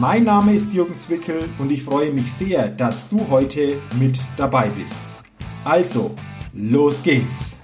Mein 0.00 0.22
Name 0.22 0.54
ist 0.54 0.72
Jürgen 0.72 0.96
Zwickel 0.96 1.48
und 1.58 1.72
ich 1.72 1.82
freue 1.82 2.12
mich 2.12 2.32
sehr, 2.32 2.68
dass 2.68 3.08
du 3.08 3.28
heute 3.30 3.82
mit 3.98 4.20
dabei 4.36 4.68
bist. 4.68 5.00
Also, 5.64 6.14
los 6.52 7.02
geht's! 7.02 7.56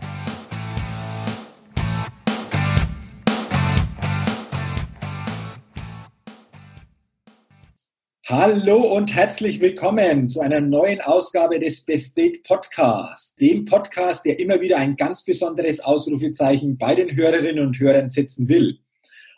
Hallo 8.26 8.78
und 8.96 9.14
herzlich 9.14 9.60
willkommen 9.60 10.26
zu 10.26 10.40
einer 10.40 10.60
neuen 10.60 11.00
Ausgabe 11.02 11.60
des 11.60 11.84
Best 11.84 12.18
Date 12.18 12.42
Podcasts, 12.42 13.36
dem 13.36 13.64
Podcast, 13.64 14.26
der 14.26 14.40
immer 14.40 14.60
wieder 14.60 14.78
ein 14.78 14.96
ganz 14.96 15.24
besonderes 15.24 15.78
Ausrufezeichen 15.78 16.78
bei 16.78 16.96
den 16.96 17.14
Hörerinnen 17.14 17.64
und 17.64 17.78
Hörern 17.78 18.08
setzen 18.08 18.48
will. 18.48 18.80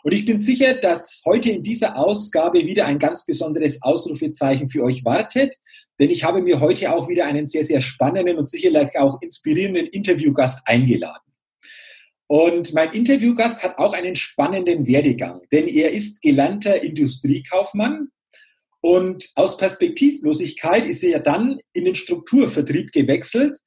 Und 0.06 0.12
ich 0.12 0.24
bin 0.24 0.38
sicher, 0.38 0.74
dass 0.74 1.20
heute 1.24 1.51
in 1.51 1.65
dieser 1.65 1.98
Ausgabe 1.98 2.64
wieder 2.64 2.87
ein 2.87 3.01
ganz 3.01 3.27
besonderes 3.27 3.83
Ausrufezeichen 3.83 4.69
für 4.69 4.84
euch 4.84 5.05
wartet, 5.05 5.56
denn 5.98 6.11
ich 6.11 6.22
habe 6.22 6.42
mir 6.42 6.61
heute 6.61 6.92
auch 6.92 7.08
wieder 7.08 7.27
einen 7.27 7.48
sehr, 7.48 7.64
sehr 7.64 7.80
spannenden 7.80 8.39
und 8.39 8.48
sicherlich 8.48 8.97
auch 8.97 9.20
inspirierenden 9.20 9.89
Interviewgast 9.89 10.61
eingeladen. 10.64 11.25
Und 12.28 12.72
mein 12.72 12.92
Interviewgast 12.92 13.64
hat 13.64 13.78
auch 13.78 13.95
einen 13.95 14.14
spannenden 14.14 14.86
Werdegang, 14.86 15.41
denn 15.50 15.67
er 15.67 15.91
ist 15.91 16.23
gelernter 16.23 16.84
Industriekaufmann 16.84 18.11
und 18.80 19.28
aus 19.34 19.56
Perspektivlosigkeit 19.56 20.86
ist 20.86 21.02
er 21.02 21.11
ja 21.11 21.19
dann 21.19 21.58
in 21.73 21.84
den 21.84 21.97
Strukturvertrieb 21.97 22.92
gewechselt 22.92 23.58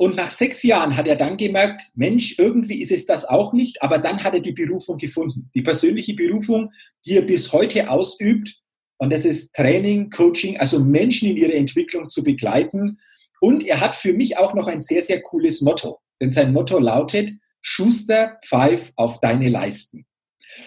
und 0.00 0.16
nach 0.16 0.30
sechs 0.30 0.62
Jahren 0.62 0.96
hat 0.96 1.06
er 1.08 1.16
dann 1.16 1.36
gemerkt, 1.36 1.90
Mensch, 1.94 2.38
irgendwie 2.38 2.80
ist 2.80 2.90
es 2.90 3.04
das 3.04 3.26
auch 3.26 3.52
nicht, 3.52 3.82
aber 3.82 3.98
dann 3.98 4.24
hat 4.24 4.32
er 4.32 4.40
die 4.40 4.54
Berufung 4.54 4.96
gefunden, 4.96 5.50
die 5.54 5.60
persönliche 5.60 6.14
Berufung, 6.14 6.72
die 7.04 7.18
er 7.18 7.22
bis 7.22 7.52
heute 7.52 7.90
ausübt. 7.90 8.56
Und 8.96 9.12
das 9.12 9.26
ist 9.26 9.52
Training, 9.54 10.08
Coaching, 10.08 10.56
also 10.56 10.82
Menschen 10.82 11.28
in 11.28 11.36
ihrer 11.36 11.52
Entwicklung 11.52 12.08
zu 12.08 12.24
begleiten. 12.24 12.98
Und 13.42 13.66
er 13.66 13.80
hat 13.80 13.94
für 13.94 14.14
mich 14.14 14.38
auch 14.38 14.54
noch 14.54 14.68
ein 14.68 14.80
sehr, 14.80 15.02
sehr 15.02 15.20
cooles 15.20 15.60
Motto. 15.60 16.00
Denn 16.18 16.32
sein 16.32 16.54
Motto 16.54 16.78
lautet, 16.78 17.32
Schuster, 17.60 18.38
pfeif 18.42 18.94
auf 18.96 19.20
deine 19.20 19.50
Leisten. 19.50 20.06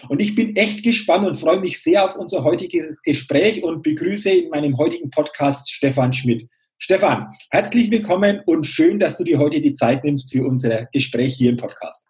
Und 0.08 0.22
ich 0.22 0.36
bin 0.36 0.54
echt 0.54 0.84
gespannt 0.84 1.26
und 1.26 1.34
freue 1.34 1.58
mich 1.58 1.82
sehr 1.82 2.04
auf 2.04 2.14
unser 2.14 2.44
heutiges 2.44 3.02
Gespräch 3.02 3.64
und 3.64 3.82
begrüße 3.82 4.30
in 4.30 4.50
meinem 4.50 4.78
heutigen 4.78 5.10
Podcast 5.10 5.72
Stefan 5.72 6.12
Schmidt. 6.12 6.48
Stefan, 6.78 7.28
herzlich 7.50 7.90
willkommen 7.90 8.40
und 8.46 8.66
schön, 8.66 8.98
dass 8.98 9.16
du 9.16 9.24
dir 9.24 9.38
heute 9.38 9.60
die 9.60 9.72
Zeit 9.72 10.04
nimmst 10.04 10.32
für 10.32 10.44
unser 10.44 10.86
Gespräch 10.92 11.34
hier 11.34 11.50
im 11.50 11.56
Podcast. 11.56 12.06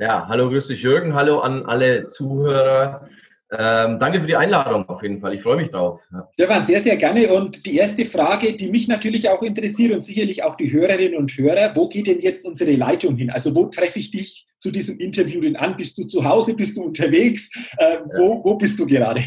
Ja, 0.00 0.26
hallo, 0.28 0.48
grüß 0.48 0.68
dich 0.68 0.82
Jürgen, 0.82 1.14
hallo 1.14 1.40
an 1.40 1.64
alle 1.66 2.08
Zuhörer. 2.08 3.06
Ähm, 3.50 3.98
danke 3.98 4.20
für 4.20 4.26
die 4.26 4.36
Einladung 4.36 4.88
auf 4.88 5.02
jeden 5.02 5.20
Fall. 5.20 5.34
Ich 5.34 5.42
freue 5.42 5.56
mich 5.56 5.70
drauf. 5.70 6.02
Ja. 6.12 6.28
Stefan, 6.34 6.64
sehr, 6.64 6.80
sehr 6.80 6.96
gerne. 6.96 7.32
Und 7.32 7.64
die 7.64 7.76
erste 7.76 8.04
Frage, 8.04 8.54
die 8.54 8.70
mich 8.70 8.88
natürlich 8.88 9.28
auch 9.28 9.42
interessiert 9.42 9.92
und 9.92 10.02
sicherlich 10.02 10.42
auch 10.42 10.56
die 10.56 10.70
Hörerinnen 10.70 11.16
und 11.16 11.36
Hörer, 11.36 11.74
wo 11.74 11.88
geht 11.88 12.08
denn 12.08 12.20
jetzt 12.20 12.44
unsere 12.44 12.72
Leitung 12.72 13.16
hin? 13.16 13.30
Also 13.30 13.54
wo 13.54 13.66
treffe 13.66 13.98
ich 13.98 14.10
dich 14.10 14.46
zu 14.58 14.70
diesem 14.70 14.98
Interview 14.98 15.40
denn 15.40 15.56
an? 15.56 15.76
Bist 15.76 15.96
du 15.96 16.04
zu 16.04 16.24
Hause? 16.24 16.54
Bist 16.54 16.76
du 16.76 16.82
unterwegs? 16.82 17.50
Äh, 17.78 17.98
wo, 18.18 18.44
wo 18.44 18.56
bist 18.56 18.78
du 18.78 18.86
gerade? 18.86 19.22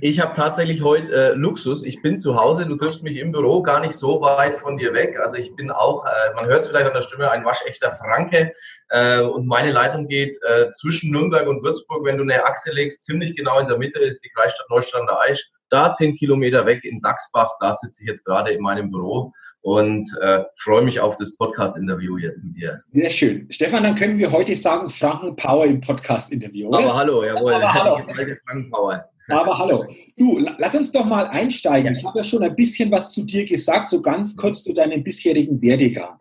Ich 0.00 0.20
habe 0.20 0.32
tatsächlich 0.32 0.82
heute 0.82 1.12
äh, 1.12 1.34
Luxus. 1.34 1.84
Ich 1.84 2.00
bin 2.00 2.18
zu 2.18 2.36
Hause, 2.36 2.64
du 2.64 2.76
triffst 2.76 3.02
mich 3.02 3.18
im 3.18 3.30
Büro, 3.30 3.62
gar 3.62 3.80
nicht 3.80 3.92
so 3.92 4.22
weit 4.22 4.54
von 4.54 4.78
dir 4.78 4.94
weg. 4.94 5.18
Also 5.20 5.36
ich 5.36 5.54
bin 5.54 5.70
auch, 5.70 6.04
äh, 6.06 6.34
man 6.34 6.46
hört 6.46 6.62
es 6.62 6.68
vielleicht 6.68 6.86
an 6.86 6.94
der 6.94 7.02
Stimme, 7.02 7.30
ein 7.30 7.44
waschechter 7.44 7.94
Franke. 7.94 8.54
Äh, 8.88 9.20
und 9.20 9.46
meine 9.46 9.70
Leitung 9.70 10.08
geht 10.08 10.38
äh, 10.42 10.70
zwischen 10.72 11.10
Nürnberg 11.10 11.46
und 11.46 11.62
Würzburg. 11.62 12.04
Wenn 12.04 12.16
du 12.16 12.22
eine 12.22 12.44
Achse 12.44 12.72
legst, 12.72 13.04
ziemlich 13.04 13.36
genau 13.36 13.58
in 13.58 13.68
der 13.68 13.76
Mitte 13.76 13.98
ist 13.98 14.24
die 14.24 14.30
Kreisstadt 14.30 14.70
Neustadt 14.70 15.10
Aisch. 15.10 15.50
Da 15.68 15.92
zehn 15.92 16.16
Kilometer 16.16 16.64
weg 16.64 16.84
in 16.84 17.02
Dachsbach, 17.02 17.50
da 17.60 17.74
sitze 17.74 18.02
ich 18.02 18.08
jetzt 18.08 18.24
gerade 18.24 18.52
in 18.52 18.62
meinem 18.62 18.90
Büro 18.90 19.32
und 19.60 20.08
äh, 20.20 20.44
freue 20.56 20.82
mich 20.82 21.00
auf 21.00 21.16
das 21.16 21.36
Podcast-Interview 21.36 22.18
jetzt 22.18 22.44
mit 22.44 22.56
dir. 22.56 22.76
Sehr 22.92 23.10
schön. 23.10 23.46
Stefan, 23.50 23.82
dann 23.82 23.94
können 23.94 24.18
wir 24.18 24.30
heute 24.30 24.54
sagen 24.56 24.88
Franken 24.88 25.34
Power 25.36 25.64
im 25.64 25.80
Podcast-Interview, 25.80 26.72
Aber 26.72 26.94
hallo, 26.94 27.24
jawohl. 27.24 27.54
Aber 27.54 27.74
hallo. 27.74 28.00
Franken 28.46 28.70
Power. 28.70 29.08
Aber 29.28 29.58
hallo, 29.58 29.84
du, 30.16 30.38
lass 30.58 30.74
uns 30.74 30.92
doch 30.92 31.04
mal 31.04 31.26
einsteigen. 31.26 31.92
Ja. 31.92 31.98
Ich 31.98 32.04
habe 32.04 32.18
ja 32.18 32.24
schon 32.24 32.42
ein 32.42 32.54
bisschen 32.54 32.90
was 32.90 33.12
zu 33.12 33.24
dir 33.24 33.44
gesagt, 33.44 33.90
so 33.90 34.02
ganz 34.02 34.36
kurz 34.36 34.62
zu 34.62 34.72
deinem 34.72 35.02
bisherigen 35.02 35.60
Werdegang. 35.60 36.18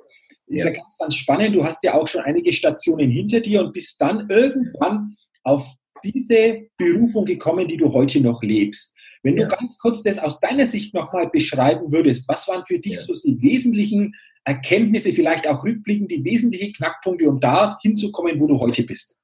Ist 0.48 0.66
ja. 0.66 0.68
ja 0.68 0.72
ganz, 0.72 0.98
ganz 0.98 1.16
spannend. 1.16 1.56
Du 1.56 1.64
hast 1.64 1.84
ja 1.84 1.94
auch 1.94 2.08
schon 2.08 2.22
einige 2.22 2.54
Stationen 2.54 3.10
hinter 3.10 3.40
dir 3.40 3.62
und 3.62 3.74
bist 3.74 4.00
dann 4.00 4.30
irgendwann 4.30 5.16
auf 5.44 5.76
diese 6.04 6.68
Berufung 6.78 7.26
gekommen, 7.26 7.68
die 7.68 7.78
du 7.78 7.92
heute 7.94 8.22
noch 8.22 8.42
lebst. 8.44 8.94
Wenn 9.24 9.38
ja. 9.38 9.48
du 9.48 9.56
ganz 9.56 9.78
kurz 9.78 10.04
das 10.04 10.20
aus 10.20 10.42
deiner 10.42 10.66
Sicht 10.66 10.94
nochmal 10.94 11.30
beschreiben 11.30 11.92
würdest, 11.92 12.28
was 12.28 12.48
waren 12.50 12.66
für 12.66 12.80
dich 12.80 12.96
ja. 12.96 13.02
so 13.02 13.14
die 13.14 13.42
wesentlichen 13.42 14.16
Erkenntnisse, 14.44 15.14
vielleicht 15.14 15.48
auch 15.48 15.64
rückblickend 15.64 16.12
die 16.12 16.24
wesentlichen 16.26 16.74
Knackpunkte, 16.74 17.30
um 17.30 17.40
da 17.40 17.78
hinzukommen, 17.82 18.40
wo 18.40 18.48
du 18.48 18.60
heute 18.60 18.84
bist? 18.84 19.16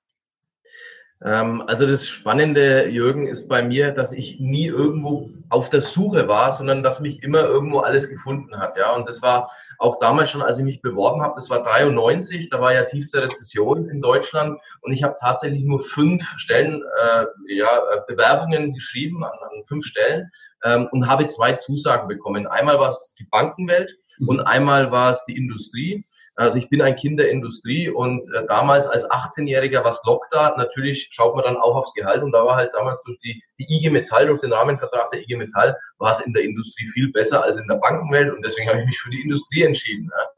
Ähm, 1.21 1.63
also 1.67 1.85
das 1.85 2.07
Spannende, 2.07 2.87
Jürgen, 2.87 3.27
ist 3.27 3.49
bei 3.49 3.61
mir, 3.61 3.91
dass 3.91 4.13
ich 4.13 4.39
nie 4.39 4.67
irgendwo 4.67 5.29
auf 5.49 5.69
der 5.69 5.81
Suche 5.81 6.27
war, 6.27 6.51
sondern 6.53 6.81
dass 6.81 7.01
mich 7.01 7.23
immer 7.23 7.43
irgendwo 7.43 7.79
alles 7.79 8.09
gefunden 8.09 8.57
hat. 8.57 8.77
Ja, 8.77 8.95
und 8.95 9.07
das 9.07 9.21
war 9.21 9.51
auch 9.79 9.99
damals 9.99 10.29
schon, 10.29 10.41
als 10.41 10.57
ich 10.57 10.63
mich 10.63 10.81
beworben 10.81 11.21
habe. 11.21 11.33
Das 11.35 11.49
war 11.49 11.61
93, 11.61 12.49
da 12.49 12.61
war 12.61 12.73
ja 12.73 12.83
tiefste 12.83 13.21
Rezession 13.21 13.89
in 13.89 14.01
Deutschland 14.01 14.59
und 14.81 14.93
ich 14.93 15.03
habe 15.03 15.17
tatsächlich 15.19 15.63
nur 15.63 15.83
fünf 15.83 16.23
Stellen, 16.37 16.81
äh, 17.01 17.25
ja, 17.53 17.67
äh, 17.67 18.01
Bewerbungen 18.07 18.73
geschrieben 18.73 19.23
an, 19.25 19.31
an 19.31 19.63
fünf 19.65 19.85
Stellen 19.85 20.31
ähm, 20.63 20.87
und 20.91 21.07
habe 21.07 21.27
zwei 21.27 21.53
Zusagen 21.53 22.07
bekommen. 22.07 22.47
Einmal 22.47 22.79
war 22.79 22.91
es 22.91 23.13
die 23.19 23.25
Bankenwelt 23.25 23.91
und 24.25 24.39
einmal 24.39 24.91
war 24.91 25.11
es 25.11 25.25
die 25.25 25.35
Industrie. 25.35 26.05
Also 26.39 26.57
ich 26.57 26.69
bin 26.69 26.81
ein 26.81 26.95
Kind 26.95 27.19
der 27.19 27.29
Industrie 27.31 27.89
und 27.89 28.33
äh, 28.33 28.45
damals 28.47 28.87
als 28.87 29.05
18-Jähriger, 29.09 29.83
was 29.83 30.01
lockt 30.05 30.33
da? 30.33 30.55
Natürlich 30.55 31.09
schaut 31.11 31.35
man 31.35 31.43
dann 31.43 31.57
auch 31.57 31.75
aufs 31.75 31.93
Gehalt 31.93 32.23
und 32.23 32.31
da 32.31 32.45
war 32.45 32.55
halt 32.55 32.73
damals 32.73 33.03
durch 33.03 33.19
die, 33.19 33.43
die 33.59 33.65
IG 33.67 33.89
Metall, 33.89 34.27
durch 34.27 34.39
den 34.39 34.53
Rahmenvertrag 34.53 35.11
der 35.11 35.19
IG 35.19 35.35
Metall, 35.35 35.75
war 35.97 36.13
es 36.13 36.21
in 36.21 36.31
der 36.31 36.43
Industrie 36.43 36.87
viel 36.91 37.11
besser 37.11 37.43
als 37.43 37.57
in 37.57 37.67
der 37.67 37.75
Bankenwelt 37.75 38.33
und 38.33 38.41
deswegen 38.45 38.69
habe 38.69 38.79
ich 38.79 38.85
mich 38.85 38.97
für 38.97 39.09
die 39.09 39.21
Industrie 39.21 39.63
entschieden. 39.63 40.09
Ja. 40.17 40.29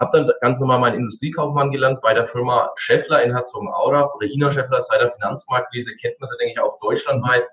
Habe 0.00 0.18
dann 0.18 0.32
ganz 0.40 0.58
normal 0.58 0.80
meinen 0.80 0.96
Industriekaufmann 0.96 1.70
gelernt 1.70 2.00
bei 2.02 2.14
der 2.14 2.26
Firma 2.26 2.72
Scheffler 2.74 3.22
in 3.22 3.30
Herzogenaurach 3.30 4.12
oder 4.16 4.26
Ina 4.26 4.50
Scheffler 4.50 4.82
seit 4.82 5.02
der 5.02 5.12
Finanzmarktkrise, 5.12 5.94
kennt 6.00 6.18
man 6.18 6.28
sie, 6.28 6.36
denke 6.38 6.54
ich, 6.54 6.60
auch 6.60 6.80
deutschlandweit 6.80 7.46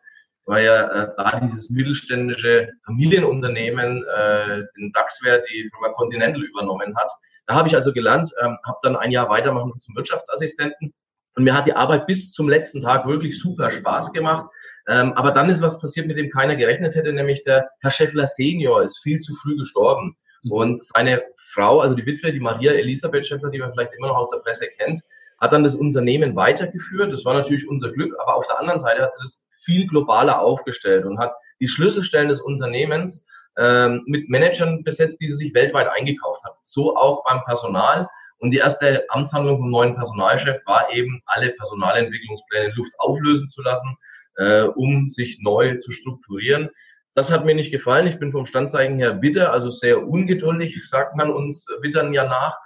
weil 0.45 0.65
ja 0.65 1.03
äh, 1.03 1.07
da 1.17 1.39
dieses 1.39 1.69
mittelständische 1.69 2.69
Familienunternehmen 2.85 4.03
äh, 4.03 4.63
den 4.77 4.91
DAX-Wert 4.93 5.47
die 5.49 5.69
Firma 5.69 5.93
Continental 5.93 6.43
übernommen 6.43 6.95
hat. 6.95 7.11
Da 7.47 7.55
habe 7.55 7.67
ich 7.67 7.75
also 7.75 7.93
gelernt, 7.93 8.31
ähm, 8.41 8.57
habe 8.65 8.77
dann 8.81 8.95
ein 8.95 9.11
Jahr 9.11 9.29
weitermachen 9.29 9.73
zum 9.79 9.95
Wirtschaftsassistenten 9.95 10.93
und 11.35 11.43
mir 11.43 11.55
hat 11.55 11.67
die 11.67 11.73
Arbeit 11.73 12.07
bis 12.07 12.31
zum 12.31 12.49
letzten 12.49 12.81
Tag 12.81 13.07
wirklich 13.07 13.39
super 13.39 13.71
Spaß 13.71 14.11
gemacht. 14.13 14.47
Ähm, 14.87 15.13
aber 15.13 15.31
dann 15.31 15.49
ist 15.49 15.61
was 15.61 15.79
passiert, 15.79 16.07
mit 16.07 16.17
dem 16.17 16.29
keiner 16.29 16.55
gerechnet 16.55 16.95
hätte, 16.95 17.13
nämlich 17.13 17.43
der 17.43 17.69
Herr 17.79 17.91
Scheffler 17.91 18.27
Senior 18.27 18.83
ist 18.83 18.99
viel 19.01 19.19
zu 19.19 19.33
früh 19.35 19.55
gestorben. 19.55 20.17
Und 20.49 20.83
seine 20.83 21.21
Frau, 21.37 21.81
also 21.81 21.95
die 21.95 22.05
Witwe, 22.05 22.33
die 22.33 22.39
Maria 22.39 22.71
Elisabeth 22.71 23.27
Scheffler, 23.27 23.51
die 23.51 23.59
man 23.59 23.71
vielleicht 23.71 23.93
immer 23.93 24.07
noch 24.07 24.17
aus 24.17 24.31
der 24.31 24.39
Presse 24.39 24.67
kennt, 24.77 25.01
hat 25.39 25.53
dann 25.53 25.63
das 25.63 25.75
Unternehmen 25.75 26.35
weitergeführt. 26.35 27.13
Das 27.13 27.25
war 27.25 27.35
natürlich 27.35 27.67
unser 27.67 27.91
Glück, 27.91 28.13
aber 28.19 28.35
auf 28.35 28.47
der 28.47 28.59
anderen 28.59 28.79
Seite 28.79 29.03
hat 29.03 29.13
sie 29.13 29.23
das 29.23 29.43
viel 29.63 29.87
globaler 29.87 30.41
aufgestellt 30.41 31.05
und 31.05 31.19
hat 31.19 31.33
die 31.59 31.67
Schlüsselstellen 31.67 32.29
des 32.29 32.41
Unternehmens 32.41 33.25
ähm, 33.57 34.03
mit 34.05 34.29
Managern 34.29 34.83
besetzt, 34.83 35.21
die 35.21 35.27
sie 35.27 35.35
sich 35.35 35.53
weltweit 35.53 35.89
eingekauft 35.89 36.43
hat. 36.43 36.55
So 36.63 36.95
auch 36.95 37.23
beim 37.23 37.43
Personal. 37.43 38.07
Und 38.39 38.51
die 38.51 38.57
erste 38.57 39.05
Amtshandlung 39.09 39.57
vom 39.59 39.69
neuen 39.69 39.95
Personalchef 39.95 40.61
war 40.65 40.91
eben, 40.91 41.21
alle 41.25 41.49
Personalentwicklungspläne 41.51 42.67
in 42.67 42.75
Luft 42.75 42.93
auflösen 42.97 43.51
zu 43.51 43.61
lassen, 43.61 43.97
äh, 44.37 44.63
um 44.63 45.11
sich 45.11 45.39
neu 45.41 45.75
zu 45.77 45.91
strukturieren. 45.91 46.69
Das 47.13 47.31
hat 47.31 47.45
mir 47.45 47.53
nicht 47.53 47.71
gefallen. 47.71 48.07
Ich 48.07 48.19
bin 48.19 48.31
vom 48.31 48.45
Standzeichen 48.45 48.97
her 48.97 49.21
Witter, 49.21 49.51
also 49.51 49.69
sehr 49.69 50.07
ungeduldig, 50.07 50.89
sagt 50.89 51.15
man 51.15 51.29
uns 51.29 51.67
Wittern 51.81 52.13
ja 52.13 52.25
nach. 52.25 52.57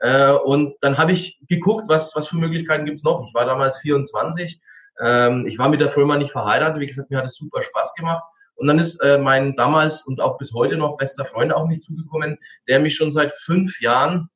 Äh, 0.00 0.32
und 0.32 0.76
dann 0.82 0.98
habe 0.98 1.12
ich 1.12 1.40
geguckt, 1.48 1.88
was, 1.88 2.14
was 2.14 2.28
für 2.28 2.36
Möglichkeiten 2.36 2.84
gibt's 2.84 3.02
noch. 3.02 3.26
Ich 3.26 3.34
war 3.34 3.46
damals 3.46 3.78
24. 3.78 4.60
Ähm, 5.00 5.46
ich 5.46 5.58
war 5.58 5.68
mit 5.68 5.80
der 5.80 5.90
Firma 5.90 6.16
nicht 6.16 6.32
verheiratet. 6.32 6.80
Wie 6.80 6.86
gesagt, 6.86 7.10
mir 7.10 7.18
hat 7.18 7.26
es 7.26 7.36
super 7.36 7.62
Spaß 7.62 7.94
gemacht 7.94 8.24
Und 8.56 8.68
dann 8.68 8.78
ist 8.78 9.00
äh, 9.00 9.18
mein 9.18 9.56
damals 9.56 10.06
und 10.06 10.20
auch 10.20 10.38
bis 10.38 10.52
heute 10.52 10.76
noch 10.76 10.96
bester 10.96 11.24
Freund 11.24 11.52
auf 11.52 11.66
mich 11.66 11.82
zugekommen, 11.82 12.38
der 12.68 12.80
mich 12.80 12.96
schon 12.96 13.12
seit 13.12 13.32
fünf 13.32 13.80
Jahren 13.80 14.28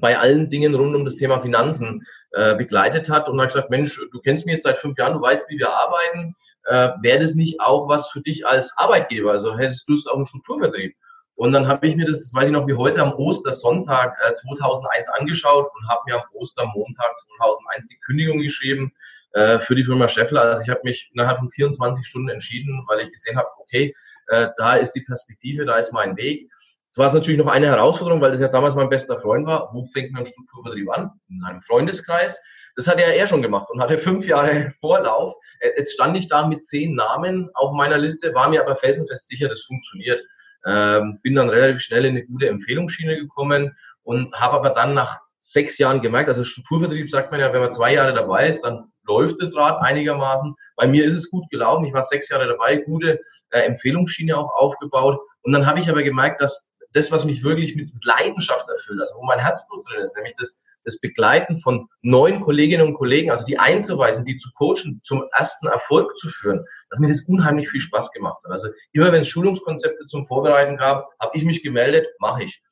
bei 0.00 0.18
allen 0.18 0.50
Dingen 0.50 0.74
rund 0.74 0.94
um 0.94 1.04
das 1.04 1.16
Thema 1.16 1.40
Finanzen 1.40 2.06
äh, 2.32 2.54
begleitet 2.54 3.08
hat 3.08 3.28
und 3.28 3.40
hat 3.40 3.48
gesagt, 3.48 3.70
Mensch, 3.70 3.98
du 4.12 4.20
kennst 4.20 4.44
mich 4.44 4.54
jetzt 4.54 4.64
seit 4.64 4.78
fünf 4.78 4.98
Jahren, 4.98 5.14
du 5.14 5.22
weißt, 5.22 5.48
wie 5.48 5.58
wir 5.58 5.70
arbeiten, 5.70 6.34
äh, 6.64 6.90
wäre 7.00 7.20
das 7.20 7.34
nicht 7.34 7.60
auch 7.60 7.88
was 7.88 8.08
für 8.10 8.20
dich 8.20 8.46
als 8.46 8.76
Arbeitgeber? 8.76 9.32
Also 9.32 9.56
hättest 9.56 9.88
du 9.88 9.94
es 9.94 10.06
auf 10.06 10.16
einen 10.16 10.26
Strukturvertrieb? 10.26 10.94
Und 11.36 11.52
dann 11.52 11.68
habe 11.68 11.86
ich 11.86 11.96
mir 11.96 12.04
das, 12.04 12.20
das 12.20 12.34
weiß 12.34 12.46
ich 12.46 12.52
noch 12.52 12.66
wie 12.66 12.74
heute, 12.74 13.00
am 13.00 13.14
Ostersonntag 13.14 14.14
äh, 14.26 14.34
2001 14.34 15.08
angeschaut 15.20 15.70
und 15.72 15.88
habe 15.88 16.00
mir 16.06 16.16
am 16.16 16.24
Ostermontag 16.34 17.16
2001 17.38 17.88
die 17.88 17.98
Kündigung 18.04 18.40
geschrieben 18.40 18.92
äh, 19.38 19.60
für 19.60 19.76
die 19.76 19.84
Firma 19.84 20.08
Scheffler. 20.08 20.42
Also 20.42 20.62
ich 20.62 20.68
habe 20.68 20.80
mich 20.82 21.10
innerhalb 21.12 21.38
von 21.38 21.50
24 21.50 22.04
Stunden 22.04 22.28
entschieden, 22.28 22.84
weil 22.88 23.00
ich 23.00 23.12
gesehen 23.12 23.36
habe, 23.38 23.48
okay, 23.58 23.94
äh, 24.26 24.48
da 24.56 24.74
ist 24.74 24.92
die 24.92 25.02
Perspektive, 25.02 25.64
da 25.64 25.76
ist 25.76 25.92
mein 25.92 26.16
Weg. 26.16 26.50
Es 26.90 26.98
war 26.98 27.12
natürlich 27.12 27.38
noch 27.38 27.46
eine 27.46 27.68
Herausforderung, 27.68 28.20
weil 28.20 28.32
das 28.32 28.40
ja 28.40 28.48
damals 28.48 28.74
mein 28.74 28.88
bester 28.88 29.20
Freund 29.20 29.46
war. 29.46 29.70
Wo 29.72 29.84
fängt 29.84 30.12
man 30.12 30.26
Strukturvertrieb 30.26 30.90
an? 30.90 31.12
In 31.28 31.44
einem 31.44 31.62
Freundeskreis. 31.62 32.42
Das 32.74 32.88
hat 32.88 32.98
er 32.98 33.16
ja 33.16 33.26
schon 33.26 33.42
gemacht 33.42 33.68
und 33.70 33.80
hatte 33.80 33.98
fünf 33.98 34.26
Jahre 34.26 34.70
Vorlauf. 34.80 35.36
Äh, 35.60 35.70
jetzt 35.76 35.92
stand 35.94 36.16
ich 36.16 36.28
da 36.28 36.46
mit 36.46 36.66
zehn 36.66 36.96
Namen 36.96 37.48
auf 37.54 37.72
meiner 37.72 37.98
Liste, 37.98 38.34
war 38.34 38.48
mir 38.48 38.62
aber 38.62 38.74
felsenfest 38.74 39.28
sicher, 39.28 39.48
das 39.48 39.62
funktioniert. 39.62 40.20
Ähm, 40.66 41.20
bin 41.22 41.36
dann 41.36 41.48
relativ 41.48 41.82
schnell 41.82 42.04
in 42.04 42.16
eine 42.16 42.26
gute 42.26 42.48
Empfehlungsschiene 42.48 43.16
gekommen 43.16 43.76
und 44.02 44.34
habe 44.34 44.56
aber 44.56 44.70
dann 44.70 44.94
nach 44.94 45.20
sechs 45.38 45.78
Jahren 45.78 46.02
gemerkt, 46.02 46.28
also 46.28 46.44
Strukturvertrieb 46.44 47.08
sagt 47.10 47.30
man 47.30 47.40
ja, 47.40 47.52
wenn 47.52 47.60
man 47.60 47.72
zwei 47.72 47.94
Jahre 47.94 48.12
dabei 48.12 48.48
ist, 48.48 48.62
dann 48.62 48.90
läuft 49.08 49.42
das 49.42 49.56
Rad 49.56 49.80
einigermaßen. 49.82 50.54
Bei 50.76 50.86
mir 50.86 51.04
ist 51.04 51.16
es 51.16 51.30
gut 51.30 51.48
gelaufen. 51.50 51.84
Ich 51.86 51.94
war 51.94 52.02
sechs 52.02 52.28
Jahre 52.28 52.46
dabei, 52.46 52.76
gute 52.76 53.20
äh, 53.50 53.60
Empfehlungsschiene 53.60 54.36
auch 54.36 54.52
aufgebaut. 54.54 55.18
Und 55.42 55.52
dann 55.52 55.66
habe 55.66 55.80
ich 55.80 55.88
aber 55.88 56.02
gemerkt, 56.02 56.40
dass 56.40 56.68
das, 56.92 57.12
was 57.12 57.24
mich 57.24 57.42
wirklich 57.42 57.76
mit 57.76 57.90
Leidenschaft 58.02 58.66
erfüllt, 58.68 59.00
also 59.00 59.16
wo 59.16 59.24
mein 59.24 59.38
Herzblut 59.38 59.86
drin 59.88 60.02
ist, 60.02 60.14
nämlich 60.16 60.34
das, 60.38 60.62
das 60.84 61.00
Begleiten 61.00 61.56
von 61.58 61.88
neuen 62.02 62.40
Kolleginnen 62.40 62.86
und 62.86 62.94
Kollegen, 62.94 63.30
also 63.30 63.44
die 63.44 63.58
einzuweisen, 63.58 64.24
die 64.24 64.38
zu 64.38 64.50
coachen, 64.54 65.00
zum 65.04 65.24
ersten 65.36 65.66
Erfolg 65.66 66.16
zu 66.18 66.28
führen, 66.28 66.64
dass 66.90 66.98
mir 66.98 67.08
das 67.08 67.22
unheimlich 67.22 67.68
viel 67.68 67.80
Spaß 67.80 68.10
gemacht 68.12 68.38
hat. 68.44 68.52
Also 68.52 68.68
immer 68.92 69.12
wenn 69.12 69.22
es 69.22 69.28
Schulungskonzepte 69.28 70.06
zum 70.06 70.24
Vorbereiten 70.24 70.76
gab, 70.76 71.08
habe 71.20 71.36
ich 71.36 71.44
mich 71.44 71.62
gemeldet, 71.62 72.06
mache 72.20 72.44
ich. 72.44 72.62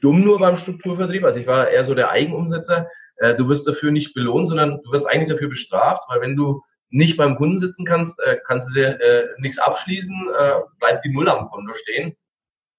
Dumm 0.00 0.22
nur 0.22 0.38
beim 0.38 0.56
Strukturvertrieb, 0.56 1.24
also 1.24 1.38
ich 1.40 1.46
war 1.46 1.68
eher 1.68 1.84
so 1.84 1.94
der 1.94 2.10
Eigenumsetzer. 2.10 2.88
Äh, 3.16 3.34
du 3.34 3.48
wirst 3.48 3.66
dafür 3.66 3.90
nicht 3.90 4.14
belohnt, 4.14 4.48
sondern 4.48 4.80
du 4.82 4.92
wirst 4.92 5.06
eigentlich 5.06 5.30
dafür 5.30 5.48
bestraft, 5.48 6.02
weil 6.08 6.20
wenn 6.20 6.36
du 6.36 6.62
nicht 6.90 7.16
beim 7.16 7.36
Kunden 7.36 7.58
sitzen 7.58 7.84
kannst, 7.84 8.20
äh, 8.20 8.38
kannst 8.46 8.70
du 8.70 8.74
dir 8.74 9.00
äh, 9.00 9.26
nichts 9.38 9.58
abschließen, 9.58 10.28
äh, 10.38 10.52
bleibt 10.78 11.04
die 11.04 11.12
Null 11.12 11.28
am 11.28 11.48
Konto 11.48 11.74
stehen. 11.74 12.16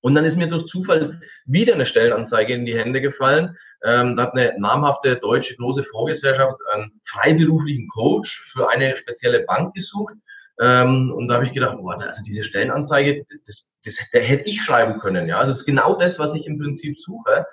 Und 0.01 0.13
dann 0.13 0.23
ist 0.23 0.37
mir 0.37 0.47
durch 0.47 0.67
Zufall 0.67 1.19
wieder 1.45 1.73
eine 1.73 1.85
Stellenanzeige 1.85 2.53
in 2.53 2.65
die 2.65 2.77
Hände 2.77 3.01
gefallen. 3.01 3.57
Ähm, 3.83 4.15
da 4.15 4.23
hat 4.23 4.33
eine 4.33 4.53
namhafte 4.59 5.15
deutsche 5.15 5.55
große 5.55 5.83
Fondsgesellschaft 5.83 6.59
einen 6.73 6.91
freiberuflichen 7.03 7.87
Coach 7.89 8.51
für 8.53 8.69
eine 8.69 8.95
spezielle 8.97 9.45
Bank 9.45 9.73
gesucht. 9.73 10.13
Ähm, 10.59 11.11
und 11.11 11.27
da 11.27 11.35
habe 11.35 11.45
ich 11.45 11.53
gedacht, 11.53 11.77
boah, 11.77 11.99
also 11.99 12.21
diese 12.21 12.43
Stellenanzeige, 12.43 13.25
das, 13.45 13.69
das, 13.83 13.97
das 14.13 14.21
hätte 14.21 14.47
ich 14.47 14.61
schreiben 14.61 14.99
können. 14.99 15.27
Ja, 15.27 15.39
also 15.39 15.51
das 15.51 15.61
ist 15.61 15.65
genau 15.65 15.95
das, 15.95 16.19
was 16.19 16.35
ich 16.35 16.45
im 16.45 16.59
Prinzip 16.59 16.99
suche. 16.99 17.45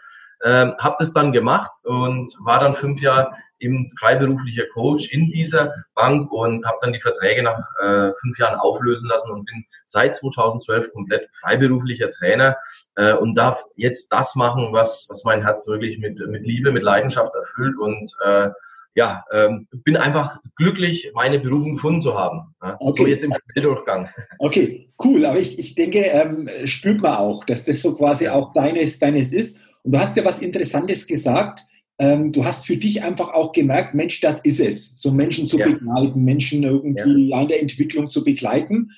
Ähm, 0.45 0.75
habe 0.79 0.97
das 0.99 1.13
dann 1.13 1.33
gemacht 1.33 1.71
und 1.85 2.35
war 2.45 2.61
dann 2.61 2.75
fünf 2.75 3.01
Jahre 3.01 3.33
eben 3.63 3.91
freiberuflicher 3.99 4.67
Coach 4.75 5.13
in 5.13 5.31
dieser 5.31 5.73
Bank 5.95 6.31
und 6.33 6.67
habe 6.67 6.79
dann 6.81 6.93
die 6.93 7.01
Verträge 7.01 7.43
nach 7.43 7.59
äh, 7.81 8.11
fünf 8.21 8.39
Jahren 8.39 8.59
auflösen 8.59 9.09
lassen 9.09 9.31
und 9.31 9.45
bin 9.45 9.65
seit 9.87 10.17
2012 10.17 10.93
komplett 10.93 11.29
freiberuflicher 11.41 12.11
Trainer 12.11 12.57
äh, 12.97 13.15
und 13.15 13.37
darf 13.37 13.65
jetzt 13.77 14.09
das 14.13 14.35
machen, 14.35 14.73
was, 14.73 15.07
was 15.09 15.25
mein 15.25 15.43
Herz 15.43 15.67
wirklich 15.69 15.99
mit, 15.99 16.19
mit 16.27 16.43
Liebe, 16.43 16.73
mit 16.73 16.83
Leidenschaft 16.83 17.33
erfüllt 17.35 17.79
und 17.79 18.11
äh, 18.25 18.51
ja, 18.95 19.25
ähm, 19.33 19.69
bin 19.73 19.97
einfach 19.97 20.39
glücklich, 20.57 21.11
meine 21.15 21.39
Berufung 21.39 21.75
gefunden 21.75 22.03
zu 22.03 22.19
haben. 22.19 22.55
Ja? 22.63 22.77
Okay. 22.79 23.03
So 23.03 23.09
jetzt 23.09 23.25
im 23.25 23.33
Durchgang. 23.55 24.11
Okay, 24.39 24.91
cool. 25.03 25.25
Aber 25.25 25.39
ich, 25.39 25.59
ich 25.59 25.75
denke, 25.75 26.01
ähm, 26.01 26.51
spürt 26.67 27.01
man 27.01 27.15
auch, 27.15 27.45
dass 27.45 27.65
das 27.65 27.81
so 27.81 27.97
quasi 27.97 28.29
auch 28.29 28.53
deines, 28.53 28.99
deines 28.99 29.33
ist. 29.33 29.61
Und 29.83 29.93
du 29.93 29.99
hast 29.99 30.17
ja 30.17 30.25
was 30.25 30.41
Interessantes 30.41 31.07
gesagt. 31.07 31.65
Ähm, 31.99 32.33
du 32.33 32.45
hast 32.45 32.67
für 32.67 32.77
dich 32.77 33.03
einfach 33.03 33.33
auch 33.33 33.53
gemerkt, 33.53 33.95
Mensch, 33.95 34.21
das 34.21 34.41
ist 34.41 34.61
es, 34.61 35.01
so 35.01 35.13
Menschen 35.13 35.47
zu 35.47 35.59
ja. 35.59 35.67
begleiten, 35.67 36.25
Menschen 36.25 36.63
irgendwie 36.63 37.29
ja. 37.29 37.43
in 37.43 37.49
der 37.49 37.61
Entwicklung 37.61 38.11
zu 38.11 38.25
begleiten. 38.25 38.91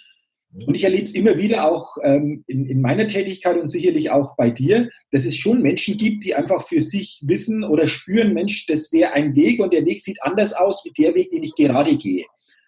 Und 0.67 0.77
ich 0.77 0.85
erlebe 0.85 1.03
es 1.03 1.15
immer 1.15 1.37
wieder 1.37 1.69
auch 1.69 1.97
ähm, 2.05 2.45
in, 2.47 2.65
in, 2.67 2.81
meiner 2.81 3.09
Tätigkeit 3.09 3.59
und 3.61 3.67
sicherlich 3.67 4.11
auch 4.11 4.37
bei 4.37 4.51
dir, 4.51 4.89
dass 5.11 5.25
es 5.25 5.37
schon 5.37 5.63
Menschen 5.63 5.97
gibt, 5.97 6.25
die 6.25 6.37
einfach 6.37 6.65
für 6.65 6.81
sich 6.81 7.21
wissen 7.27 7.65
oder 7.65 7.89
spüren, 7.89 8.35
Mensch, 8.35 8.67
das 8.67 8.93
wäre 8.93 9.13
ein 9.15 9.35
Weg 9.35 9.61
und 9.61 9.73
der 9.73 9.85
Weg 9.85 10.01
sieht 10.01 10.23
anders 10.23 10.53
aus 10.53 10.85
wie 10.85 10.93
der 10.93 11.17
Weg, 11.17 11.31
den 11.31 11.43
ich 11.43 11.57
gerade 11.57 11.97
gehe. 11.97 12.25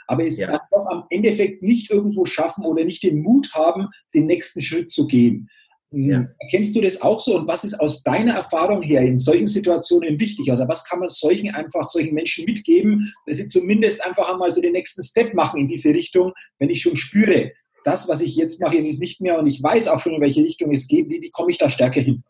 Aber 0.08 0.24
es 0.24 0.38
ja. 0.38 0.48
dann 0.48 0.60
doch 0.72 0.86
am 0.90 1.04
Endeffekt 1.10 1.62
nicht 1.62 1.90
irgendwo 1.90 2.24
schaffen 2.24 2.64
oder 2.64 2.84
nicht 2.84 3.04
den 3.04 3.22
Mut 3.22 3.52
haben, 3.54 3.88
den 4.14 4.26
nächsten 4.26 4.62
Schritt 4.62 4.90
zu 4.90 5.06
gehen. 5.06 5.48
Ja. 5.98 6.28
Erkennst 6.40 6.76
du 6.76 6.82
das 6.82 7.00
auch 7.00 7.18
so? 7.18 7.36
Und 7.38 7.48
was 7.48 7.64
ist 7.64 7.80
aus 7.80 8.02
deiner 8.02 8.34
Erfahrung 8.34 8.82
her 8.82 9.00
in 9.00 9.16
solchen 9.16 9.46
Situationen 9.46 10.20
wichtig? 10.20 10.50
Also 10.50 10.68
was 10.68 10.84
kann 10.84 10.98
man 10.98 11.08
solchen 11.08 11.54
einfach, 11.54 11.88
solchen 11.88 12.14
Menschen 12.14 12.44
mitgeben, 12.44 13.14
dass 13.26 13.38
sie 13.38 13.48
zumindest 13.48 14.04
einfach 14.04 14.30
einmal 14.30 14.50
so 14.50 14.60
den 14.60 14.72
nächsten 14.72 15.02
Step 15.02 15.32
machen 15.32 15.58
in 15.58 15.68
diese 15.68 15.88
Richtung, 15.88 16.34
wenn 16.58 16.68
ich 16.68 16.82
schon 16.82 16.96
spüre, 16.96 17.52
das, 17.82 18.08
was 18.08 18.20
ich 18.20 18.36
jetzt 18.36 18.60
mache, 18.60 18.76
ist 18.76 19.00
nicht 19.00 19.22
mehr 19.22 19.38
und 19.38 19.46
ich 19.46 19.62
weiß 19.62 19.88
auch 19.88 20.00
schon, 20.00 20.12
in 20.12 20.20
welche 20.20 20.42
Richtung 20.42 20.70
es 20.70 20.86
geht. 20.86 21.08
Wie, 21.08 21.22
wie 21.22 21.30
komme 21.30 21.50
ich 21.50 21.56
da 21.56 21.70
stärker 21.70 22.02
hin? 22.02 22.24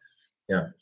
Ja. 0.47 0.73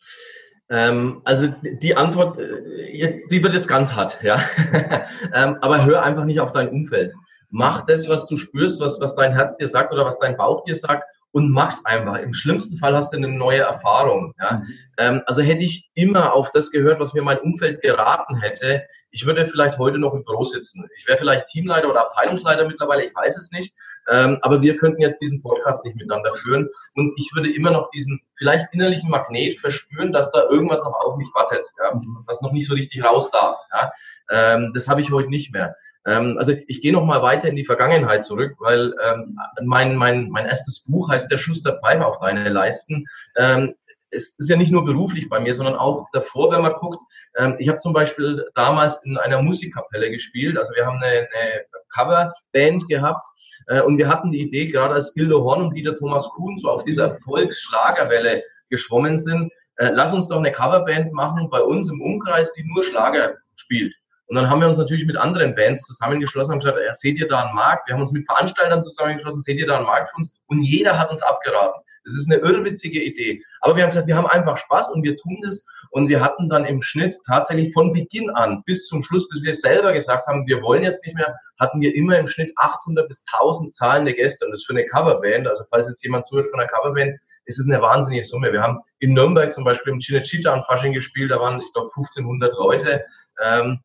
Ähm, 0.68 1.22
also 1.24 1.48
die 1.62 1.96
Antwort, 1.96 2.38
äh, 2.38 3.22
die 3.30 3.42
wird 3.42 3.54
jetzt 3.54 3.68
ganz 3.68 3.92
hart, 3.92 4.18
ja. 4.22 4.44
ähm, 5.34 5.56
aber 5.62 5.86
hör 5.86 6.02
einfach 6.02 6.26
nicht 6.26 6.40
auf 6.40 6.52
dein 6.52 6.68
Umfeld. 6.68 7.14
Mach 7.48 7.86
das, 7.86 8.10
was 8.10 8.26
du 8.26 8.36
spürst, 8.36 8.80
was, 8.80 9.00
was 9.00 9.14
dein 9.14 9.32
Herz 9.32 9.56
dir 9.56 9.68
sagt 9.68 9.90
oder 9.90 10.04
was 10.04 10.18
dein 10.18 10.36
Bauch 10.36 10.64
dir 10.64 10.76
sagt 10.76 11.04
und 11.34 11.50
mach's 11.50 11.84
einfach. 11.84 12.18
Im 12.18 12.32
schlimmsten 12.32 12.78
Fall 12.78 12.94
hast 12.94 13.12
du 13.12 13.16
eine 13.16 13.28
neue 13.28 13.62
Erfahrung. 13.62 14.32
Ja? 14.38 14.58
Mhm. 14.58 14.68
Ähm, 14.98 15.22
also 15.26 15.42
hätte 15.42 15.64
ich 15.64 15.90
immer 15.94 16.32
auf 16.32 16.52
das 16.52 16.70
gehört, 16.70 17.00
was 17.00 17.12
mir 17.12 17.22
mein 17.22 17.40
Umfeld 17.40 17.82
geraten 17.82 18.36
hätte, 18.36 18.84
ich 19.10 19.26
würde 19.26 19.46
vielleicht 19.46 19.78
heute 19.78 19.98
noch 19.98 20.12
im 20.12 20.24
Büro 20.24 20.44
sitzen. 20.44 20.88
Ich 20.98 21.06
wäre 21.06 21.18
vielleicht 21.18 21.46
Teamleiter 21.46 21.88
oder 21.88 22.02
Abteilungsleiter 22.02 22.66
mittlerweile, 22.66 23.04
ich 23.04 23.14
weiß 23.14 23.36
es 23.36 23.52
nicht. 23.52 23.74
Ähm, 24.08 24.38
aber 24.42 24.60
wir 24.60 24.76
könnten 24.76 25.00
jetzt 25.00 25.20
diesen 25.20 25.40
Podcast 25.40 25.84
nicht 25.84 25.96
miteinander 25.96 26.34
führen. 26.36 26.68
Und 26.94 27.12
ich 27.16 27.30
würde 27.34 27.52
immer 27.52 27.70
noch 27.70 27.90
diesen 27.90 28.20
vielleicht 28.36 28.66
innerlichen 28.72 29.08
Magnet 29.08 29.60
verspüren, 29.60 30.12
dass 30.12 30.30
da 30.32 30.42
irgendwas 30.50 30.82
noch 30.82 30.94
auf 31.04 31.16
mich 31.16 31.28
wartet, 31.34 31.64
ja? 31.78 31.94
Mhm. 31.94 32.24
was 32.26 32.42
noch 32.42 32.52
nicht 32.52 32.68
so 32.68 32.74
richtig 32.74 33.04
raus 33.04 33.30
darf. 33.30 33.58
Ja? 33.72 33.92
Ähm, 34.30 34.72
das 34.74 34.88
habe 34.88 35.00
ich 35.00 35.10
heute 35.10 35.30
nicht 35.30 35.52
mehr. 35.52 35.74
Ähm, 36.06 36.36
also 36.38 36.52
ich 36.66 36.80
gehe 36.80 36.92
noch 36.92 37.04
mal 37.04 37.22
weiter 37.22 37.48
in 37.48 37.56
die 37.56 37.64
Vergangenheit 37.64 38.26
zurück, 38.26 38.56
weil 38.58 38.94
ähm, 39.04 39.38
mein, 39.62 39.96
mein, 39.96 40.28
mein 40.30 40.46
erstes 40.46 40.84
Buch 40.84 41.08
heißt 41.08 41.30
Der 41.30 41.38
Schuss 41.38 41.62
der 41.62 41.78
Pfeife 41.78 42.04
auf 42.04 42.20
deine 42.20 42.48
Leisten. 42.48 43.06
Ähm, 43.36 43.72
es 44.10 44.38
ist 44.38 44.48
ja 44.48 44.56
nicht 44.56 44.70
nur 44.70 44.84
beruflich 44.84 45.28
bei 45.28 45.40
mir, 45.40 45.54
sondern 45.54 45.74
auch 45.74 46.06
davor, 46.12 46.52
wenn 46.52 46.62
man 46.62 46.72
guckt. 46.74 47.00
Ähm, 47.36 47.56
ich 47.58 47.68
habe 47.68 47.78
zum 47.78 47.92
Beispiel 47.92 48.46
damals 48.54 49.02
in 49.04 49.16
einer 49.18 49.42
Musikkapelle 49.42 50.10
gespielt. 50.10 50.56
Also 50.56 50.74
wir 50.74 50.86
haben 50.86 51.02
eine, 51.02 51.28
eine 51.32 51.64
Coverband 51.92 52.88
gehabt 52.88 53.20
äh, 53.66 53.80
und 53.80 53.98
wir 53.98 54.08
hatten 54.08 54.32
die 54.32 54.42
Idee, 54.42 54.66
gerade 54.66 54.94
als 54.94 55.14
Gildo 55.14 55.42
Horn 55.42 55.62
und 55.62 55.74
Dieter 55.74 55.94
Thomas 55.94 56.28
Kuhn 56.30 56.58
so 56.58 56.68
auf 56.68 56.84
dieser 56.84 57.16
Volksschlagerwelle 57.16 58.42
geschwommen 58.70 59.18
sind, 59.18 59.52
äh, 59.76 59.90
lass 59.92 60.14
uns 60.14 60.28
doch 60.28 60.38
eine 60.38 60.52
Coverband 60.52 61.12
machen 61.12 61.48
bei 61.50 61.60
uns 61.60 61.90
im 61.90 62.00
Umkreis, 62.00 62.52
die 62.52 62.64
nur 62.64 62.84
Schlager 62.84 63.34
spielt. 63.56 63.94
Und 64.26 64.36
dann 64.36 64.48
haben 64.48 64.60
wir 64.60 64.68
uns 64.68 64.78
natürlich 64.78 65.06
mit 65.06 65.16
anderen 65.16 65.54
Bands 65.54 65.82
zusammengeschlossen 65.82 66.54
und 66.54 66.60
gesagt, 66.60 66.78
ja, 66.84 66.94
seht 66.94 67.18
ihr 67.18 67.28
da 67.28 67.44
einen 67.44 67.54
Markt? 67.54 67.88
Wir 67.88 67.94
haben 67.94 68.02
uns 68.02 68.12
mit 68.12 68.26
Veranstaltern 68.26 68.82
zusammengeschlossen, 68.82 69.42
seht 69.42 69.58
ihr 69.58 69.66
da 69.66 69.76
einen 69.76 69.86
Markt 69.86 70.10
für 70.10 70.16
uns? 70.16 70.32
Und 70.46 70.62
jeder 70.62 70.98
hat 70.98 71.10
uns 71.10 71.22
abgeraten. 71.22 71.82
Das 72.04 72.14
ist 72.14 72.30
eine 72.30 72.40
irrwitzige 72.40 73.02
Idee. 73.02 73.42
Aber 73.60 73.76
wir 73.76 73.82
haben 73.82 73.90
gesagt, 73.90 74.06
wir 74.06 74.16
haben 74.16 74.26
einfach 74.26 74.58
Spaß 74.58 74.90
und 74.90 75.02
wir 75.02 75.16
tun 75.16 75.38
das. 75.42 75.64
Und 75.90 76.08
wir 76.08 76.20
hatten 76.20 76.48
dann 76.48 76.64
im 76.64 76.82
Schnitt 76.82 77.16
tatsächlich 77.26 77.72
von 77.72 77.92
Beginn 77.92 78.28
an 78.30 78.62
bis 78.64 78.86
zum 78.88 79.02
Schluss, 79.02 79.28
bis 79.28 79.42
wir 79.42 79.54
selber 79.54 79.92
gesagt 79.92 80.26
haben, 80.26 80.46
wir 80.46 80.60
wollen 80.60 80.82
jetzt 80.82 81.04
nicht 81.06 81.16
mehr, 81.16 81.34
hatten 81.58 81.80
wir 81.80 81.94
immer 81.94 82.18
im 82.18 82.28
Schnitt 82.28 82.52
800 82.56 83.08
bis 83.08 83.24
1000 83.32 83.74
zahlende 83.74 84.12
Gäste. 84.12 84.44
Und 84.44 84.52
das 84.52 84.64
für 84.64 84.72
eine 84.72 84.86
Coverband, 84.86 85.46
also 85.46 85.64
falls 85.70 85.88
jetzt 85.88 86.02
jemand 86.02 86.26
zuhört 86.26 86.48
von 86.48 86.60
einer 86.60 86.68
Coverband, 86.68 87.18
ist 87.46 87.58
es 87.58 87.70
eine 87.70 87.80
wahnsinnige 87.80 88.24
Summe. 88.24 88.52
Wir 88.52 88.62
haben 88.62 88.80
in 88.98 89.12
Nürnberg 89.12 89.52
zum 89.52 89.64
Beispiel 89.64 89.92
im 89.92 90.00
Cinecittà 90.00 90.48
an 90.48 90.64
Fasching 90.64 90.92
gespielt, 90.92 91.30
da 91.30 91.40
waren, 91.40 91.60
ich 91.60 91.72
glaube, 91.72 91.90
1500 91.96 92.52
Leute. 92.54 93.04
Ähm, 93.42 93.80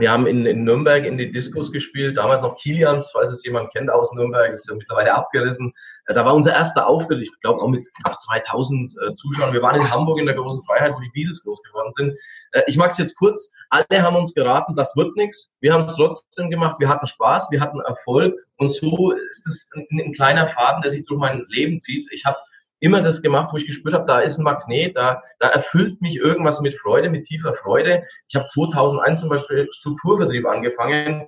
wir 0.00 0.10
haben 0.10 0.26
in, 0.26 0.46
in 0.46 0.64
Nürnberg 0.64 1.04
in 1.04 1.18
die 1.18 1.30
Diskos 1.30 1.72
gespielt, 1.72 2.16
damals 2.16 2.42
noch 2.42 2.56
Kilians, 2.56 3.10
falls 3.12 3.30
es 3.32 3.44
jemand 3.44 3.72
kennt 3.72 3.90
aus 3.90 4.12
Nürnberg, 4.12 4.52
ist 4.52 4.68
ja 4.68 4.74
mittlerweile 4.74 5.14
abgerissen. 5.14 5.72
Äh, 6.06 6.14
da 6.14 6.24
war 6.24 6.34
unser 6.34 6.52
erster 6.52 6.86
Auftritt, 6.86 7.22
ich 7.22 7.30
glaube 7.40 7.60
auch 7.60 7.68
mit 7.68 7.86
knapp 7.94 8.18
2000 8.20 8.92
äh, 8.92 9.14
Zuschauern. 9.14 9.52
Wir 9.52 9.62
waren 9.62 9.80
in 9.80 9.90
Hamburg 9.90 10.18
in 10.18 10.26
der 10.26 10.34
großen 10.34 10.62
Freiheit, 10.62 10.94
wo 10.94 11.00
die 11.00 11.10
Beatles 11.14 11.42
groß 11.42 11.62
geworden 11.62 11.92
sind. 11.92 12.18
Äh, 12.52 12.62
ich 12.66 12.76
mag 12.76 12.90
es 12.90 12.98
jetzt 12.98 13.16
kurz. 13.16 13.52
Alle 13.70 14.02
haben 14.02 14.16
uns 14.16 14.34
geraten, 14.34 14.74
das 14.74 14.96
wird 14.96 15.16
nichts. 15.16 15.50
Wir 15.60 15.74
haben 15.74 15.84
es 15.84 15.94
trotzdem 15.94 16.50
gemacht. 16.50 16.80
Wir 16.80 16.88
hatten 16.88 17.06
Spaß, 17.06 17.50
wir 17.50 17.60
hatten 17.60 17.80
Erfolg. 17.80 18.34
Und 18.56 18.70
so 18.70 19.12
ist 19.12 19.46
es 19.46 19.70
ein, 19.74 19.86
ein 20.00 20.12
kleiner 20.12 20.48
Faden, 20.48 20.82
der 20.82 20.90
sich 20.90 21.04
durch 21.06 21.20
mein 21.20 21.44
Leben 21.48 21.78
zieht. 21.80 22.06
Ich 22.12 22.24
habe 22.24 22.38
immer 22.80 23.02
das 23.02 23.22
gemacht, 23.22 23.50
wo 23.52 23.56
ich 23.56 23.66
gespürt 23.66 23.94
habe, 23.94 24.06
da 24.06 24.20
ist 24.20 24.38
ein 24.38 24.44
Magnet, 24.44 24.96
da, 24.96 25.22
da 25.38 25.48
erfüllt 25.48 26.00
mich 26.00 26.16
irgendwas 26.16 26.60
mit 26.60 26.76
Freude, 26.76 27.10
mit 27.10 27.24
tiefer 27.24 27.54
Freude. 27.54 28.04
Ich 28.28 28.36
habe 28.36 28.46
2001 28.46 29.20
zum 29.20 29.28
Beispiel 29.28 29.68
Strukturvertrieb 29.70 30.46
angefangen. 30.46 31.26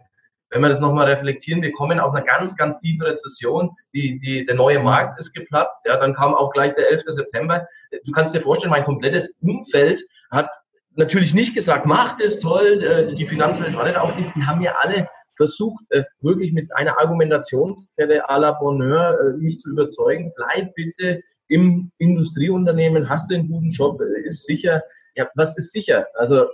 Wenn 0.50 0.62
wir 0.62 0.68
das 0.68 0.80
nochmal 0.80 1.06
reflektieren, 1.06 1.62
wir 1.62 1.72
kommen 1.72 2.00
auf 2.00 2.12
eine 2.12 2.24
ganz, 2.24 2.56
ganz 2.56 2.78
tiefe 2.80 3.04
Rezession. 3.04 3.70
Die, 3.94 4.18
die, 4.18 4.44
der 4.44 4.56
neue 4.56 4.80
Markt 4.80 5.18
ist 5.20 5.32
geplatzt. 5.32 5.86
Ja, 5.86 5.96
dann 5.96 6.14
kam 6.14 6.34
auch 6.34 6.52
gleich 6.52 6.74
der 6.74 6.90
11. 6.90 7.04
September. 7.06 7.66
Du 8.04 8.12
kannst 8.12 8.34
dir 8.34 8.40
vorstellen, 8.40 8.72
mein 8.72 8.84
komplettes 8.84 9.36
Umfeld 9.40 10.02
hat 10.30 10.50
natürlich 10.96 11.34
nicht 11.34 11.54
gesagt, 11.54 11.86
macht 11.86 12.20
es 12.20 12.40
toll, 12.40 12.82
äh, 12.82 13.14
die 13.14 13.26
Finanzwelt 13.26 13.76
war 13.76 13.84
nicht 13.84 13.96
auch 13.96 14.16
nicht. 14.16 14.34
Die 14.34 14.42
haben 14.42 14.58
mir 14.58 14.80
alle 14.80 15.08
versucht, 15.36 15.84
äh, 15.90 16.04
wirklich 16.20 16.52
mit 16.52 16.74
einer 16.76 16.98
Argumentationskette 16.98 18.28
à 18.28 18.38
la 18.38 18.52
Bonheur 18.52 19.18
äh, 19.18 19.36
mich 19.38 19.60
zu 19.60 19.70
überzeugen. 19.70 20.32
Bleib 20.36 20.74
bitte 20.74 21.22
im 21.50 21.90
Industrieunternehmen, 21.98 23.08
hast 23.08 23.30
du 23.30 23.34
einen 23.34 23.48
guten 23.48 23.70
Job, 23.70 24.00
ist 24.24 24.46
sicher. 24.46 24.82
Ja, 25.16 25.28
was 25.34 25.58
ist 25.58 25.72
sicher? 25.72 26.06
Also 26.14 26.46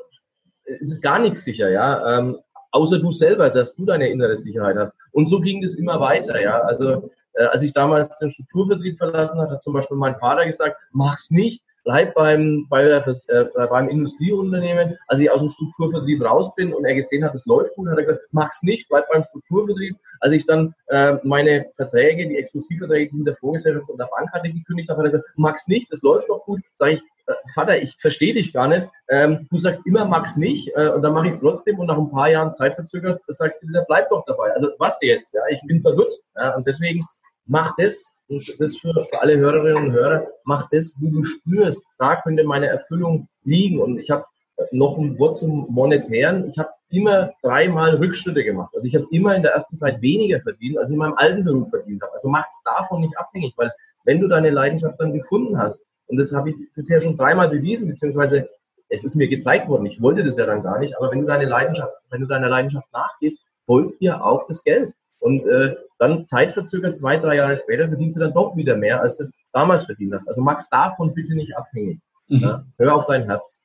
es 0.65 0.91
ist 0.91 1.03
gar 1.03 1.19
nichts 1.19 1.45
sicher, 1.45 1.71
ja. 1.71 2.19
Ähm, 2.19 2.38
außer 2.73 2.99
du 2.99 3.12
selber, 3.12 3.50
dass 3.50 3.76
du 3.76 3.85
deine 3.85 4.09
innere 4.09 4.37
Sicherheit 4.38 4.76
hast. 4.76 4.95
Und 5.12 5.26
so 5.26 5.41
ging 5.41 5.62
das 5.62 5.75
immer 5.75 6.00
weiter, 6.00 6.41
ja. 6.41 6.61
Also 6.61 7.11
äh, 7.35 7.45
als 7.45 7.62
ich 7.62 7.75
damals 7.75 8.09
den 8.19 8.31
Strukturvertrieb 8.31 8.97
verlassen 8.97 9.38
hatte, 9.38 9.53
hat 9.53 9.62
zum 9.62 9.75
Beispiel 9.75 9.99
mein 9.99 10.17
Vater 10.17 10.47
gesagt, 10.47 10.76
mach's 10.93 11.31
nicht, 11.31 11.62
bleib 11.87 12.14
beim, 12.14 12.66
bei 12.69 12.85
der, 12.85 13.07
äh, 13.07 13.45
beim 13.71 13.88
Industrieunternehmen. 13.88 14.99
Als 15.07 15.21
ich 15.21 15.31
aus 15.31 15.38
dem 15.38 15.49
Strukturvertrieb 15.49 16.23
raus 16.23 16.55
bin 16.57 16.75
und 16.75 16.85
er 16.85 16.95
gesehen 16.95 17.25
hat, 17.25 17.35
es 17.35 17.47
läuft 17.47 17.75
gut, 17.76 17.88
hat 17.88 17.97
er 17.97 18.05
gesagt, 18.05 18.26
mach's 18.33 18.62
nicht, 18.62 18.88
bleib 18.88 19.09
beim 19.09 19.25
Strukturvertrieb. 19.25 19.97
Als 20.21 20.35
ich 20.35 20.45
dann 20.45 20.75
äh, 20.88 21.14
meine 21.23 21.66
Verträge, 21.75 22.28
die 22.28 22.37
Exklusivverträge, 22.37 23.12
die 23.12 23.19
in 23.19 23.25
der 23.25 23.37
Vorgesellschaft 23.37 23.88
und 23.88 23.99
der 23.99 24.09
Bank 24.11 24.31
hatte, 24.33 24.52
gekündigt 24.52 24.90
habe, 24.90 24.99
hat 24.99 25.07
er 25.07 25.12
gesagt, 25.12 25.31
mach's 25.37 25.69
nicht, 25.69 25.90
das 25.93 26.02
läuft 26.02 26.28
doch 26.28 26.45
gut. 26.45 26.61
Sag 26.75 26.90
ich, 26.90 27.02
äh, 27.28 27.35
Vater, 27.55 27.81
ich 27.81 27.97
verstehe 28.00 28.35
dich 28.35 28.52
gar 28.52 28.66
nicht. 28.66 28.88
Ähm, 29.09 29.47
du 29.50 29.59
sagst 29.59 29.83
immer, 29.87 30.05
mag's 30.05 30.37
nicht, 30.37 30.73
äh, 30.75 30.88
und 30.88 31.02
dann 31.02 31.12
mache 31.12 31.28
ich 31.28 31.35
es 31.35 31.40
trotzdem 31.40 31.78
und 31.78 31.87
nach 31.87 31.99
ein 31.99 32.11
paar 32.11 32.28
Jahren 32.28 32.52
Zeit 32.55 32.75
verzögert, 32.75 33.23
sagst 33.28 33.62
du 33.62 33.69
wieder, 33.69 33.85
bleib 33.87 34.09
doch 34.11 34.25
dabei. 34.26 34.52
Also 34.55 34.71
was 34.78 34.99
jetzt? 35.02 35.35
Ja, 35.35 35.43
ich 35.50 35.61
bin 35.69 35.81
verwirrt. 35.81 36.12
Ja, 36.35 36.57
und 36.57 36.66
deswegen 36.66 37.05
mach 37.47 37.76
das, 37.76 38.15
und 38.28 38.61
das 38.61 38.76
für, 38.76 38.92
für 38.92 39.21
alle 39.21 39.37
Hörerinnen 39.37 39.85
und 39.87 39.92
Hörer, 39.92 40.26
mach 40.45 40.68
das, 40.71 40.95
wo 40.99 41.09
du 41.09 41.25
spürst, 41.25 41.85
da 41.99 42.16
könnte 42.16 42.45
meine 42.45 42.66
Erfüllung 42.66 43.28
liegen. 43.45 43.80
Und 43.80 43.99
ich 43.99 44.11
habe 44.11 44.25
noch 44.73 44.99
ein 44.99 45.18
Wort 45.18 45.38
zum 45.38 45.66
Monetären. 45.71 46.49
Ich 46.49 46.59
habe 46.59 46.71
immer 46.90 47.33
dreimal 47.42 47.97
Rückschritte 47.97 48.42
gemacht. 48.42 48.73
Also 48.75 48.87
ich 48.87 48.95
habe 48.95 49.06
immer 49.11 49.35
in 49.35 49.42
der 49.42 49.52
ersten 49.52 49.76
Zeit 49.76 50.00
weniger 50.00 50.40
verdient, 50.40 50.78
als 50.78 50.88
ich 50.88 50.95
in 50.95 50.99
meinem 50.99 51.14
alten 51.16 51.45
Beruf 51.45 51.71
verdient 51.71 52.02
habe. 52.02 52.12
Also 52.12 52.28
mach 52.28 52.47
es 52.47 52.61
davon 52.64 53.00
nicht 53.00 53.16
abhängig, 53.18 53.54
weil 53.56 53.71
wenn 54.04 54.21
du 54.21 54.28
deine 54.28 54.50
Leidenschaft 54.50 54.99
dann 54.99 55.12
gefunden 55.12 55.59
hast, 55.59 55.80
und 56.06 56.16
das 56.16 56.33
habe 56.33 56.50
ich 56.50 56.56
bisher 56.75 57.00
schon 57.00 57.16
dreimal 57.16 57.49
bewiesen, 57.49 57.88
beziehungsweise 57.88 58.49
es 58.88 59.04
ist 59.04 59.16
mir 59.16 59.28
gezeigt 59.28 59.68
worden, 59.68 59.87
ich 59.87 60.00
wollte 60.00 60.25
das 60.25 60.37
ja 60.37 60.47
dann 60.47 60.62
gar 60.62 60.78
nicht, 60.78 60.97
aber 60.97 61.11
wenn 61.11 61.21
du 61.21 61.26
deine 61.26 61.47
Leidenschaft, 61.47 61.92
wenn 62.11 62.21
du 62.21 62.26
deiner 62.26 62.49
Leidenschaft 62.49 62.90
nachgehst, 62.92 63.40
folgt 63.66 64.00
dir 64.00 64.25
auch 64.25 64.47
das 64.47 64.62
Geld. 64.62 64.95
Und 65.18 65.46
äh, 65.46 65.75
dann 65.99 66.26
zeitverzögert, 66.26 66.96
zwei, 66.96 67.16
drei 67.16 67.37
Jahre 67.37 67.58
später, 67.62 67.88
verdienst 67.88 68.16
du 68.16 68.20
dann 68.20 68.35
doch 68.35 68.56
wieder 68.56 68.76
mehr, 68.76 69.00
als 69.00 69.16
du 69.16 69.25
damals 69.52 69.85
verdient 69.85 70.14
hast. 70.14 70.28
Also 70.28 70.40
mach's 70.40 70.68
davon 70.68 71.14
bitte 71.14 71.35
nicht 71.35 71.56
abhängig. 71.56 71.99
Mhm. 72.28 72.38
Ja? 72.38 72.64
Hör 72.78 72.96
auf 72.96 73.06
dein 73.06 73.25
Herz. 73.25 73.61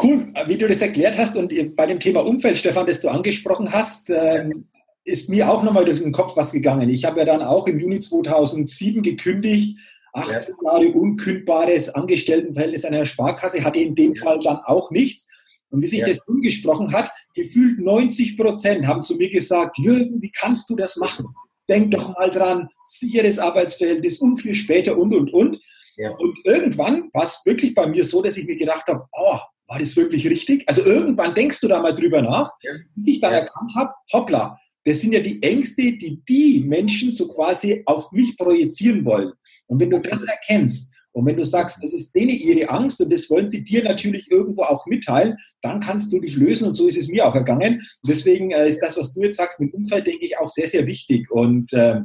Cool, 0.00 0.32
wie 0.46 0.56
du 0.56 0.68
das 0.68 0.80
erklärt 0.80 1.18
hast 1.18 1.36
und 1.36 1.52
bei 1.74 1.86
dem 1.86 1.98
Thema 1.98 2.24
Umfeld, 2.24 2.56
Stefan, 2.56 2.86
das 2.86 3.00
du 3.00 3.08
angesprochen 3.08 3.72
hast, 3.72 4.08
ähm, 4.10 4.68
ist 5.04 5.28
mir 5.28 5.50
auch 5.50 5.62
nochmal 5.64 5.84
durch 5.84 6.00
den 6.00 6.12
Kopf 6.12 6.36
was 6.36 6.52
gegangen. 6.52 6.88
Ich 6.88 7.04
habe 7.04 7.18
ja 7.18 7.24
dann 7.24 7.42
auch 7.42 7.66
im 7.66 7.80
Juni 7.80 7.98
2007 7.98 9.02
gekündigt, 9.02 9.78
18 10.12 10.54
ja. 10.62 10.72
Jahre 10.72 10.92
unkündbares 10.92 11.88
Angestelltenverhältnis 11.88 12.84
einer 12.84 13.06
Sparkasse, 13.06 13.64
hatte 13.64 13.80
in 13.80 13.94
dem 13.94 14.14
Fall 14.14 14.38
dann 14.38 14.58
auch 14.58 14.90
nichts. 14.90 15.28
Und 15.70 15.82
wie 15.82 15.86
sich 15.86 16.00
ja. 16.00 16.08
das 16.08 16.20
umgesprochen 16.26 16.92
hat, 16.92 17.10
gefühlt 17.34 17.78
90 17.78 18.36
Prozent 18.36 18.86
haben 18.86 19.02
zu 19.02 19.16
mir 19.16 19.30
gesagt, 19.30 19.78
Jürgen, 19.78 20.20
wie 20.22 20.30
kannst 20.30 20.68
du 20.70 20.76
das 20.76 20.96
machen? 20.96 21.26
Denk 21.68 21.90
doch 21.90 22.14
mal 22.14 22.30
dran, 22.30 22.68
sicheres 22.84 23.38
Arbeitsverhältnis 23.38 24.18
und 24.18 24.38
für 24.38 24.54
später 24.54 24.96
und, 24.96 25.14
und, 25.14 25.32
und. 25.32 25.58
Ja. 25.96 26.10
Und 26.16 26.38
irgendwann 26.44 27.10
war 27.12 27.24
es 27.24 27.42
wirklich 27.44 27.74
bei 27.74 27.86
mir 27.86 28.04
so, 28.04 28.22
dass 28.22 28.36
ich 28.36 28.46
mir 28.46 28.56
gedacht 28.56 28.86
habe, 28.86 29.04
oh, 29.12 29.38
war 29.66 29.78
das 29.78 29.94
wirklich 29.96 30.26
richtig? 30.26 30.64
Also 30.66 30.82
irgendwann 30.82 31.34
denkst 31.34 31.60
du 31.60 31.68
da 31.68 31.80
mal 31.80 31.92
drüber 31.92 32.22
nach, 32.22 32.50
ja. 32.62 32.72
bis 32.94 33.06
ich 33.06 33.20
dann 33.20 33.34
erkannt 33.34 33.72
habe, 33.76 33.92
hoppla, 34.12 34.58
das 34.84 35.00
sind 35.00 35.12
ja 35.12 35.20
die 35.20 35.42
Ängste, 35.42 35.82
die 35.82 36.22
die 36.26 36.64
Menschen 36.66 37.10
so 37.10 37.28
quasi 37.28 37.82
auf 37.84 38.10
mich 38.10 38.38
projizieren 38.38 39.04
wollen. 39.04 39.32
Und 39.66 39.80
wenn 39.80 39.90
du 39.90 39.98
das 39.98 40.22
erkennst 40.22 40.94
und 41.12 41.26
wenn 41.26 41.36
du 41.36 41.44
sagst, 41.44 41.82
das 41.82 41.92
ist 41.92 42.12
denen 42.14 42.30
ihre 42.30 42.68
Angst 42.68 43.00
und 43.00 43.12
das 43.12 43.28
wollen 43.30 43.48
sie 43.48 43.64
dir 43.64 43.82
natürlich 43.82 44.30
irgendwo 44.30 44.62
auch 44.62 44.86
mitteilen, 44.86 45.36
dann 45.62 45.80
kannst 45.80 46.12
du 46.12 46.20
dich 46.20 46.36
lösen 46.36 46.68
und 46.68 46.74
so 46.74 46.86
ist 46.86 46.98
es 46.98 47.08
mir 47.08 47.26
auch 47.26 47.34
ergangen. 47.34 47.76
Und 48.02 48.10
deswegen 48.10 48.50
äh, 48.50 48.68
ist 48.68 48.80
das, 48.80 48.96
was 48.98 49.14
du 49.14 49.22
jetzt 49.22 49.36
sagst 49.36 49.58
mit 49.58 49.72
Umfeld, 49.74 50.06
denke 50.06 50.24
ich, 50.24 50.38
auch 50.38 50.48
sehr, 50.48 50.68
sehr 50.68 50.86
wichtig 50.86 51.30
und 51.30 51.72
äh, 51.72 52.00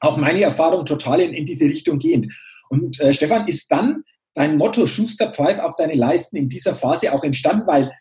auch 0.00 0.16
meine 0.16 0.42
Erfahrung 0.42 0.86
total 0.86 1.20
in, 1.20 1.34
in 1.34 1.44
diese 1.44 1.66
Richtung 1.66 1.98
gehend. 1.98 2.32
Und 2.70 3.00
äh, 3.00 3.12
Stefan, 3.12 3.46
ist 3.46 3.70
dann 3.70 4.04
dein 4.34 4.56
Motto 4.56 4.86
Schuster 4.86 5.32
pfeif 5.32 5.58
auf 5.58 5.76
deine 5.76 5.94
Leisten 5.94 6.36
in 6.36 6.48
dieser 6.48 6.74
Phase 6.74 7.12
auch 7.12 7.24
entstanden, 7.24 7.66
weil 7.66 7.92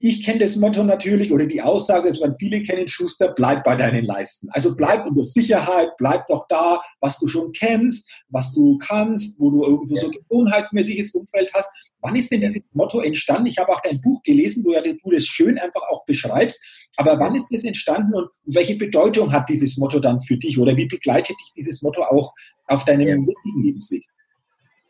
ich 0.00 0.24
kenne 0.24 0.40
das 0.40 0.56
Motto 0.56 0.82
natürlich 0.82 1.32
oder 1.32 1.46
die 1.46 1.62
Aussage, 1.62 2.08
es 2.08 2.20
werden 2.20 2.34
viele 2.38 2.62
kennen, 2.62 2.88
Schuster, 2.88 3.32
bleib 3.32 3.62
bei 3.62 3.76
deinen 3.76 4.04
Leisten. 4.04 4.48
Also 4.50 4.74
bleib 4.74 5.06
in 5.06 5.14
der 5.14 5.24
Sicherheit, 5.24 5.90
bleib 5.96 6.26
doch 6.26 6.46
da, 6.48 6.82
was 7.00 7.18
du 7.18 7.28
schon 7.28 7.52
kennst, 7.52 8.10
was 8.28 8.52
du 8.52 8.78
kannst, 8.78 9.38
wo 9.38 9.50
du 9.50 9.64
irgendwo 9.64 9.94
ja. 9.94 10.00
so 10.00 10.10
gewohnheitsmäßiges 10.10 11.12
Umfeld 11.14 11.52
hast. 11.54 11.70
Wann 12.00 12.16
ist 12.16 12.32
denn 12.32 12.40
dieses 12.40 12.62
Motto 12.72 13.00
entstanden? 13.00 13.46
Ich 13.46 13.58
habe 13.58 13.70
auch 13.70 13.80
dein 13.80 14.00
Buch 14.00 14.20
gelesen, 14.24 14.64
wo 14.64 14.72
ja 14.72 14.80
du 14.82 15.10
das 15.10 15.24
schön 15.24 15.56
einfach 15.58 15.82
auch 15.88 16.04
beschreibst. 16.04 16.88
Aber 16.96 17.18
wann 17.20 17.36
ist 17.36 17.48
das 17.52 17.64
entstanden 17.64 18.14
und 18.14 18.28
welche 18.44 18.76
Bedeutung 18.76 19.32
hat 19.32 19.48
dieses 19.48 19.76
Motto 19.78 20.00
dann 20.00 20.20
für 20.20 20.36
dich 20.36 20.58
oder 20.58 20.76
wie 20.76 20.86
begleitet 20.86 21.36
dich 21.40 21.52
dieses 21.56 21.82
Motto 21.82 22.02
auch 22.02 22.32
auf 22.66 22.84
deinem 22.84 23.24
ja. 23.24 23.34
Lebensweg? 23.62 24.04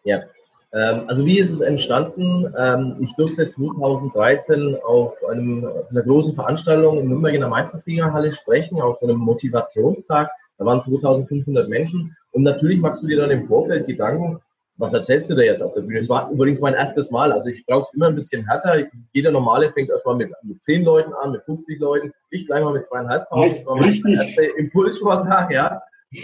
Ja, 0.04 0.18
ähm, 0.18 0.28
also 0.78 1.24
wie 1.24 1.38
ist 1.38 1.52
es 1.52 1.60
entstanden? 1.60 2.52
Ähm, 2.58 2.96
ich 3.00 3.14
durfte 3.14 3.48
2013 3.48 4.76
auf 4.84 5.14
einem, 5.28 5.68
einer 5.90 6.02
großen 6.02 6.34
Veranstaltung 6.34 6.98
in 6.98 7.08
Nürnberg 7.08 7.34
in 7.34 7.40
der 7.40 7.48
Meistersiegerhalle 7.48 8.32
sprechen, 8.32 8.80
auf 8.80 9.02
einem 9.02 9.18
Motivationstag. 9.18 10.30
Da 10.58 10.64
waren 10.64 10.80
2500 10.80 11.68
Menschen. 11.68 12.16
Und 12.32 12.42
natürlich 12.42 12.80
machst 12.80 13.02
du 13.02 13.06
dir 13.06 13.18
dann 13.18 13.30
im 13.30 13.46
Vorfeld 13.46 13.86
Gedanken, 13.86 14.40
was 14.76 14.92
erzählst 14.92 15.30
du 15.30 15.36
da 15.36 15.42
jetzt 15.42 15.62
auf 15.62 15.72
der 15.74 15.82
Bühne? 15.82 16.00
Es 16.00 16.08
war 16.08 16.30
übrigens 16.30 16.60
mein 16.60 16.74
erstes 16.74 17.12
Mal. 17.12 17.30
Also 17.30 17.48
ich 17.48 17.64
brauche 17.66 17.82
es 17.82 17.94
immer 17.94 18.08
ein 18.08 18.16
bisschen 18.16 18.44
härter. 18.44 18.84
Jeder 19.12 19.30
Normale 19.30 19.70
fängt 19.72 19.90
erstmal 19.90 20.16
mit, 20.16 20.32
mit 20.42 20.62
10 20.62 20.84
Leuten 20.84 21.12
an, 21.22 21.30
mit 21.30 21.44
50 21.44 21.78
Leuten. 21.78 22.12
Ich 22.30 22.46
gleich 22.46 22.64
mal 22.64 22.72
mit 22.72 22.84
zweieinhalbtausend. 22.84 23.58
Das 23.58 23.66
war 23.66 23.76
mein 23.76 24.02
erster 24.04 24.42
Impulsvortrag, 24.58 25.52
ja. 25.52 25.80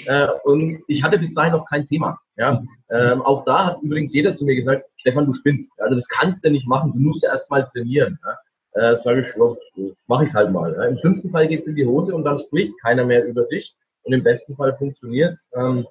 Äh, 0.06 0.28
und 0.44 0.76
ich 0.88 1.02
hatte 1.02 1.18
bis 1.18 1.34
dahin 1.34 1.52
noch 1.52 1.68
kein 1.68 1.86
Thema. 1.86 2.18
Ja, 2.36 2.62
ähm, 2.90 3.22
auch 3.22 3.44
da 3.44 3.66
hat 3.66 3.82
übrigens 3.82 4.14
jeder 4.14 4.34
zu 4.34 4.44
mir 4.44 4.54
gesagt, 4.54 4.84
Stefan, 4.96 5.26
du 5.26 5.32
spinnst. 5.32 5.70
Also 5.78 5.94
das 5.94 6.08
kannst 6.08 6.44
du 6.44 6.50
nicht 6.50 6.66
machen. 6.66 6.92
Du 6.92 7.00
musst 7.00 7.22
ja 7.22 7.30
erst 7.30 7.50
mal 7.50 7.64
trainieren. 7.64 8.18
Ja? 8.24 8.92
Äh, 8.92 8.98
sage 8.98 9.22
ich, 9.22 9.28
ja, 9.36 9.92
mache 10.06 10.24
ich 10.24 10.34
halt 10.34 10.50
mal. 10.52 10.72
Ja? 10.74 10.84
Im 10.84 10.98
schlimmsten 10.98 11.30
Fall 11.30 11.48
geht 11.48 11.60
es 11.60 11.66
in 11.66 11.76
die 11.76 11.86
Hose 11.86 12.14
und 12.14 12.24
dann 12.24 12.38
spricht 12.38 12.72
keiner 12.80 13.04
mehr 13.04 13.24
über 13.24 13.44
dich. 13.44 13.74
Und 14.02 14.12
im 14.12 14.22
besten 14.22 14.56
Fall 14.56 14.76
funktioniert 14.76 15.32
es. 15.32 15.50
Ähm, 15.54 15.86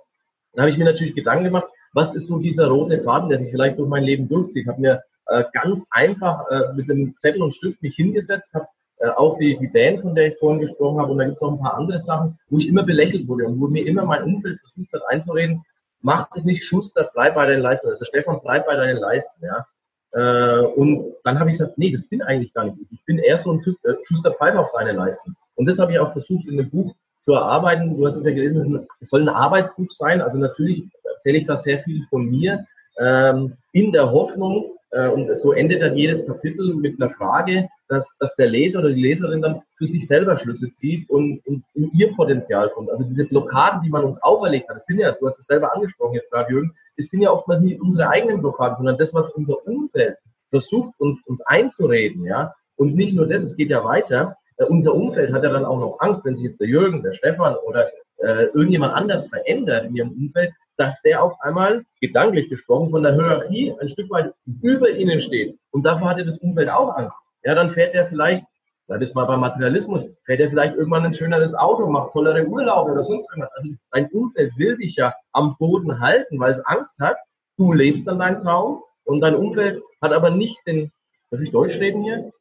da 0.53 0.63
habe 0.63 0.71
ich 0.71 0.77
mir 0.77 0.85
natürlich 0.85 1.15
Gedanken 1.15 1.45
gemacht, 1.45 1.67
was 1.93 2.15
ist 2.15 2.27
so 2.27 2.39
dieser 2.39 2.67
rote 2.67 3.01
Faden, 3.03 3.29
der 3.29 3.39
sich 3.39 3.51
vielleicht 3.51 3.77
durch 3.77 3.89
mein 3.89 4.03
Leben 4.03 4.27
durchzieht. 4.27 4.63
Ich 4.63 4.67
habe 4.67 4.81
mir 4.81 5.03
äh, 5.27 5.43
ganz 5.53 5.87
einfach 5.91 6.49
äh, 6.49 6.73
mit 6.73 6.89
einem 6.89 7.15
Zettel 7.17 7.43
und 7.43 7.53
Stift 7.53 7.81
mich 7.81 7.95
hingesetzt, 7.95 8.53
habe 8.53 8.65
äh, 8.99 9.09
auch 9.09 9.37
die, 9.37 9.57
die 9.57 9.67
Band, 9.67 10.01
von 10.01 10.15
der 10.15 10.27
ich 10.27 10.37
vorhin 10.37 10.61
gesprochen 10.61 10.99
habe, 10.99 11.11
und 11.11 11.17
da 11.17 11.25
gibt 11.25 11.35
es 11.35 11.41
noch 11.41 11.53
ein 11.53 11.59
paar 11.59 11.77
andere 11.77 11.99
Sachen, 11.99 12.37
wo 12.49 12.57
ich 12.57 12.67
immer 12.67 12.83
belächelt 12.83 13.27
wurde 13.27 13.45
und 13.45 13.59
wo 13.59 13.67
mir 13.67 13.85
immer 13.85 14.05
mein 14.05 14.23
Umfeld 14.23 14.59
versucht 14.59 14.93
hat 14.93 15.01
einzureden, 15.09 15.63
mach 16.01 16.29
das 16.33 16.45
nicht 16.45 16.63
Schuster, 16.63 17.09
bleib 17.13 17.35
bei 17.35 17.45
deinen 17.45 17.61
Leisten. 17.61 17.89
Also 17.89 18.05
Stefan, 18.05 18.39
bleib 18.43 18.65
bei 18.65 18.75
deinen 18.75 18.97
Leisten, 18.97 19.45
ja. 19.45 19.65
Äh, 20.11 20.65
und 20.65 21.13
dann 21.23 21.39
habe 21.39 21.51
ich 21.51 21.57
gesagt, 21.57 21.77
nee, 21.77 21.91
das 21.91 22.07
bin 22.07 22.21
eigentlich 22.21 22.53
gar 22.53 22.65
nicht 22.65 22.77
ich. 22.81 22.87
Ich 22.91 23.05
bin 23.05 23.19
eher 23.19 23.39
so 23.39 23.51
ein 23.51 23.61
Typ, 23.61 23.77
äh, 23.85 23.93
Schuster, 24.03 24.35
bleib 24.39 24.55
auf 24.55 24.71
deine 24.73 24.93
Leisten. 24.93 25.35
Und 25.55 25.67
das 25.67 25.79
habe 25.79 25.91
ich 25.91 25.99
auch 25.99 26.11
versucht 26.11 26.47
in 26.47 26.57
dem 26.57 26.69
Buch 26.69 26.95
zu 27.19 27.33
erarbeiten. 27.33 27.97
Du 27.97 28.05
hast 28.05 28.15
es 28.15 28.25
ja 28.25 28.31
gelesen, 28.31 28.87
es 28.99 29.09
soll 29.09 29.21
ein 29.21 29.29
Arbeitsbuch 29.29 29.91
sein. 29.91 30.21
Also 30.21 30.39
natürlich 30.39 30.83
erzähle 31.03 31.37
ich 31.37 31.45
da 31.45 31.57
sehr 31.57 31.79
viel 31.83 32.05
von 32.09 32.25
mir, 32.25 32.65
ähm, 32.97 33.57
in 33.71 33.91
der 33.91 34.11
Hoffnung, 34.11 34.71
und 34.91 35.37
so 35.37 35.53
endet 35.53 35.83
dann 35.83 35.95
jedes 35.95 36.25
Kapitel 36.25 36.73
mit 36.73 36.99
einer 36.99 37.11
Frage, 37.11 37.67
dass, 37.89 38.17
dass 38.19 38.35
der 38.35 38.47
Leser 38.47 38.79
oder 38.79 38.91
die 38.91 39.01
Leserin 39.01 39.41
dann 39.41 39.61
für 39.77 39.85
sich 39.85 40.07
selber 40.07 40.37
Schlüsse 40.37 40.71
zieht 40.71 41.07
und, 41.09 41.45
und 41.45 41.63
in 41.75 41.91
ihr 41.93 42.11
Potenzial 42.15 42.69
kommt. 42.69 42.89
Also 42.89 43.03
diese 43.03 43.25
Blockaden, 43.25 43.83
die 43.83 43.89
man 43.89 44.03
uns 44.03 44.21
auferlegt 44.23 44.67
hat, 44.67 44.77
das 44.77 44.85
sind 44.85 44.99
ja, 44.99 45.11
du 45.11 45.27
hast 45.27 45.39
es 45.39 45.45
selber 45.45 45.75
angesprochen 45.75 46.15
jetzt 46.15 46.31
gerade, 46.31 46.51
Jürgen, 46.51 46.73
das 46.97 47.07
sind 47.07 47.21
ja 47.21 47.31
oftmals 47.31 47.61
nicht 47.61 47.79
unsere 47.79 48.09
eigenen 48.09 48.41
Blockaden, 48.41 48.77
sondern 48.77 48.97
das, 48.97 49.13
was 49.13 49.29
unser 49.29 49.65
Umfeld 49.67 50.17
versucht, 50.49 50.93
uns, 50.99 51.21
uns 51.27 51.41
einzureden, 51.41 52.25
ja. 52.25 52.53
Und 52.75 52.95
nicht 52.95 53.13
nur 53.13 53.27
das, 53.27 53.43
es 53.43 53.57
geht 53.57 53.69
ja 53.69 53.83
weiter. 53.83 54.37
Äh, 54.57 54.65
unser 54.65 54.95
Umfeld 54.95 55.33
hat 55.33 55.43
ja 55.43 55.49
dann 55.49 55.65
auch 55.65 55.79
noch 55.79 55.99
Angst, 55.99 56.25
wenn 56.25 56.35
sich 56.35 56.45
jetzt 56.45 56.61
der 56.61 56.67
Jürgen, 56.67 57.03
der 57.03 57.13
Stefan 57.13 57.55
oder 57.67 57.89
äh, 58.17 58.45
irgendjemand 58.53 58.93
anders 58.93 59.27
verändert 59.27 59.85
in 59.85 59.95
ihrem 59.95 60.11
Umfeld, 60.11 60.53
dass 60.79 61.01
der 61.01 61.21
auf 61.21 61.33
einmal, 61.41 61.83
gedanklich 61.99 62.49
gesprochen, 62.49 62.89
von 62.89 63.03
der 63.03 63.13
Hierarchie 63.13 63.75
ein 63.81 63.89
Stück 63.89 64.09
weit 64.09 64.33
über 64.61 64.89
ihnen 64.89 65.19
steht. 65.19 65.59
Und 65.71 65.83
davor 65.83 66.09
hat 66.09 66.17
ja 66.17 66.23
das 66.23 66.37
Umfeld 66.37 66.69
auch 66.69 66.95
Angst. 66.95 67.17
Ja, 67.43 67.53
dann 67.53 67.71
fährt 67.71 67.93
er 67.93 68.07
vielleicht, 68.07 68.45
bleib 68.87 69.01
jetzt 69.01 69.13
mal 69.13 69.25
beim 69.25 69.41
Materialismus, 69.41 70.05
fährt 70.25 70.39
er 70.39 70.49
vielleicht 70.49 70.75
irgendwann 70.75 71.03
ein 71.03 71.11
schöneres 71.11 71.53
Auto, 71.53 71.85
macht 71.89 72.13
tollere 72.13 72.45
Urlaube 72.45 72.93
oder 72.93 73.03
sonst 73.03 73.29
irgendwas. 73.29 73.51
Also 73.57 73.69
dein 73.91 74.07
Umfeld 74.11 74.53
will 74.57 74.77
dich 74.77 74.95
ja 74.95 75.13
am 75.33 75.57
Boden 75.59 75.99
halten, 75.99 76.39
weil 76.39 76.51
es 76.51 76.65
Angst 76.65 76.97
hat. 76.99 77.17
Du 77.57 77.73
lebst 77.73 78.07
dann 78.07 78.19
deinen 78.19 78.37
Traum 78.37 78.81
und 79.03 79.19
dein 79.19 79.35
Umfeld 79.35 79.83
hat 80.01 80.13
aber 80.13 80.29
nicht 80.29 80.57
den, 80.65 80.93
darf 81.29 81.41
ich 81.41 81.51
Deutsch 81.51 81.77
reden 81.81 82.03
hier? 82.03 82.31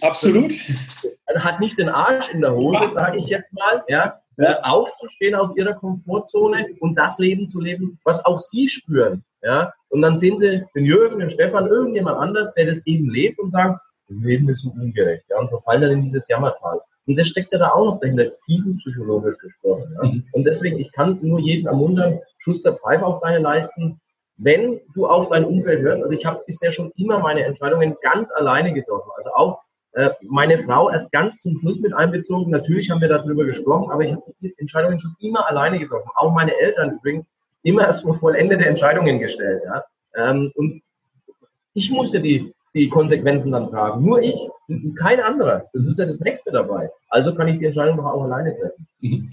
Absolut. 0.00 0.52
Hat 1.36 1.60
nicht 1.60 1.78
den 1.78 1.88
Arsch 1.88 2.30
in 2.30 2.40
der 2.40 2.54
Hose, 2.54 2.88
sage 2.88 3.18
ich 3.18 3.26
jetzt 3.26 3.52
mal, 3.52 3.84
ja, 3.88 4.18
äh, 4.38 4.54
aufzustehen 4.62 5.34
aus 5.34 5.54
ihrer 5.56 5.74
Komfortzone 5.74 6.66
und 6.80 6.96
das 6.96 7.18
Leben 7.18 7.48
zu 7.48 7.60
leben, 7.60 7.98
was 8.04 8.24
auch 8.24 8.38
sie 8.38 8.68
spüren. 8.68 9.24
Ja? 9.42 9.72
Und 9.88 10.02
dann 10.02 10.16
sehen 10.16 10.36
sie 10.36 10.64
den 10.74 10.84
Jürgen, 10.84 11.18
den 11.18 11.30
Stefan, 11.30 11.66
irgendjemand 11.66 12.18
anders, 12.18 12.54
der 12.54 12.66
das 12.66 12.86
eben 12.86 13.10
lebt 13.10 13.38
und 13.38 13.50
sagt, 13.50 13.80
das 14.08 14.16
Leben 14.22 14.48
ist 14.48 14.62
so 14.62 14.70
ungerecht. 14.70 15.24
Ja? 15.28 15.38
Und 15.38 15.48
verfallen 15.48 15.82
dann 15.82 15.90
in 15.90 16.02
dieses 16.02 16.28
Jammertal. 16.28 16.80
Und 17.06 17.16
das 17.16 17.28
steckt 17.28 17.52
ja 17.52 17.58
da 17.58 17.70
auch 17.70 17.84
noch 17.84 18.00
dahinter, 18.00 18.24
als 18.24 18.38
tiefenpsychologisch 18.40 19.38
gesprochen. 19.38 19.96
Ja? 20.00 20.08
Mhm. 20.08 20.24
Und 20.32 20.44
deswegen, 20.44 20.78
ich 20.78 20.92
kann 20.92 21.18
nur 21.22 21.40
jeden 21.40 21.66
ermuntern, 21.66 22.20
Schuster 22.38 22.74
Pfeife 22.74 23.04
auf 23.04 23.20
deine 23.20 23.38
Leisten. 23.38 24.00
Wenn 24.38 24.80
du 24.94 25.06
auf 25.06 25.28
dein 25.28 25.44
Umfeld 25.44 25.82
hörst, 25.82 26.02
also 26.02 26.14
ich 26.14 26.24
habe 26.24 26.42
bisher 26.46 26.72
schon 26.72 26.92
immer 26.96 27.18
meine 27.18 27.44
Entscheidungen 27.44 27.96
ganz 28.02 28.30
alleine 28.30 28.72
getroffen. 28.72 29.10
Also 29.16 29.30
auch 29.34 29.60
äh, 29.92 30.10
meine 30.22 30.62
Frau 30.62 30.90
erst 30.90 31.10
ganz 31.10 31.40
zum 31.40 31.56
Schluss 31.58 31.80
mit 31.80 31.92
einbezogen. 31.92 32.50
Natürlich 32.50 32.90
haben 32.90 33.00
wir 33.00 33.08
darüber 33.08 33.44
gesprochen, 33.44 33.90
aber 33.90 34.04
ich 34.04 34.12
habe 34.12 34.22
die 34.40 34.54
Entscheidungen 34.58 35.00
schon 35.00 35.14
immer 35.18 35.48
alleine 35.48 35.78
getroffen. 35.78 36.08
Auch 36.14 36.32
meine 36.32 36.56
Eltern 36.56 36.92
übrigens 36.92 37.28
immer 37.62 37.86
erst 37.86 38.02
vor 38.02 38.14
vollendete 38.14 38.64
Entscheidungen 38.64 39.18
gestellt. 39.18 39.62
Ja? 39.64 39.84
Ähm, 40.14 40.52
und 40.54 40.82
ich 41.74 41.90
musste 41.90 42.20
die, 42.20 42.54
die 42.74 42.88
Konsequenzen 42.88 43.52
dann 43.52 43.68
tragen. 43.68 44.04
Nur 44.04 44.22
ich, 44.22 44.36
kein 45.00 45.20
anderer. 45.20 45.64
Das 45.72 45.86
ist 45.86 45.98
ja 45.98 46.06
das 46.06 46.20
Nächste 46.20 46.52
dabei. 46.52 46.90
Also 47.08 47.34
kann 47.34 47.48
ich 47.48 47.58
die 47.58 47.66
Entscheidung 47.66 47.96
doch 47.96 48.04
auch 48.04 48.24
alleine 48.24 48.54
treffen. 48.56 48.86
Mhm. 49.00 49.30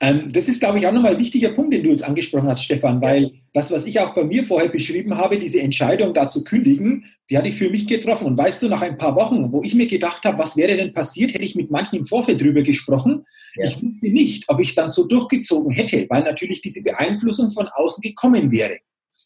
Ähm, 0.00 0.32
das 0.32 0.48
ist, 0.48 0.60
glaube 0.60 0.78
ich, 0.78 0.86
auch 0.86 0.92
nochmal 0.92 1.14
ein 1.14 1.18
wichtiger 1.18 1.50
Punkt, 1.50 1.74
den 1.74 1.82
du 1.82 1.90
jetzt 1.90 2.04
angesprochen 2.04 2.48
hast, 2.48 2.62
Stefan, 2.62 3.00
weil 3.02 3.32
das, 3.52 3.72
was 3.72 3.84
ich 3.84 3.98
auch 3.98 4.14
bei 4.14 4.22
mir 4.22 4.44
vorher 4.44 4.68
beschrieben 4.68 5.16
habe, 5.16 5.38
diese 5.38 5.60
Entscheidung 5.60 6.14
da 6.14 6.28
zu 6.28 6.44
kündigen, 6.44 7.04
die 7.28 7.36
hatte 7.36 7.48
ich 7.48 7.56
für 7.56 7.68
mich 7.68 7.86
getroffen. 7.86 8.28
Und 8.28 8.38
weißt 8.38 8.62
du, 8.62 8.68
nach 8.68 8.82
ein 8.82 8.96
paar 8.96 9.16
Wochen, 9.16 9.50
wo 9.52 9.62
ich 9.62 9.74
mir 9.74 9.88
gedacht 9.88 10.24
habe, 10.24 10.38
was 10.38 10.56
wäre 10.56 10.76
denn 10.76 10.92
passiert, 10.92 11.34
hätte 11.34 11.44
ich 11.44 11.56
mit 11.56 11.70
manchen 11.70 11.96
im 11.96 12.06
Vorfeld 12.06 12.40
drüber 12.40 12.62
gesprochen. 12.62 13.24
Ja. 13.56 13.66
Ich 13.66 13.82
wusste 13.82 14.08
nicht, 14.08 14.44
ob 14.48 14.60
ich 14.60 14.68
es 14.68 14.74
dann 14.76 14.90
so 14.90 15.04
durchgezogen 15.04 15.72
hätte, 15.72 16.06
weil 16.08 16.22
natürlich 16.22 16.62
diese 16.62 16.82
Beeinflussung 16.82 17.50
von 17.50 17.66
außen 17.66 18.00
gekommen 18.00 18.52
wäre. 18.52 18.78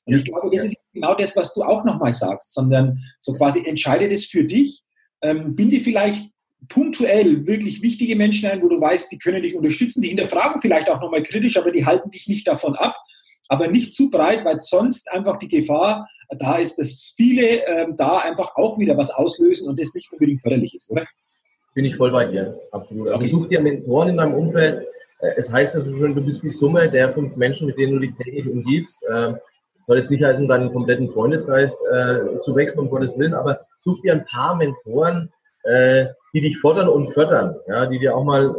Und 0.05 0.13
ja. 0.13 0.19
ich 0.19 0.25
glaube, 0.25 0.55
das 0.55 0.65
ist 0.67 0.77
genau 0.93 1.15
das, 1.15 1.37
was 1.37 1.55
du 1.55 1.63
auch 1.63 1.85
nochmal 1.85 2.13
sagst, 2.13 2.55
sondern 2.55 2.99
so 3.21 3.35
quasi 3.35 3.65
entscheide 3.65 4.09
das 4.09 4.25
für 4.25 4.45
dich, 4.45 4.83
ähm, 5.23 5.55
binde 5.55 5.81
vielleicht 5.81 6.31
punktuell 6.69 7.47
wirklich 7.47 7.83
wichtige 7.83 8.17
Menschen 8.17 8.49
ein, 8.49 8.63
wo 8.63 8.69
du 8.69 8.81
weißt, 8.81 9.11
die 9.11 9.19
können 9.19 9.43
dich 9.43 9.55
unterstützen, 9.55 10.03
die 10.03 10.09
hinterfragen 10.09 10.61
vielleicht 10.61 10.89
auch 10.89 11.01
nochmal 11.01 11.23
kritisch, 11.23 11.57
aber 11.57 11.71
die 11.71 11.87
halten 11.87 12.11
dich 12.11 12.29
nicht 12.29 12.47
davon 12.47 12.75
ab, 12.77 12.97
aber 13.49 13.69
nicht 13.69 13.95
zu 13.95 14.11
breit, 14.11 14.45
weil 14.45 14.61
sonst 14.61 15.11
einfach 15.11 15.39
die 15.39 15.49
Gefahr 15.49 16.09
da 16.39 16.57
ist, 16.57 16.77
dass 16.77 17.13
viele 17.17 17.67
ähm, 17.67 17.97
da 17.97 18.19
einfach 18.19 18.57
auch 18.57 18.79
wieder 18.79 18.97
was 18.97 19.11
auslösen 19.11 19.69
und 19.69 19.79
das 19.79 19.93
nicht 19.95 20.11
unbedingt 20.13 20.41
förderlich 20.41 20.75
ist, 20.75 20.91
oder? 20.91 21.05
Bin 21.75 21.85
ich 21.85 21.97
voll 21.97 22.11
bei 22.11 22.27
dir, 22.27 22.59
absolut. 22.71 23.09
Also 23.09 23.21
okay. 23.21 23.29
such 23.29 23.49
dir 23.49 23.61
Mentoren 23.61 24.11
in 24.11 24.17
deinem 24.17 24.35
Umfeld. 24.35 24.87
Äh, 25.21 25.33
es 25.37 25.51
heißt 25.51 25.75
ja 25.75 25.81
so 25.83 25.97
schön, 25.97 26.15
du 26.15 26.23
bist 26.23 26.43
die 26.43 26.51
Summe 26.51 26.91
der 26.91 27.13
fünf 27.13 27.37
Menschen, 27.37 27.67
mit 27.67 27.79
denen 27.79 27.95
du 27.95 27.99
dich 28.01 28.15
täglich 28.15 28.47
umgibst. 28.49 28.99
Ähm, 29.13 29.37
soll 29.83 29.99
jetzt 29.99 30.11
nicht 30.11 30.25
heißen, 30.25 30.49
deinen 30.49 30.73
kompletten 30.73 31.11
Freundeskreis 31.11 31.81
äh, 31.93 32.41
zu 32.41 32.55
wechseln, 32.55 32.81
um 32.81 32.91
Gottes 32.91 33.19
Willen, 33.19 33.35
aber 33.35 33.61
such 33.79 34.01
dir 34.03 34.13
ein 34.13 34.25
paar 34.25 34.55
Mentoren, 34.55 35.33
äh, 35.65 36.07
die 36.33 36.41
dich 36.41 36.59
fordern 36.59 36.89
und 36.89 37.13
fördern, 37.13 37.57
ja, 37.67 37.87
die 37.87 37.99
dir 37.99 38.17
auch 38.17 38.25
mal, 38.25 38.55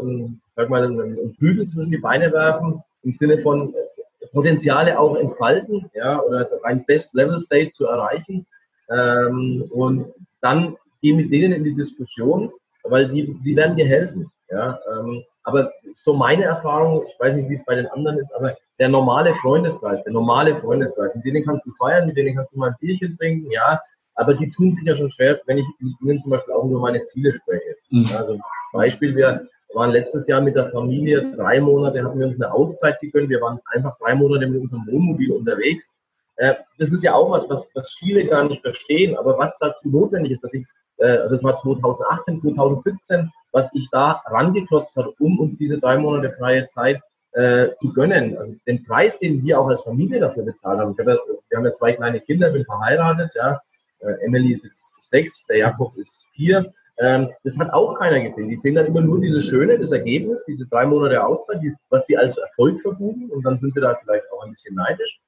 sag 0.56 0.70
mal, 0.70 0.84
einen 0.84 1.36
Bügel 1.40 1.66
zwischen 1.66 1.92
die 1.92 1.98
Beine 1.98 2.32
werfen, 2.32 2.84
im 3.04 3.14
Sinne 3.14 3.38
von 3.40 3.74
äh, 3.74 4.28
Potenziale 4.28 5.00
auch 5.00 5.16
entfalten, 5.16 5.90
ja, 5.94 6.20
oder 6.22 6.48
ein 6.64 6.86
Best-Level-State 6.86 7.72
zu 7.72 7.88
erreichen. 7.88 8.46
Ähm, 8.90 9.66
und 9.72 10.08
dann 10.42 10.78
geh 11.02 11.14
mit 11.14 11.32
denen 11.32 11.54
in 11.54 11.64
die 11.64 11.76
Diskussion, 11.76 12.52
weil 12.84 13.10
die, 13.10 13.34
die 13.44 13.56
werden 13.56 13.78
dir 13.78 13.88
helfen. 13.88 14.32
Ja, 14.50 14.80
ähm, 14.92 15.24
aber 15.44 15.72
so 15.92 16.14
meine 16.14 16.44
Erfahrung, 16.44 17.04
ich 17.08 17.20
weiß 17.20 17.36
nicht, 17.36 17.50
wie 17.50 17.56
es 17.56 17.66
bei 17.66 17.76
den 17.76 17.88
anderen 17.88 18.20
ist, 18.20 18.32
aber 18.34 18.56
der 18.80 18.90
normale 18.90 19.36
Freundeskreis, 19.36 20.04
der 20.04 20.14
normale 20.14 20.58
Freundeskreis, 20.60 21.14
mit 21.16 21.26
denen 21.26 21.46
kannst 21.46 21.66
du 21.66 21.72
feiern, 21.74 22.08
mit 22.08 22.18
denen 22.18 22.36
kannst 22.36 22.54
du 22.54 22.60
mal 22.60 22.70
ein 22.70 22.76
Bierchen 22.80 23.18
trinken, 23.18 23.52
ja, 23.52 23.80
aber 24.16 24.34
die 24.36 24.52
tun 24.52 24.72
sich 24.72 24.84
ja 24.86 24.96
schon 24.96 25.12
schwer, 25.12 25.40
wenn 25.46 25.58
ich 25.58 25.66
mit 25.80 25.94
ihnen 26.02 26.20
zum 26.20 26.32
Beispiel 26.32 26.54
auch 26.54 26.66
über 26.66 26.80
meine 26.80 27.04
Ziele 27.06 27.34
spreche. 27.34 27.76
Mhm. 27.90 28.08
Also 28.16 28.40
Beispiel, 28.72 29.16
wir 29.16 29.48
waren 29.74 29.92
letztes 29.92 30.28
Jahr 30.28 30.42
mit 30.42 30.56
der 30.56 30.70
Familie 30.72 31.36
drei 31.36 31.60
Monate, 31.60 32.04
hatten 32.04 32.20
wir 32.20 32.28
uns 32.28 32.40
eine 32.40 32.54
Auszeit 32.54 33.00
gegönnt. 33.00 33.30
Wir 33.30 33.42
waren 33.42 33.60
einfach 33.74 33.98
drei 33.98 34.14
Monate 34.16 34.48
mit 34.48 34.62
unserem 34.62 34.86
Wohnmobil 34.88 35.32
unterwegs. 35.32 35.94
Äh, 36.36 36.56
das 36.78 36.92
ist 36.92 37.04
ja 37.04 37.14
auch 37.14 37.32
was, 37.32 37.50
was, 37.50 37.70
was 37.74 37.92
viele 37.98 38.26
gar 38.26 38.44
nicht 38.48 38.62
verstehen, 38.62 39.18
aber 39.18 39.38
was 39.38 39.58
dazu 39.60 39.90
notwendig 39.90 40.34
ist, 40.34 40.44
dass 40.44 40.54
ich, 40.54 40.66
äh, 40.98 41.30
das 41.30 41.44
war 41.44 41.56
2018, 41.56 42.38
2017, 42.38 43.32
was 43.52 43.74
ich 43.74 43.88
da 43.92 44.22
rangeklotzt 44.26 44.96
habe, 44.96 45.14
um 45.20 45.40
uns 45.40 45.58
diese 45.58 45.80
drei 45.80 45.98
Monate 45.98 46.34
freie 46.34 46.68
Zeit 46.68 47.02
äh, 47.34 47.70
zu 47.78 47.94
gönnen. 47.94 48.38
Also 48.38 48.56
den 48.68 48.84
Preis, 48.84 49.20
den 49.20 49.44
wir 49.44 49.60
auch 49.60 49.68
als 49.68 49.84
Familie 49.84 50.20
dafür 50.20 50.44
bezahlt 50.44 50.80
haben. 50.80 50.96
Ja, 50.98 51.06
wir 51.06 51.58
haben 51.58 51.66
ja 51.66 51.74
zwei 51.74 51.94
kleine 51.94 52.22
Kinder, 52.22 52.52
bin 52.52 52.66
verheiratet, 52.66 53.32
ja, 53.36 53.60
äh, 54.00 54.26
Emily 54.26 54.54
ist 54.54 54.66
jetzt 54.66 55.10
sechs, 55.10 55.46
der 55.48 55.58
Jakob 55.58 55.98
ist 55.98 56.26
vier. 56.34 56.74
Ähm, 57.00 57.30
das 57.44 57.58
hat 57.58 57.74
auch 57.74 57.98
keiner 57.98 58.22
gesehen. 58.22 58.50
Die 58.50 58.58
sehen 58.58 58.76
dann 58.76 58.86
immer 58.86 59.02
nur 59.02 59.20
dieses 59.20 59.46
Schöne, 59.46 59.80
das 59.80 59.92
Ergebnis, 59.92 60.44
diese 60.48 60.68
drei 60.68 60.86
Monate 60.86 61.26
Auszeit, 61.26 61.62
die, 61.64 61.74
was 61.90 62.06
sie 62.06 62.18
als 62.18 62.38
Erfolg 62.38 62.80
verbuchen 62.82 63.32
und 63.32 63.44
dann 63.44 63.58
sind 63.58 63.74
sie 63.74 63.82
da 63.82 63.96
vielleicht 63.96 64.26
auch 64.32 64.44
ein 64.44 64.52
bisschen 64.52 64.76
neidisch. 64.76 65.20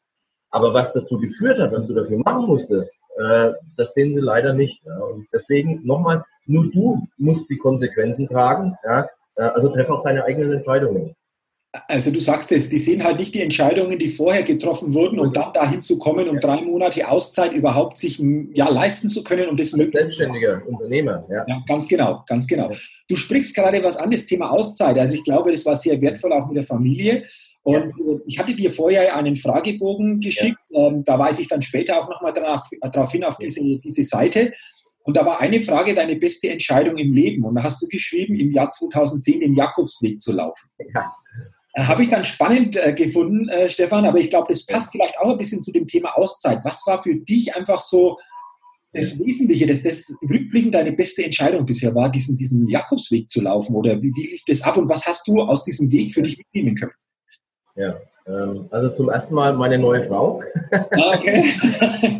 Aber 0.51 0.73
was 0.73 0.93
dazu 0.93 1.19
geführt 1.19 1.59
hat, 1.59 1.71
was 1.71 1.87
du 1.87 1.93
dafür 1.93 2.19
machen 2.19 2.45
musstest, 2.45 2.97
äh, 3.17 3.51
das 3.77 3.93
sehen 3.93 4.13
sie 4.13 4.21
leider 4.21 4.53
nicht. 4.53 4.83
Ja. 4.85 4.97
Und 4.99 5.27
deswegen 5.33 5.85
nochmal, 5.85 6.23
nur 6.45 6.71
du 6.71 7.07
musst 7.17 7.49
die 7.49 7.57
Konsequenzen 7.57 8.27
tragen. 8.27 8.75
Ja. 8.85 9.09
Äh, 9.35 9.43
also 9.43 9.69
treffe 9.69 9.91
auch 9.91 10.03
deine 10.03 10.23
eigenen 10.23 10.53
Entscheidungen. 10.53 11.15
Also 11.88 12.11
du 12.11 12.19
sagst 12.19 12.51
es, 12.51 12.69
die 12.69 12.77
sehen 12.77 13.03
halt 13.03 13.19
nicht 13.19 13.33
die 13.33 13.41
Entscheidungen, 13.41 13.97
die 13.97 14.09
vorher 14.09 14.43
getroffen 14.43 14.93
wurden, 14.93 15.19
um 15.19 15.33
dann 15.33 15.51
dahin 15.53 15.81
zu 15.81 15.97
kommen, 15.97 16.27
um 16.27 16.35
ja. 16.35 16.41
drei 16.41 16.61
Monate 16.61 17.07
Auszeit 17.07 17.53
überhaupt 17.53 17.97
sich 17.97 18.21
ja, 18.53 18.69
leisten 18.69 19.09
zu 19.09 19.23
können. 19.23 19.49
Um 19.49 19.57
das 19.57 19.73
Als 19.73 19.91
selbstständiger 19.91 20.61
Unternehmer, 20.67 21.25
ja. 21.29 21.45
ja. 21.47 21.63
Ganz 21.67 21.88
genau, 21.88 22.23
ganz 22.27 22.47
genau. 22.47 22.71
Du 23.07 23.15
sprichst 23.15 23.55
gerade 23.55 23.83
was 23.83 23.97
an, 23.97 24.11
das 24.11 24.25
Thema 24.25 24.51
Auszeit. 24.51 24.97
Also 24.97 25.15
ich 25.15 25.23
glaube, 25.23 25.51
das 25.51 25.65
war 25.65 25.75
sehr 25.75 25.99
wertvoll 26.01 26.33
auch 26.33 26.47
mit 26.47 26.57
der 26.57 26.63
Familie. 26.63 27.25
Und 27.63 27.97
ja. 27.97 28.15
ich 28.27 28.39
hatte 28.39 28.53
dir 28.53 28.71
vorher 28.71 29.15
einen 29.15 29.35
Fragebogen 29.35 30.19
geschickt. 30.19 30.59
Ähm, 30.73 31.03
da 31.03 31.17
weise 31.17 31.41
ich 31.41 31.47
dann 31.47 31.61
später 31.61 31.99
auch 31.99 32.09
nochmal 32.09 32.31
darauf, 32.31 32.61
darauf 32.79 33.11
hin, 33.11 33.23
auf 33.23 33.38
diese, 33.38 33.61
diese 33.79 34.03
Seite. 34.03 34.53
Und 35.03 35.17
da 35.17 35.25
war 35.25 35.39
eine 35.39 35.61
Frage, 35.61 35.93
deine 35.93 36.15
beste 36.15 36.49
Entscheidung 36.49 36.97
im 36.97 37.13
Leben. 37.13 37.43
Und 37.43 37.55
da 37.55 37.63
hast 37.63 37.81
du 37.81 37.88
geschrieben, 37.88 38.35
im 38.35 38.51
Jahr 38.51 38.71
2010 38.71 39.39
den 39.39 39.53
Jakobsweg 39.53 40.21
zu 40.21 40.31
laufen. 40.31 40.69
Ja. 40.93 41.13
Äh, 41.75 41.83
habe 41.83 42.03
ich 42.03 42.09
dann 42.09 42.23
spannend 42.23 42.77
äh, 42.77 42.93
gefunden, 42.93 43.49
äh, 43.49 43.67
Stefan, 43.67 44.05
aber 44.05 44.17
ich 44.17 44.29
glaube, 44.29 44.47
das 44.49 44.65
passt 44.65 44.91
vielleicht 44.91 45.19
auch 45.19 45.29
ein 45.29 45.38
bisschen 45.38 45.61
zu 45.61 45.71
dem 45.71 45.88
Thema 45.88 46.17
Auszeit. 46.17 46.59
Was 46.63 46.81
war 46.88 47.03
für 47.03 47.15
dich 47.15 47.53
einfach 47.55 47.81
so 47.81 48.17
das 48.93 49.19
Wesentliche, 49.19 49.67
dass 49.67 49.83
das 49.83 50.15
rückblickend 50.21 50.73
deine 50.73 50.93
beste 50.93 51.25
Entscheidung 51.25 51.65
bisher 51.65 51.93
war, 51.93 52.09
diesen, 52.09 52.38
diesen 52.38 52.65
Jakobsweg 52.69 53.29
zu 53.29 53.41
laufen? 53.41 53.75
Oder 53.75 54.01
wie, 54.01 54.13
wie 54.15 54.27
lief 54.27 54.43
das 54.47 54.61
ab 54.61 54.77
und 54.77 54.88
was 54.88 55.05
hast 55.05 55.27
du 55.27 55.41
aus 55.41 55.65
diesem 55.65 55.91
Weg 55.91 56.13
für 56.13 56.21
dich 56.21 56.38
mitnehmen 56.38 56.75
können? 56.75 56.93
Ja, 57.75 57.97
ähm, 58.25 58.67
also 58.71 58.89
zum 58.89 59.09
ersten 59.09 59.35
Mal 59.35 59.53
meine 59.53 59.77
neue 59.77 60.05
Frau. 60.05 60.41
Ah, 60.71 61.17
okay. 61.17 61.53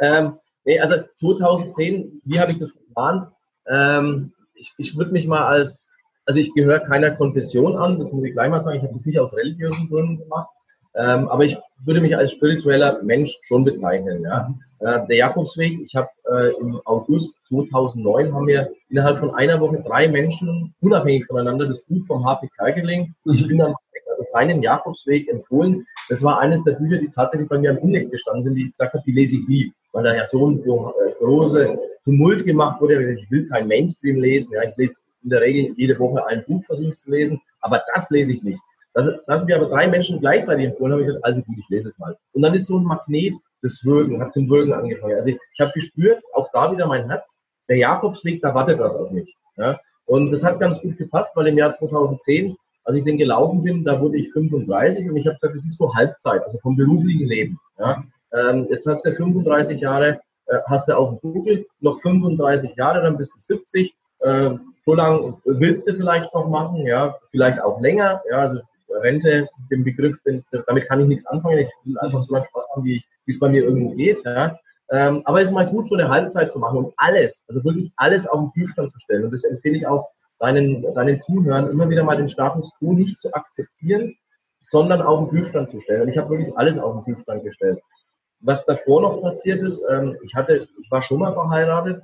ähm, 0.00 0.34
nee, 0.66 0.78
also 0.78 0.96
2010, 1.16 2.20
wie 2.24 2.38
habe 2.38 2.52
ich 2.52 2.58
das 2.58 2.74
geplant? 2.74 3.32
Ähm, 3.66 4.34
ich, 4.52 4.74
ich 4.76 4.96
würde 4.98 5.12
mich 5.12 5.26
mal 5.26 5.46
als 5.46 5.89
also 6.30 6.38
ich 6.38 6.54
gehöre 6.54 6.78
keiner 6.78 7.10
Konfession 7.10 7.74
an, 7.74 7.98
das 7.98 8.12
muss 8.12 8.22
ich 8.22 8.34
gleich 8.34 8.48
mal 8.48 8.60
sagen. 8.60 8.76
Ich 8.76 8.84
habe 8.84 8.92
das 8.92 9.04
nicht 9.04 9.18
aus 9.18 9.36
religiösen 9.36 9.88
Gründen 9.88 10.16
gemacht. 10.16 10.48
Ähm, 10.94 11.26
aber 11.26 11.44
ich 11.44 11.56
würde 11.84 12.00
mich 12.00 12.16
als 12.16 12.30
spiritueller 12.30 13.02
Mensch 13.02 13.36
schon 13.48 13.64
bezeichnen. 13.64 14.22
Ja. 14.22 14.54
Äh, 14.78 15.08
der 15.08 15.16
Jakobsweg, 15.16 15.80
ich 15.80 15.96
habe 15.96 16.06
äh, 16.30 16.52
im 16.60 16.80
August 16.84 17.34
2009 17.48 18.32
haben 18.32 18.46
wir 18.46 18.70
innerhalb 18.90 19.18
von 19.18 19.34
einer 19.34 19.60
Woche 19.60 19.82
drei 19.84 20.06
Menschen 20.06 20.72
unabhängig 20.80 21.26
voneinander 21.26 21.66
das 21.66 21.80
Buch 21.80 22.06
vom 22.06 22.24
HP 22.24 22.48
Kerkeling, 22.56 23.12
ich 23.24 23.48
bin 23.48 23.58
dann 23.58 23.74
also 24.08 24.22
seinen 24.22 24.62
Jakobsweg 24.62 25.28
empfohlen. 25.28 25.84
Das 26.08 26.22
war 26.22 26.38
eines 26.38 26.62
der 26.62 26.74
Bücher, 26.74 26.98
die 26.98 27.10
tatsächlich 27.10 27.48
bei 27.48 27.58
mir 27.58 27.70
am 27.70 27.78
Index 27.78 28.08
gestanden 28.08 28.44
sind, 28.44 28.54
die 28.54 28.66
ich 28.66 28.70
gesagt 28.70 28.94
habe, 28.94 29.02
die 29.04 29.12
lese 29.12 29.36
ich 29.36 29.48
nie, 29.48 29.72
weil 29.92 30.04
da 30.04 30.14
ja 30.14 30.26
so 30.26 30.46
ein 30.48 30.60
äh, 30.60 31.12
große 31.18 31.76
Tumult 32.04 32.44
gemacht 32.44 32.80
wurde. 32.80 33.14
Ich 33.14 33.28
will 33.32 33.48
kein 33.48 33.66
Mainstream 33.66 34.20
lesen. 34.20 34.54
Ja, 34.54 34.62
ich 34.62 34.76
lese 34.76 35.00
in 35.22 35.30
der 35.30 35.40
Regel 35.40 35.74
jede 35.76 35.98
Woche 35.98 36.26
ein 36.26 36.44
Buch 36.46 36.62
versuche 36.64 36.96
zu 36.96 37.10
lesen, 37.10 37.40
aber 37.60 37.82
das 37.94 38.10
lese 38.10 38.32
ich 38.32 38.42
nicht. 38.42 38.60
Das, 38.92 39.06
das 39.26 39.44
mir 39.44 39.56
aber 39.56 39.68
drei 39.68 39.86
Menschen 39.86 40.20
gleichzeitig 40.20 40.66
empfohlen 40.66 40.92
haben, 40.92 41.00
ich 41.00 41.06
gesagt, 41.06 41.24
also 41.24 41.42
gut, 41.42 41.56
ich 41.58 41.68
lese 41.68 41.90
es 41.90 41.98
mal. 41.98 42.16
Und 42.32 42.42
dann 42.42 42.54
ist 42.54 42.66
so 42.66 42.78
ein 42.78 42.84
Magnet 42.84 43.34
des 43.62 43.84
Würgen, 43.84 44.20
hat 44.20 44.32
zum 44.32 44.48
Würgen 44.48 44.72
angefangen. 44.72 45.14
Also 45.14 45.28
ich, 45.28 45.38
ich 45.54 45.60
habe 45.60 45.72
gespürt, 45.72 46.22
auch 46.34 46.48
da 46.52 46.72
wieder 46.72 46.86
mein 46.86 47.08
Herz, 47.08 47.36
der 47.68 47.76
Jakobsweg, 47.76 48.42
da 48.42 48.54
wartet 48.54 48.80
was 48.80 48.96
auf 48.96 49.10
mich. 49.10 49.36
Ja? 49.56 49.78
Und 50.06 50.32
das 50.32 50.42
hat 50.42 50.58
ganz 50.58 50.80
gut 50.80 50.96
gepasst, 50.96 51.36
weil 51.36 51.46
im 51.46 51.58
Jahr 51.58 51.72
2010, 51.72 52.56
als 52.84 52.96
ich 52.96 53.04
den 53.04 53.18
gelaufen 53.18 53.62
bin, 53.62 53.84
da 53.84 54.00
wurde 54.00 54.18
ich 54.18 54.32
35 54.32 55.08
und 55.08 55.16
ich 55.16 55.26
habe 55.26 55.36
gesagt, 55.36 55.54
das 55.54 55.64
ist 55.64 55.78
so 55.78 55.94
Halbzeit, 55.94 56.42
also 56.42 56.58
vom 56.58 56.76
beruflichen 56.76 57.26
Leben. 57.26 57.60
Ja? 57.78 58.02
Ähm, 58.32 58.66
jetzt 58.70 58.86
hast 58.86 59.04
du 59.04 59.12
35 59.12 59.80
Jahre, 59.80 60.20
äh, 60.46 60.58
hast 60.66 60.88
du 60.88 60.96
auf 60.96 61.20
Google, 61.20 61.64
noch 61.78 62.00
35 62.00 62.74
Jahre, 62.74 63.02
dann 63.02 63.16
bist 63.16 63.34
du 63.36 63.40
70. 63.40 63.94
Äh, 64.20 64.50
so 64.80 64.94
lange 64.94 65.36
willst 65.44 65.86
du 65.86 65.94
vielleicht 65.94 66.32
noch 66.34 66.48
machen, 66.48 66.86
ja, 66.86 67.16
vielleicht 67.30 67.60
auch 67.62 67.80
länger. 67.80 68.22
Ja, 68.30 68.38
also 68.38 68.60
Rente, 69.02 69.48
den 69.70 69.84
Begriff, 69.84 70.16
den, 70.24 70.44
damit 70.66 70.88
kann 70.88 71.00
ich 71.00 71.06
nichts 71.06 71.26
anfangen. 71.26 71.58
Ich 71.58 71.68
will 71.84 71.98
einfach 71.98 72.22
so 72.22 72.32
lange 72.32 72.46
Spaß 72.46 72.68
haben, 72.74 72.84
wie 72.84 73.02
es 73.26 73.38
bei 73.38 73.48
mir 73.48 73.62
irgendwo 73.62 73.94
geht. 73.94 74.22
Ja. 74.24 74.58
Ähm, 74.90 75.22
aber 75.24 75.40
es 75.40 75.46
ist 75.46 75.54
mal 75.54 75.68
gut, 75.68 75.88
so 75.88 75.94
eine 75.94 76.08
Halbzeit 76.08 76.50
zu 76.50 76.58
machen 76.58 76.78
und 76.78 76.94
alles, 76.96 77.44
also 77.48 77.62
wirklich 77.62 77.92
alles 77.96 78.26
auf 78.26 78.40
den 78.40 78.52
Kühlstand 78.52 78.92
zu 78.92 78.98
stellen. 78.98 79.24
Und 79.24 79.32
das 79.32 79.44
empfehle 79.44 79.76
ich 79.76 79.86
auch 79.86 80.08
deinen, 80.40 80.82
deinen 80.94 81.20
Zuhörern, 81.20 81.70
immer 81.70 81.88
wieder 81.88 82.02
mal 82.02 82.16
den 82.16 82.28
Status 82.28 82.72
quo 82.78 82.92
nicht 82.92 83.20
zu 83.20 83.32
akzeptieren, 83.32 84.14
sondern 84.60 85.00
auf 85.00 85.20
den 85.20 85.28
Kühlstand 85.28 85.70
zu 85.70 85.80
stellen. 85.80 86.02
Und 86.02 86.08
ich 86.08 86.18
habe 86.18 86.30
wirklich 86.30 86.56
alles 86.56 86.78
auf 86.78 86.94
den 86.94 87.14
Kühlstand 87.14 87.44
gestellt. 87.44 87.78
Was 88.40 88.66
davor 88.66 89.02
noch 89.02 89.22
passiert 89.22 89.60
ist, 89.60 89.84
ähm, 89.88 90.16
ich 90.22 90.34
hatte, 90.34 90.66
ich 90.82 90.90
war 90.90 91.02
schon 91.02 91.20
mal 91.20 91.34
verheiratet 91.34 92.02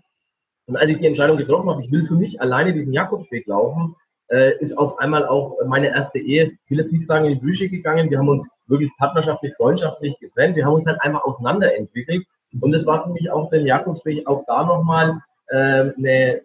und 0.66 0.76
als 0.76 0.90
ich 0.90 0.98
die 0.98 1.06
Entscheidung 1.06 1.36
getroffen 1.36 1.70
habe, 1.70 1.82
ich 1.82 1.90
will 1.92 2.04
für 2.04 2.14
mich 2.14 2.40
alleine 2.40 2.72
diesen 2.72 2.92
Jakobsweg 2.92 3.46
laufen, 3.46 3.94
äh, 4.28 4.58
ist 4.58 4.76
auf 4.76 4.98
einmal 4.98 5.26
auch 5.26 5.56
meine 5.66 5.88
erste 5.88 6.18
Ehe, 6.18 6.58
ich 6.64 6.70
will 6.70 6.78
jetzt 6.78 6.92
nicht 6.92 7.06
sagen 7.06 7.26
in 7.26 7.34
die 7.34 7.40
Bücher 7.40 7.68
gegangen, 7.68 8.10
wir 8.10 8.18
haben 8.18 8.28
uns 8.28 8.46
wirklich 8.66 8.90
partnerschaftlich, 8.98 9.54
freundschaftlich 9.56 10.18
getrennt, 10.18 10.56
wir 10.56 10.66
haben 10.66 10.74
uns 10.74 10.86
halt 10.86 11.00
einfach 11.00 11.24
auseinanderentwickelt. 11.24 12.26
Und 12.60 12.74
es 12.74 12.86
war 12.86 13.04
für 13.04 13.10
mich 13.10 13.30
auch 13.30 13.50
den 13.50 13.66
Jakobsweg 13.66 14.26
auch 14.26 14.44
da 14.46 14.64
nochmal 14.64 15.20
äh, 15.48 15.92
eine, 15.96 16.42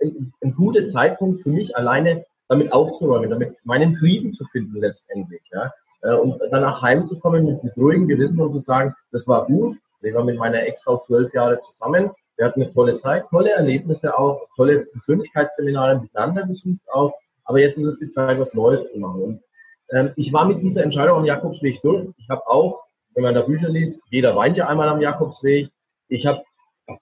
ein, 0.00 0.32
ein 0.42 0.54
guter 0.54 0.86
Zeitpunkt 0.86 1.40
für 1.40 1.50
mich 1.50 1.76
alleine 1.76 2.24
damit 2.48 2.72
aufzuräumen, 2.72 3.30
damit 3.30 3.54
meinen 3.64 3.94
Frieden 3.94 4.32
zu 4.32 4.44
finden 4.46 4.80
letztendlich, 4.80 5.42
ja. 5.52 5.72
Äh, 6.02 6.14
und 6.14 6.40
danach 6.50 6.80
heimzukommen 6.82 7.44
mit, 7.44 7.62
mit 7.62 7.76
ruhigem 7.76 8.08
Gewissen 8.08 8.40
und 8.40 8.52
zu 8.52 8.60
sagen, 8.60 8.94
das 9.12 9.28
war 9.28 9.46
gut, 9.46 9.76
ich 10.02 10.14
war 10.14 10.24
mit 10.24 10.38
meiner 10.38 10.62
Ex-Frau 10.62 10.98
zwölf 10.98 11.32
Jahre 11.34 11.58
zusammen, 11.58 12.10
wir 12.40 12.46
hatten 12.46 12.62
eine 12.62 12.72
tolle 12.72 12.96
Zeit, 12.96 13.28
tolle 13.28 13.50
Erlebnisse 13.50 14.18
auch, 14.18 14.48
tolle 14.56 14.86
Persönlichkeitsseminare 14.86 16.00
miteinander 16.00 16.46
besucht 16.46 16.80
auch. 16.90 17.12
Aber 17.44 17.60
jetzt 17.60 17.76
ist 17.76 17.84
es 17.84 17.98
die 17.98 18.08
Zeit, 18.08 18.40
was 18.40 18.54
Neues 18.54 18.90
zu 18.90 18.98
machen. 18.98 19.22
Und 19.22 19.42
ähm, 19.90 20.12
ich 20.16 20.32
war 20.32 20.46
mit 20.46 20.62
dieser 20.62 20.82
Entscheidung 20.82 21.18
am 21.18 21.26
Jakobsweg 21.26 21.82
durch. 21.82 22.08
Ich 22.16 22.30
habe 22.30 22.46
auch, 22.46 22.82
wenn 23.14 23.24
man 23.24 23.34
da 23.34 23.42
Bücher 23.42 23.68
liest, 23.68 24.00
jeder 24.08 24.34
weint 24.36 24.56
ja 24.56 24.68
einmal 24.68 24.88
am 24.88 25.02
Jakobsweg. 25.02 25.68
Ich 26.08 26.26
habe, 26.26 26.42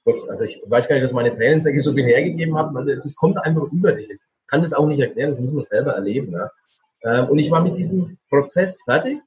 also 0.05 0.43
ich 0.43 0.61
weiß 0.67 0.89
gar 0.89 0.97
nicht, 0.97 1.05
dass 1.05 1.13
meine 1.13 1.33
Tränensäcke 1.33 1.83
so 1.83 1.93
viel 1.93 2.05
hergegeben 2.05 2.59
haben. 2.59 2.77
Also 2.77 2.91
es 2.91 3.15
kommt 3.15 3.39
einfach 3.39 3.71
über 3.71 3.93
dich. 3.93 4.11
Ich 4.11 4.21
kann 4.49 4.63
das 4.63 4.75
auch 4.75 4.89
nicht 4.89 4.99
erklären, 4.99 5.31
das 5.31 5.39
muss 5.39 5.53
man 5.53 5.63
selber 5.63 5.93
erleben. 5.93 6.33
Ja. 6.33 6.51
Ähm, 7.05 7.29
und 7.29 7.39
ich 7.39 7.53
war 7.53 7.63
mit 7.63 7.77
diesem 7.77 8.19
Prozess 8.29 8.83
fertig. 8.83 9.21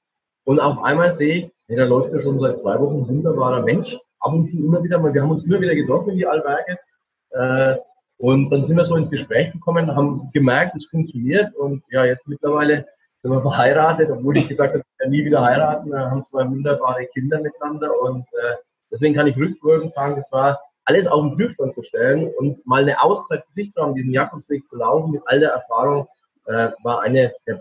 Und 0.44 0.60
auf 0.60 0.84
einmal 0.84 1.14
sehe 1.14 1.36
ich, 1.36 1.52
hey, 1.68 1.78
da 1.78 1.86
läuft 1.86 2.12
ja 2.12 2.20
schon 2.20 2.38
seit 2.42 2.58
zwei 2.58 2.78
Wochen 2.82 3.04
ein 3.04 3.08
wunderbarer 3.08 3.62
Mensch 3.62 3.98
ab 4.22 4.34
und 4.34 4.48
zu 4.48 4.58
immer 4.58 4.84
wieder 4.84 5.00
mal, 5.00 5.14
wir 5.14 5.22
haben 5.22 5.32
uns 5.32 5.44
immer 5.44 5.60
wieder 5.60 5.76
getroffen, 5.76 6.16
wie 6.16 6.26
Alberges. 6.26 6.88
Äh, 7.32 7.76
und 8.18 8.50
dann 8.52 8.64
sind 8.64 8.78
wir 8.78 8.86
so 8.86 8.96
ins 8.96 9.10
Gespräch 9.10 9.52
gekommen, 9.52 9.96
haben 9.96 10.30
gemerkt, 10.32 10.76
es 10.76 10.86
funktioniert 10.86 11.56
und 11.56 11.84
ja, 11.90 12.06
jetzt 12.06 12.28
mittlerweile 12.28 12.86
sind 13.18 13.32
wir 13.32 13.42
verheiratet, 13.42 14.10
obwohl 14.12 14.38
ich 14.38 14.48
gesagt 14.48 14.74
habe, 14.74 14.84
wir 15.00 15.10
nie 15.10 15.26
wieder 15.26 15.42
heiraten. 15.42 15.90
Wir 15.90 16.12
haben 16.12 16.24
zwei 16.26 16.48
wunderbare 16.48 17.06
Kinder 17.08 17.40
miteinander 17.42 17.90
und 18.02 18.22
äh, 18.34 18.56
deswegen 18.92 19.16
kann 19.16 19.28
ich 19.28 19.38
rückwirkend 19.38 19.92
sagen, 19.92 20.16
das 20.16 20.32
war 20.32 20.60
alles 20.86 21.08
auf 21.08 21.22
den 21.22 21.36
Prüfstand 21.36 21.74
zu 21.74 21.82
stellen 21.82 22.32
und 22.38 22.66
mal 22.66 22.84
eine 22.84 23.02
Auszeit 23.02 23.44
für 23.46 23.54
sich 23.54 23.72
zu 23.72 23.82
haben, 23.82 23.96
diesen 23.96 24.12
Jakobsweg 24.12 24.68
zu 24.70 24.76
laufen 24.76 25.12
mit 25.12 25.22
all 25.26 25.40
der 25.40 25.52
Erfahrung, 25.52 26.08
äh, 26.46 26.70
war 26.84 27.02
eine, 27.02 27.34
ja, 27.48 27.60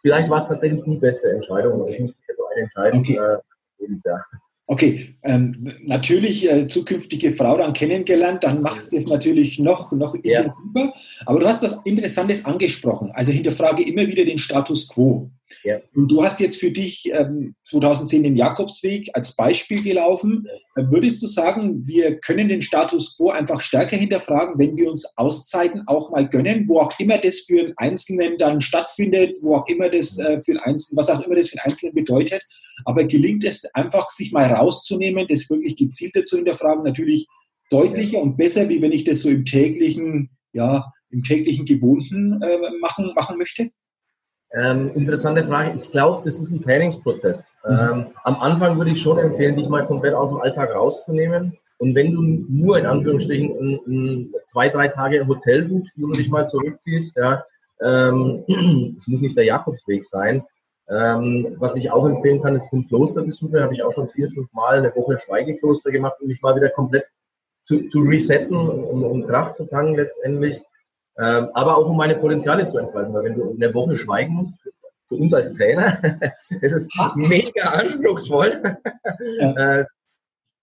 vielleicht 0.00 0.30
war 0.30 0.42
es 0.42 0.48
tatsächlich 0.48 0.82
die 0.84 0.96
beste 0.96 1.30
Entscheidung. 1.30 1.86
Ich 1.88 2.00
muss 2.00 2.14
mich 2.14 2.26
für 2.26 2.50
eine 2.52 2.62
entscheiden, 2.62 3.00
okay. 3.00 3.16
äh. 3.16 3.38
Okay, 4.70 5.16
ähm, 5.24 5.66
natürlich 5.82 6.48
äh, 6.48 6.68
zukünftige 6.68 7.32
Frau 7.32 7.58
dann 7.58 7.72
kennengelernt, 7.72 8.44
dann 8.44 8.62
macht 8.62 8.78
es 8.78 8.90
das 8.90 9.06
natürlich 9.06 9.58
noch, 9.58 9.90
noch 9.90 10.14
intensiver. 10.14 10.52
Ja. 10.76 10.92
Aber 11.26 11.40
du 11.40 11.48
hast 11.48 11.64
was 11.64 11.80
Interessantes 11.82 12.44
angesprochen. 12.44 13.10
Also 13.10 13.32
hinterfrage 13.32 13.82
immer 13.82 14.06
wieder 14.06 14.24
den 14.24 14.38
Status 14.38 14.86
quo. 14.86 15.28
Ja. 15.64 15.80
Und 15.94 16.10
du 16.10 16.22
hast 16.22 16.40
jetzt 16.40 16.58
für 16.58 16.70
dich 16.70 17.10
ähm, 17.12 17.54
2010 17.64 18.22
den 18.22 18.36
Jakobsweg 18.36 19.10
als 19.14 19.34
Beispiel 19.34 19.82
gelaufen. 19.82 20.46
Äh, 20.76 20.84
würdest 20.90 21.22
du 21.22 21.26
sagen, 21.26 21.86
wir 21.86 22.18
können 22.18 22.48
den 22.48 22.62
Status 22.62 23.16
quo 23.16 23.30
einfach 23.30 23.60
stärker 23.60 23.96
hinterfragen, 23.96 24.58
wenn 24.58 24.76
wir 24.76 24.90
uns 24.90 25.06
Auszeiten 25.16 25.82
auch 25.86 26.10
mal 26.10 26.28
gönnen, 26.28 26.68
wo 26.68 26.80
auch 26.80 26.98
immer 26.98 27.18
das 27.18 27.40
für 27.40 27.60
einen 27.60 27.74
Einzelnen 27.76 28.38
dann 28.38 28.60
stattfindet, 28.60 29.36
wo 29.42 29.56
auch 29.56 29.68
immer 29.68 29.88
das 29.88 30.18
äh, 30.18 30.40
für 30.40 30.52
einen 30.52 30.60
Einzelnen, 30.60 30.98
was 30.98 31.10
auch 31.10 31.22
immer 31.22 31.36
das 31.36 31.48
für 31.48 31.58
einen 31.58 31.70
Einzelnen 31.70 31.94
bedeutet. 31.94 32.42
Aber 32.84 33.04
gelingt 33.04 33.44
es 33.44 33.64
einfach, 33.74 34.10
sich 34.10 34.32
mal 34.32 34.50
rauszunehmen, 34.50 35.26
das 35.28 35.50
wirklich 35.50 35.76
gezielter 35.76 36.24
zu 36.24 36.36
hinterfragen, 36.36 36.84
natürlich 36.84 37.26
deutlicher 37.70 38.18
ja. 38.18 38.22
und 38.22 38.36
besser, 38.36 38.68
wie 38.68 38.82
wenn 38.82 38.92
ich 38.92 39.04
das 39.04 39.20
so 39.20 39.28
im 39.28 39.44
täglichen, 39.44 40.30
ja, 40.52 40.92
im 41.10 41.22
täglichen 41.22 41.64
Gewohnten 41.64 42.40
äh, 42.42 42.58
machen, 42.80 43.12
machen 43.14 43.38
möchte? 43.38 43.70
Ähm, 44.52 44.90
interessante 44.94 45.44
Frage. 45.44 45.74
Ich 45.76 45.90
glaube, 45.90 46.22
das 46.24 46.40
ist 46.40 46.50
ein 46.50 46.60
Trainingsprozess. 46.60 47.52
Mhm. 47.64 47.70
Ähm, 47.70 48.06
am 48.24 48.36
Anfang 48.40 48.78
würde 48.78 48.90
ich 48.90 49.00
schon 49.00 49.18
empfehlen, 49.18 49.56
dich 49.56 49.68
mal 49.68 49.86
komplett 49.86 50.14
aus 50.14 50.28
dem 50.30 50.40
Alltag 50.40 50.74
rauszunehmen. 50.74 51.56
Und 51.78 51.94
wenn 51.94 52.12
du 52.12 52.22
nur 52.22 52.78
in 52.78 52.86
Anführungsstrichen 52.86 53.56
ein, 53.58 53.80
ein 53.86 54.34
zwei, 54.44 54.68
drei 54.68 54.88
Tage 54.88 55.26
Hotel 55.26 55.62
buchst, 55.62 55.94
wo 55.96 56.08
du 56.08 56.12
dich 56.12 56.28
mal 56.28 56.48
zurückziehst, 56.48 57.16
ja, 57.16 57.44
ähm, 57.80 58.44
es 58.98 59.06
muss 59.06 59.20
nicht 59.20 59.36
der 59.36 59.44
Jakobsweg 59.44 60.04
sein. 60.04 60.44
Ähm, 60.88 61.54
was 61.58 61.76
ich 61.76 61.92
auch 61.92 62.04
empfehlen 62.04 62.42
kann, 62.42 62.56
es 62.56 62.70
sind 62.70 62.88
Klosterbesuche. 62.88 63.62
Habe 63.62 63.74
ich 63.74 63.82
auch 63.82 63.92
schon 63.92 64.08
vier, 64.08 64.28
fünf 64.28 64.52
Mal 64.52 64.78
eine 64.78 64.94
Woche 64.96 65.16
Schweigekloster 65.18 65.92
gemacht, 65.92 66.16
um 66.20 66.26
mich 66.26 66.42
mal 66.42 66.56
wieder 66.56 66.68
komplett 66.70 67.04
zu, 67.62 67.88
zu 67.88 68.00
resetten 68.00 68.56
und 68.56 69.04
um 69.04 69.26
Kraft 69.26 69.54
zu 69.54 69.66
tanken 69.66 69.94
letztendlich. 69.94 70.60
Ähm, 71.18 71.48
aber 71.54 71.76
auch 71.76 71.88
um 71.88 71.96
meine 71.96 72.16
Potenziale 72.16 72.64
zu 72.66 72.78
entfalten, 72.78 73.12
weil 73.12 73.24
wenn 73.24 73.34
du 73.34 73.54
eine 73.54 73.74
Woche 73.74 73.96
schweigen 73.96 74.34
musst, 74.34 74.54
für 75.06 75.16
uns 75.16 75.34
als 75.34 75.54
Trainer, 75.54 76.00
es 76.62 76.72
ist 76.72 76.90
mega 77.16 77.64
anspruchsvoll. 77.64 78.78
Ja. 79.38 79.52
äh, 79.80 79.84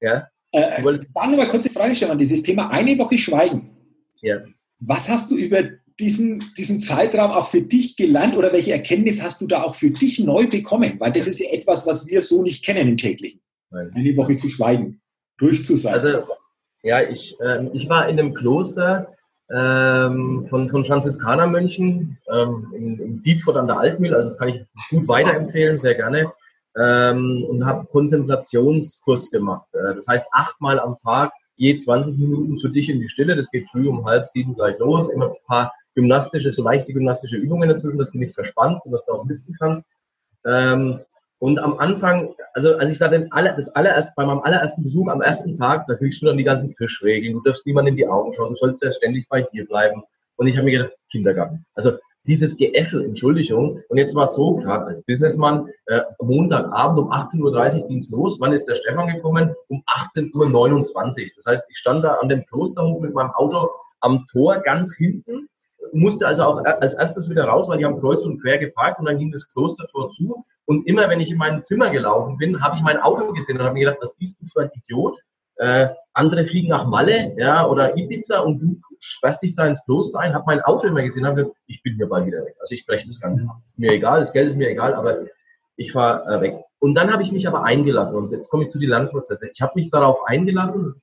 ja. 0.01 0.27
Äh, 0.51 0.81
dann 0.81 1.31
noch 1.31 1.37
mal 1.37 1.49
kurze 1.49 1.69
Frage 1.69 1.95
stellen 1.95 2.11
an 2.11 2.17
dieses 2.17 2.41
Thema 2.41 2.69
eine 2.71 2.97
Woche 2.97 3.17
Schweigen. 3.17 3.75
Ja. 4.21 4.37
Was 4.79 5.09
hast 5.09 5.29
du 5.29 5.35
über 5.35 5.63
diesen, 5.99 6.51
diesen 6.57 6.79
Zeitraum 6.79 7.31
auch 7.31 7.49
für 7.49 7.61
dich 7.61 7.95
gelernt 7.97 8.37
oder 8.37 8.53
welche 8.53 8.71
Erkenntnis 8.71 9.21
hast 9.21 9.41
du 9.41 9.47
da 9.47 9.63
auch 9.63 9.75
für 9.75 9.91
dich 9.91 10.19
neu 10.19 10.47
bekommen? 10.47 10.99
Weil 10.99 11.11
das 11.11 11.27
ist 11.27 11.39
ja 11.39 11.51
etwas, 11.51 11.85
was 11.85 12.07
wir 12.07 12.21
so 12.21 12.41
nicht 12.41 12.63
kennen 12.63 12.87
im 12.87 12.97
täglichen. 12.97 13.41
Nein. 13.69 13.91
Eine 13.93 14.15
Woche 14.15 14.37
zu 14.37 14.47
schweigen, 14.49 15.01
durch 15.37 15.65
zu 15.65 15.75
sein. 15.75 15.93
Also, 15.93 16.19
ja, 16.83 17.01
ich, 17.01 17.37
äh, 17.41 17.67
ich 17.73 17.89
war 17.89 18.07
in 18.07 18.19
einem 18.19 18.33
Kloster, 18.33 19.13
ähm, 19.49 20.45
von, 20.49 20.69
von 20.69 20.85
Franziskanermönchen 20.85 22.17
ähm, 22.31 22.73
in, 22.75 22.99
in 22.99 23.23
Dietfurt 23.23 23.57
an 23.57 23.67
der 23.67 23.79
Altmühl. 23.79 24.13
Also 24.13 24.27
das 24.27 24.37
kann 24.37 24.49
ich 24.49 24.65
gut 24.89 25.07
weiterempfehlen, 25.07 25.77
sehr 25.77 25.95
gerne. 25.95 26.31
Ähm, 26.77 27.45
und 27.49 27.65
habe 27.65 27.87
Kontemplationskurs 27.87 29.31
gemacht. 29.31 29.67
Äh, 29.73 29.95
das 29.95 30.07
heißt, 30.07 30.27
achtmal 30.31 30.79
am 30.79 30.97
Tag, 30.99 31.31
je 31.55 31.75
20 31.75 32.17
Minuten 32.17 32.59
für 32.59 32.69
dich 32.69 32.89
in 32.89 32.99
die 32.99 33.09
Stille. 33.09 33.35
Das 33.35 33.49
geht 33.49 33.67
früh 33.69 33.87
um 33.87 34.05
halb 34.05 34.27
sieben 34.27 34.53
gleich 34.53 34.77
los. 34.79 35.09
Immer 35.09 35.29
ein 35.29 35.45
paar 35.47 35.73
gymnastische, 35.95 36.51
so 36.51 36.63
leichte 36.63 36.93
gymnastische 36.93 37.37
Übungen 37.37 37.69
dazwischen, 37.69 37.97
dass 37.97 38.11
du 38.11 38.19
nicht 38.19 38.35
verspannst 38.35 38.85
und 38.85 38.91
dass 38.91 39.05
du 39.05 39.13
auch 39.13 39.23
sitzen 39.23 39.55
kannst. 39.57 39.85
Ähm, 40.45 40.99
und 41.39 41.59
am 41.59 41.77
Anfang, 41.77 42.33
also 42.53 42.75
als 42.77 42.91
ich 42.91 42.97
da 42.97 43.07
den 43.07 43.31
aller, 43.31 43.53
das 43.53 43.69
allererst, 43.69 44.15
bei 44.15 44.25
meinem 44.25 44.39
allerersten 44.39 44.83
Besuch 44.83 45.07
am 45.07 45.21
ersten 45.21 45.55
Tag, 45.55 45.85
da 45.87 45.95
kriegst 45.95 46.21
du 46.21 46.25
dann 46.25 46.37
die 46.37 46.43
ganzen 46.43 46.73
Tischregeln, 46.73 47.33
du 47.33 47.41
darfst 47.41 47.65
niemand 47.65 47.87
in 47.87 47.95
die 47.95 48.07
Augen 48.07 48.33
schauen, 48.33 48.49
du 48.49 48.55
sollst 48.55 48.83
ja 48.83 48.91
ständig 48.91 49.27
bei 49.29 49.41
dir 49.41 49.65
bleiben. 49.65 50.03
Und 50.37 50.47
ich 50.47 50.55
habe 50.55 50.65
mir 50.65 50.77
gedacht, 50.77 50.93
Kindergarten. 51.11 51.65
Also 51.75 51.93
dieses 52.25 52.57
Geäffel, 52.57 53.05
Entschuldigung. 53.05 53.81
Und 53.87 53.97
jetzt 53.97 54.13
war 54.13 54.25
es 54.25 54.35
so, 54.35 54.55
gerade 54.55 54.85
als 54.85 55.01
Businessmann, 55.03 55.69
äh, 55.85 56.01
Montagabend 56.19 56.99
um 56.99 57.11
18.30 57.11 57.81
Uhr 57.81 57.87
ging 57.87 57.99
es 57.99 58.09
los. 58.09 58.39
Wann 58.39 58.53
ist 58.53 58.65
der 58.65 58.75
Stefan 58.75 59.07
gekommen? 59.07 59.55
Um 59.69 59.81
18.29 59.87 60.95
Uhr. 60.95 61.29
Das 61.35 61.45
heißt, 61.47 61.65
ich 61.69 61.77
stand 61.77 62.03
da 62.03 62.15
an 62.15 62.29
dem 62.29 62.45
Klosterhof 62.45 62.99
mit 62.99 63.13
meinem 63.13 63.31
Auto 63.31 63.69
am 64.01 64.25
Tor 64.31 64.57
ganz 64.59 64.95
hinten, 64.95 65.47
musste 65.93 66.27
also 66.27 66.43
auch 66.43 66.63
als 66.63 66.93
erstes 66.93 67.29
wieder 67.29 67.45
raus, 67.45 67.67
weil 67.67 67.77
die 67.77 67.85
haben 67.85 67.99
kreuz 67.99 68.23
und 68.25 68.41
quer 68.41 68.57
geparkt 68.57 68.99
und 68.99 69.05
dann 69.05 69.17
ging 69.17 69.31
das 69.31 69.47
Klostertor 69.49 70.09
zu. 70.09 70.43
Und 70.65 70.87
immer, 70.87 71.09
wenn 71.09 71.21
ich 71.21 71.31
in 71.31 71.37
mein 71.37 71.63
Zimmer 71.63 71.89
gelaufen 71.89 72.37
bin, 72.37 72.61
habe 72.61 72.75
ich 72.77 72.83
mein 72.83 72.99
Auto 72.99 73.31
gesehen 73.33 73.57
und 73.57 73.63
habe 73.63 73.73
mir 73.73 73.85
gedacht, 73.85 73.99
was 74.01 74.15
bist 74.17 74.39
du 74.41 74.45
für 74.45 74.61
ein 74.61 74.71
Idiot? 74.73 75.17
Äh, 75.57 75.87
andere 76.13 76.45
fliegen 76.45 76.69
nach 76.69 76.85
Malle 76.85 77.33
ja, 77.37 77.65
oder 77.67 77.97
Ibiza 77.97 78.39
und 78.39 78.61
du 78.61 78.79
sperrst 78.99 79.41
dich 79.41 79.55
da 79.55 79.65
ins 79.65 79.83
Kloster 79.85 80.19
ein, 80.19 80.33
habe 80.33 80.43
mein 80.45 80.61
Auto 80.61 80.87
immer 80.87 81.01
gesehen, 81.01 81.25
habe 81.25 81.37
gesagt, 81.41 81.57
ich 81.65 81.81
bin 81.81 81.95
hier 81.95 82.07
bald 82.07 82.27
wieder 82.27 82.45
weg. 82.45 82.55
Also 82.59 82.75
ich 82.75 82.85
breche 82.85 83.07
das 83.07 83.19
Ganze. 83.19 83.47
Mir 83.75 83.91
egal, 83.91 84.19
das 84.19 84.33
Geld 84.33 84.47
ist 84.47 84.57
mir 84.57 84.69
egal, 84.69 84.93
aber 84.93 85.25
ich 85.75 85.91
fahre 85.91 86.25
äh, 86.31 86.41
weg. 86.41 86.63
Und 86.79 86.95
dann 86.95 87.11
habe 87.11 87.23
ich 87.23 87.31
mich 87.31 87.47
aber 87.47 87.63
eingelassen 87.63 88.17
und 88.17 88.31
jetzt 88.31 88.49
komme 88.49 88.63
ich 88.63 88.69
zu 88.69 88.77
den 88.77 88.89
Lernprozessen. 88.89 89.49
Ich 89.51 89.61
habe 89.61 89.73
mich 89.75 89.89
darauf 89.89 90.19
eingelassen, 90.25 90.95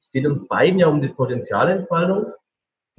es 0.00 0.10
geht 0.12 0.26
uns 0.26 0.46
beiden 0.48 0.78
ja 0.78 0.88
um 0.88 1.00
die 1.00 1.08
Potenzialentfaltung. 1.08 2.26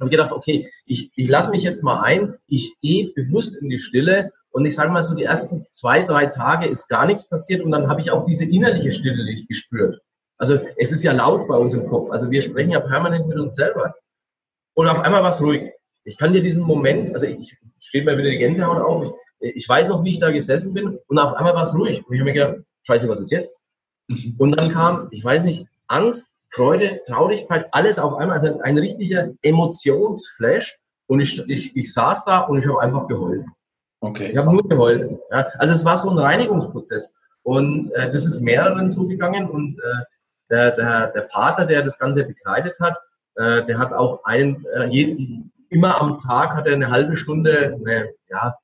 Habe 0.00 0.10
gedacht, 0.10 0.32
okay, 0.32 0.70
ich, 0.84 1.10
ich 1.16 1.28
lasse 1.28 1.50
mich 1.50 1.62
jetzt 1.62 1.82
mal 1.82 2.02
ein, 2.02 2.34
ich 2.46 2.80
gehe 2.80 3.12
bewusst 3.14 3.56
in 3.56 3.70
die 3.70 3.78
Stille 3.78 4.30
und 4.50 4.64
ich 4.64 4.74
sage 4.74 4.90
mal 4.90 5.04
so, 5.04 5.14
die 5.14 5.24
ersten 5.24 5.64
zwei, 5.72 6.02
drei 6.02 6.26
Tage 6.26 6.66
ist 6.66 6.88
gar 6.88 7.06
nichts 7.06 7.28
passiert 7.28 7.62
und 7.62 7.70
dann 7.70 7.88
habe 7.88 8.00
ich 8.00 8.10
auch 8.10 8.26
diese 8.26 8.44
innerliche 8.44 8.92
Stille 8.92 9.24
nicht 9.24 9.48
gespürt. 9.48 10.00
Also 10.38 10.58
es 10.76 10.92
ist 10.92 11.02
ja 11.02 11.12
laut 11.12 11.48
bei 11.48 11.56
uns 11.56 11.74
im 11.74 11.88
Kopf. 11.88 12.10
Also 12.10 12.30
wir 12.30 12.42
sprechen 12.42 12.70
ja 12.70 12.80
permanent 12.80 13.26
mit 13.26 13.38
uns 13.38 13.54
selber. 13.54 13.94
Und 14.74 14.88
auf 14.88 15.00
einmal 15.00 15.22
war 15.22 15.30
es 15.30 15.40
ruhig. 15.40 15.72
Ich 16.04 16.18
kann 16.18 16.32
dir 16.32 16.42
diesen 16.42 16.62
Moment, 16.62 17.14
also 17.14 17.26
ich 17.26 17.56
steht 17.80 18.04
mir 18.04 18.18
wieder 18.18 18.30
die 18.30 18.38
Gänsehaut 18.38 18.82
auf, 18.82 19.14
ich, 19.40 19.56
ich 19.56 19.68
weiß 19.68 19.88
noch, 19.88 20.04
wie 20.04 20.12
ich 20.12 20.20
da 20.20 20.30
gesessen 20.30 20.74
bin 20.74 20.98
und 21.06 21.18
auf 21.18 21.34
einmal 21.34 21.54
war 21.54 21.62
es 21.62 21.74
ruhig. 21.74 22.06
Und 22.06 22.14
ich 22.14 22.20
habe 22.20 22.30
mir 22.30 22.34
gedacht, 22.34 22.58
scheiße, 22.86 23.08
was 23.08 23.20
ist 23.20 23.32
jetzt? 23.32 23.58
Mhm. 24.08 24.34
Und 24.38 24.52
dann 24.52 24.70
kam, 24.70 25.08
ich 25.10 25.24
weiß 25.24 25.44
nicht, 25.44 25.66
Angst, 25.88 26.35
Freude, 26.50 27.00
Traurigkeit, 27.06 27.66
alles 27.72 27.98
auf 27.98 28.14
einmal, 28.14 28.38
also 28.38 28.60
ein 28.60 28.78
richtiger 28.78 29.30
Emotionsflash. 29.42 30.76
Und 31.08 31.20
ich, 31.20 31.38
ich, 31.48 31.76
ich 31.76 31.92
saß 31.92 32.24
da 32.24 32.40
und 32.40 32.58
ich 32.58 32.66
habe 32.66 32.80
einfach 32.80 33.06
geheult. 33.08 33.44
Okay. 34.00 34.30
Ich 34.30 34.36
habe 34.36 34.50
nur 34.50 34.66
geheult. 34.68 35.18
Ja. 35.30 35.46
Also 35.58 35.74
es 35.74 35.84
war 35.84 35.96
so 35.96 36.10
ein 36.10 36.18
Reinigungsprozess. 36.18 37.12
Und 37.42 37.92
äh, 37.92 38.10
das 38.10 38.26
ist 38.26 38.40
mehreren 38.40 38.90
zugegangen 38.90 39.48
und 39.48 39.78
äh, 39.78 40.04
der, 40.50 40.70
der, 40.72 41.06
der 41.08 41.22
Pater, 41.22 41.64
der 41.64 41.82
das 41.82 41.98
Ganze 41.98 42.24
begleitet 42.24 42.74
hat, 42.80 42.96
äh, 43.36 43.64
der 43.64 43.78
hat 43.78 43.92
auch 43.92 44.24
einen, 44.24 44.64
äh, 44.74 44.86
jeden, 44.86 45.52
immer 45.68 46.00
am 46.00 46.18
Tag 46.18 46.54
hat 46.54 46.66
er 46.66 46.74
eine 46.74 46.90
halbe 46.90 47.16
Stunde 47.16 47.76
eine, 47.78 48.10
ja, 48.28 48.56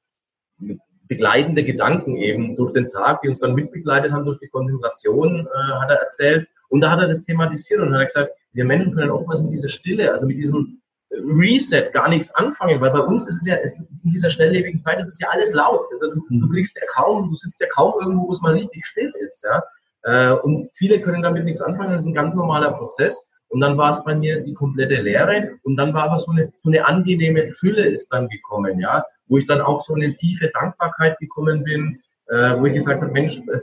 begleitende 1.08 1.64
Gedanken 1.64 2.16
eben 2.16 2.56
durch 2.56 2.72
den 2.72 2.88
Tag, 2.88 3.22
die 3.22 3.28
uns 3.28 3.40
dann 3.40 3.54
mitbegleitet 3.54 4.12
haben 4.12 4.24
durch 4.24 4.38
die 4.38 4.48
Konzentration, 4.48 5.46
äh, 5.46 5.72
hat 5.74 5.90
er 5.90 6.00
erzählt. 6.02 6.48
Und 6.72 6.80
da 6.80 6.90
hat 6.90 7.00
er 7.00 7.08
das 7.08 7.22
thematisiert 7.22 7.80
und 7.80 7.94
hat 7.94 8.06
gesagt, 8.06 8.30
wir 8.54 8.64
Menschen 8.64 8.94
können 8.94 9.10
oftmals 9.10 9.42
mit 9.42 9.52
dieser 9.52 9.68
Stille, 9.68 10.10
also 10.10 10.26
mit 10.26 10.38
diesem 10.38 10.80
Reset 11.10 11.92
gar 11.92 12.08
nichts 12.08 12.34
anfangen, 12.34 12.80
weil 12.80 12.90
bei 12.90 13.00
uns 13.00 13.28
ist 13.28 13.42
es 13.42 13.46
ja, 13.46 13.56
es, 13.56 13.76
in 13.76 14.10
dieser 14.10 14.30
schnelllebigen 14.30 14.80
Zeit 14.80 14.98
ist 14.98 15.08
es 15.08 15.20
ja 15.20 15.28
alles 15.28 15.52
laut. 15.52 15.82
Also 15.92 16.14
du, 16.14 16.24
du 16.30 16.48
kriegst 16.48 16.74
ja 16.76 16.82
kaum, 16.94 17.28
du 17.28 17.36
sitzt 17.36 17.60
ja 17.60 17.66
kaum 17.74 17.92
irgendwo, 18.00 18.26
wo 18.26 18.32
es 18.32 18.40
mal 18.40 18.54
richtig 18.54 18.86
still 18.86 19.12
ist. 19.20 19.44
Ja? 19.44 19.62
Äh, 20.04 20.32
und 20.40 20.70
viele 20.72 21.02
können 21.02 21.22
damit 21.22 21.44
nichts 21.44 21.60
anfangen, 21.60 21.90
das 21.90 22.04
ist 22.04 22.08
ein 22.08 22.14
ganz 22.14 22.34
normaler 22.34 22.72
Prozess. 22.72 23.30
Und 23.48 23.60
dann 23.60 23.76
war 23.76 23.90
es 23.90 24.02
bei 24.02 24.14
mir 24.14 24.40
die 24.40 24.54
komplette 24.54 25.02
Leere 25.02 25.50
und 25.64 25.76
dann 25.76 25.92
war 25.92 26.04
aber 26.04 26.20
so 26.20 26.30
eine, 26.30 26.50
so 26.56 26.70
eine 26.70 26.86
angenehme 26.86 27.52
Fülle 27.52 27.84
ist 27.84 28.08
dann 28.08 28.28
gekommen, 28.28 28.80
ja, 28.80 29.04
wo 29.26 29.36
ich 29.36 29.44
dann 29.44 29.60
auch 29.60 29.82
so 29.82 29.92
eine 29.92 30.14
tiefe 30.14 30.50
Dankbarkeit 30.54 31.18
gekommen 31.18 31.64
bin, 31.64 32.00
äh, 32.28 32.58
wo 32.58 32.64
ich 32.64 32.72
gesagt 32.72 33.02
habe, 33.02 33.12
Mensch, 33.12 33.36
äh, 33.52 33.58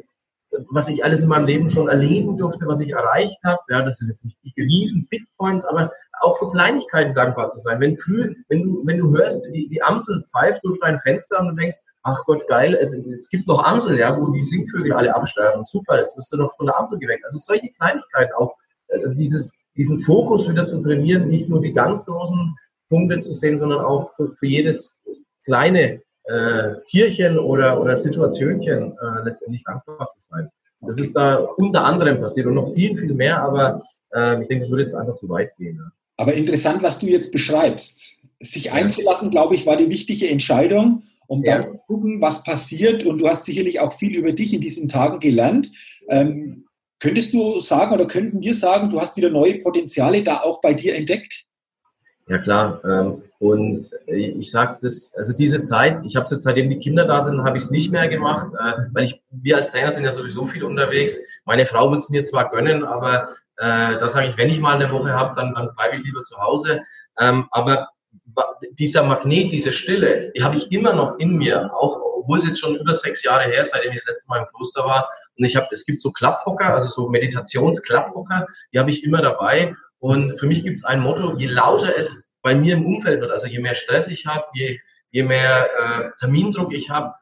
was 0.69 0.89
ich 0.89 1.03
alles 1.03 1.23
in 1.23 1.29
meinem 1.29 1.45
Leben 1.45 1.69
schon 1.69 1.87
erleben 1.87 2.37
durfte, 2.37 2.65
was 2.65 2.79
ich 2.79 2.91
erreicht 2.91 3.37
habe, 3.43 3.59
ja, 3.69 3.83
das 3.83 3.97
sind 3.97 4.07
jetzt 4.07 4.25
nicht 4.25 4.37
die 4.43 4.61
riesen 4.61 5.07
Bitcoins, 5.09 5.65
aber 5.65 5.91
auch 6.21 6.37
für 6.37 6.51
Kleinigkeiten 6.51 7.13
dankbar 7.13 7.49
zu 7.49 7.59
sein. 7.59 7.79
Wenn, 7.79 7.95
früh, 7.95 8.35
wenn, 8.47 8.63
du, 8.63 8.81
wenn 8.85 8.97
du 8.97 9.11
hörst, 9.11 9.43
die, 9.53 9.69
die 9.69 9.81
Amsel 9.81 10.23
pfeift 10.31 10.63
durch 10.63 10.79
dein 10.79 10.99
Fenster 11.01 11.39
und 11.39 11.49
du 11.49 11.55
denkst, 11.55 11.77
ach 12.03 12.23
Gott, 12.25 12.47
geil, 12.47 12.75
äh, 12.75 13.15
es 13.17 13.29
gibt 13.29 13.47
noch 13.47 13.63
Amsel, 13.63 13.97
ja, 13.97 14.19
wo 14.19 14.31
die 14.31 14.43
Singvögel 14.43 14.93
alle 14.93 15.13
absterben. 15.15 15.65
Super, 15.65 16.01
jetzt 16.01 16.17
wirst 16.17 16.31
du 16.33 16.37
doch 16.37 16.55
von 16.55 16.65
der 16.65 16.77
Amsel 16.77 16.99
geweckt. 16.99 17.25
Also 17.25 17.37
solche 17.37 17.69
Kleinigkeiten 17.73 18.33
auch, 18.33 18.55
äh, 18.87 18.99
dieses, 19.15 19.53
diesen 19.75 19.99
Fokus 19.99 20.49
wieder 20.49 20.65
zu 20.65 20.81
trainieren, 20.81 21.27
nicht 21.27 21.49
nur 21.49 21.61
die 21.61 21.73
ganz 21.73 22.03
großen 22.05 22.55
Punkte 22.89 23.19
zu 23.19 23.33
sehen, 23.33 23.59
sondern 23.59 23.81
auch 23.81 24.15
für, 24.15 24.33
für 24.33 24.47
jedes 24.47 24.99
kleine 25.45 26.01
äh, 26.29 26.75
Tierchen 26.87 27.39
oder, 27.39 27.81
oder 27.81 27.95
Situationchen 27.97 28.91
äh, 28.91 29.23
letztendlich 29.25 29.63
dankbar 29.63 30.09
zu 30.09 30.19
sein. 30.29 30.49
Das 30.81 30.97
ist 30.97 31.13
da 31.13 31.35
unter 31.57 31.83
anderem 31.83 32.21
passiert 32.21 32.47
und 32.47 32.55
noch 32.55 32.73
viel, 32.73 32.95
viel 32.97 33.13
mehr, 33.13 33.41
aber 33.41 33.81
äh, 34.13 34.41
ich 34.41 34.47
denke, 34.47 34.63
es 34.63 34.69
würde 34.69 34.83
jetzt 34.83 34.95
einfach 34.95 35.15
zu 35.15 35.27
weit 35.27 35.55
gehen. 35.57 35.77
Ja. 35.77 35.91
Aber 36.17 36.33
interessant, 36.33 36.81
was 36.83 36.99
du 36.99 37.07
jetzt 37.07 37.31
beschreibst. 37.31 38.17
Sich 38.41 38.71
einzulassen, 38.71 39.29
glaube 39.29 39.55
ich, 39.55 39.65
war 39.65 39.75
die 39.75 39.89
wichtige 39.89 40.29
Entscheidung 40.29 41.03
um 41.29 41.43
ja. 41.43 41.55
dann 41.55 41.65
zu 41.65 41.77
gucken, 41.87 42.21
was 42.21 42.43
passiert. 42.43 43.05
Und 43.05 43.19
du 43.19 43.29
hast 43.29 43.45
sicherlich 43.45 43.79
auch 43.79 43.93
viel 43.93 44.17
über 44.17 44.33
dich 44.33 44.53
in 44.53 44.61
diesen 44.61 44.89
Tagen 44.89 45.19
gelernt. 45.19 45.71
Ähm, 46.09 46.65
könntest 46.99 47.33
du 47.33 47.59
sagen 47.59 47.93
oder 47.93 48.07
könnten 48.07 48.41
wir 48.41 48.55
sagen, 48.55 48.89
du 48.89 48.99
hast 48.99 49.15
wieder 49.15 49.29
neue 49.29 49.59
Potenziale 49.59 50.23
da 50.23 50.37
auch 50.37 50.59
bei 50.59 50.73
dir 50.73 50.95
entdeckt? 50.95 51.45
Ja 52.29 52.37
klar. 52.37 52.79
Ähm, 52.85 53.23
und 53.39 53.89
ich 54.05 54.51
sage 54.51 54.77
das, 54.83 55.13
also 55.17 55.33
diese 55.33 55.63
Zeit, 55.63 55.97
ich 56.05 56.15
habe 56.15 56.25
es 56.25 56.31
jetzt 56.31 56.43
seitdem 56.43 56.69
die 56.69 56.77
Kinder 56.77 57.05
da 57.05 57.23
sind, 57.23 57.43
habe 57.43 57.57
ich 57.57 57.63
es 57.63 57.71
nicht 57.71 57.91
mehr 57.91 58.07
gemacht, 58.07 58.49
äh, 58.53 58.83
weil 58.93 59.05
ich, 59.05 59.21
wir 59.31 59.57
als 59.57 59.71
Trainer 59.71 59.91
sind 59.91 60.03
ja 60.03 60.13
sowieso 60.13 60.45
viel 60.45 60.63
unterwegs. 60.63 61.17
Meine 61.45 61.65
Frau 61.65 61.89
wird 61.91 62.03
es 62.03 62.09
mir 62.09 62.23
zwar 62.23 62.51
gönnen, 62.51 62.83
aber 62.83 63.29
äh, 63.57 63.97
da 63.97 64.09
sage 64.09 64.27
ich, 64.27 64.37
wenn 64.37 64.49
ich 64.51 64.59
mal 64.59 64.75
eine 64.75 64.91
Woche 64.91 65.11
habe, 65.13 65.33
dann, 65.35 65.55
dann 65.55 65.73
bleibe 65.75 65.95
ich 65.95 66.03
lieber 66.03 66.21
zu 66.21 66.37
Hause. 66.37 66.81
Ähm, 67.17 67.47
aber 67.51 67.89
dieser 68.77 69.03
Magnet, 69.03 69.51
diese 69.51 69.73
Stille, 69.73 70.31
die 70.35 70.43
habe 70.43 70.55
ich 70.55 70.71
immer 70.71 70.93
noch 70.93 71.17
in 71.17 71.35
mir, 71.35 71.73
auch 71.73 71.99
obwohl 72.19 72.37
es 72.37 72.45
jetzt 72.45 72.59
schon 72.59 72.75
über 72.75 72.93
sechs 72.93 73.23
Jahre 73.23 73.45
her, 73.45 73.63
ist, 73.63 73.71
seitdem 73.71 73.91
ich 73.91 73.99
das 73.99 74.07
letzte 74.09 74.29
Mal 74.29 74.39
im 74.41 74.47
Kloster 74.53 74.83
war. 74.85 75.09
Und 75.37 75.45
ich 75.45 75.55
habe, 75.55 75.67
es 75.71 75.85
gibt 75.85 76.01
so 76.01 76.11
Klapphocker, 76.11 76.75
also 76.75 76.89
so 76.89 77.09
Meditationsklapphocker, 77.09 78.45
die 78.71 78.79
habe 78.79 78.91
ich 78.91 79.03
immer 79.03 79.21
dabei. 79.21 79.75
Und 79.99 80.39
für 80.39 80.47
mich 80.47 80.63
gibt 80.63 80.77
es 80.77 80.85
ein 80.85 81.01
Motto, 81.01 81.37
je 81.37 81.47
lauter 81.47 81.97
es 81.97 82.29
bei 82.41 82.55
mir 82.55 82.75
im 82.75 82.85
Umfeld 82.85 83.21
wird, 83.21 83.31
also 83.31 83.47
je 83.47 83.59
mehr 83.59 83.75
Stress 83.75 84.07
ich 84.07 84.25
habe, 84.25 84.45
je, 84.53 84.79
je 85.11 85.23
mehr 85.23 85.69
äh, 85.77 86.09
Termindruck 86.19 86.73
ich 86.73 86.89
habe, 86.89 87.13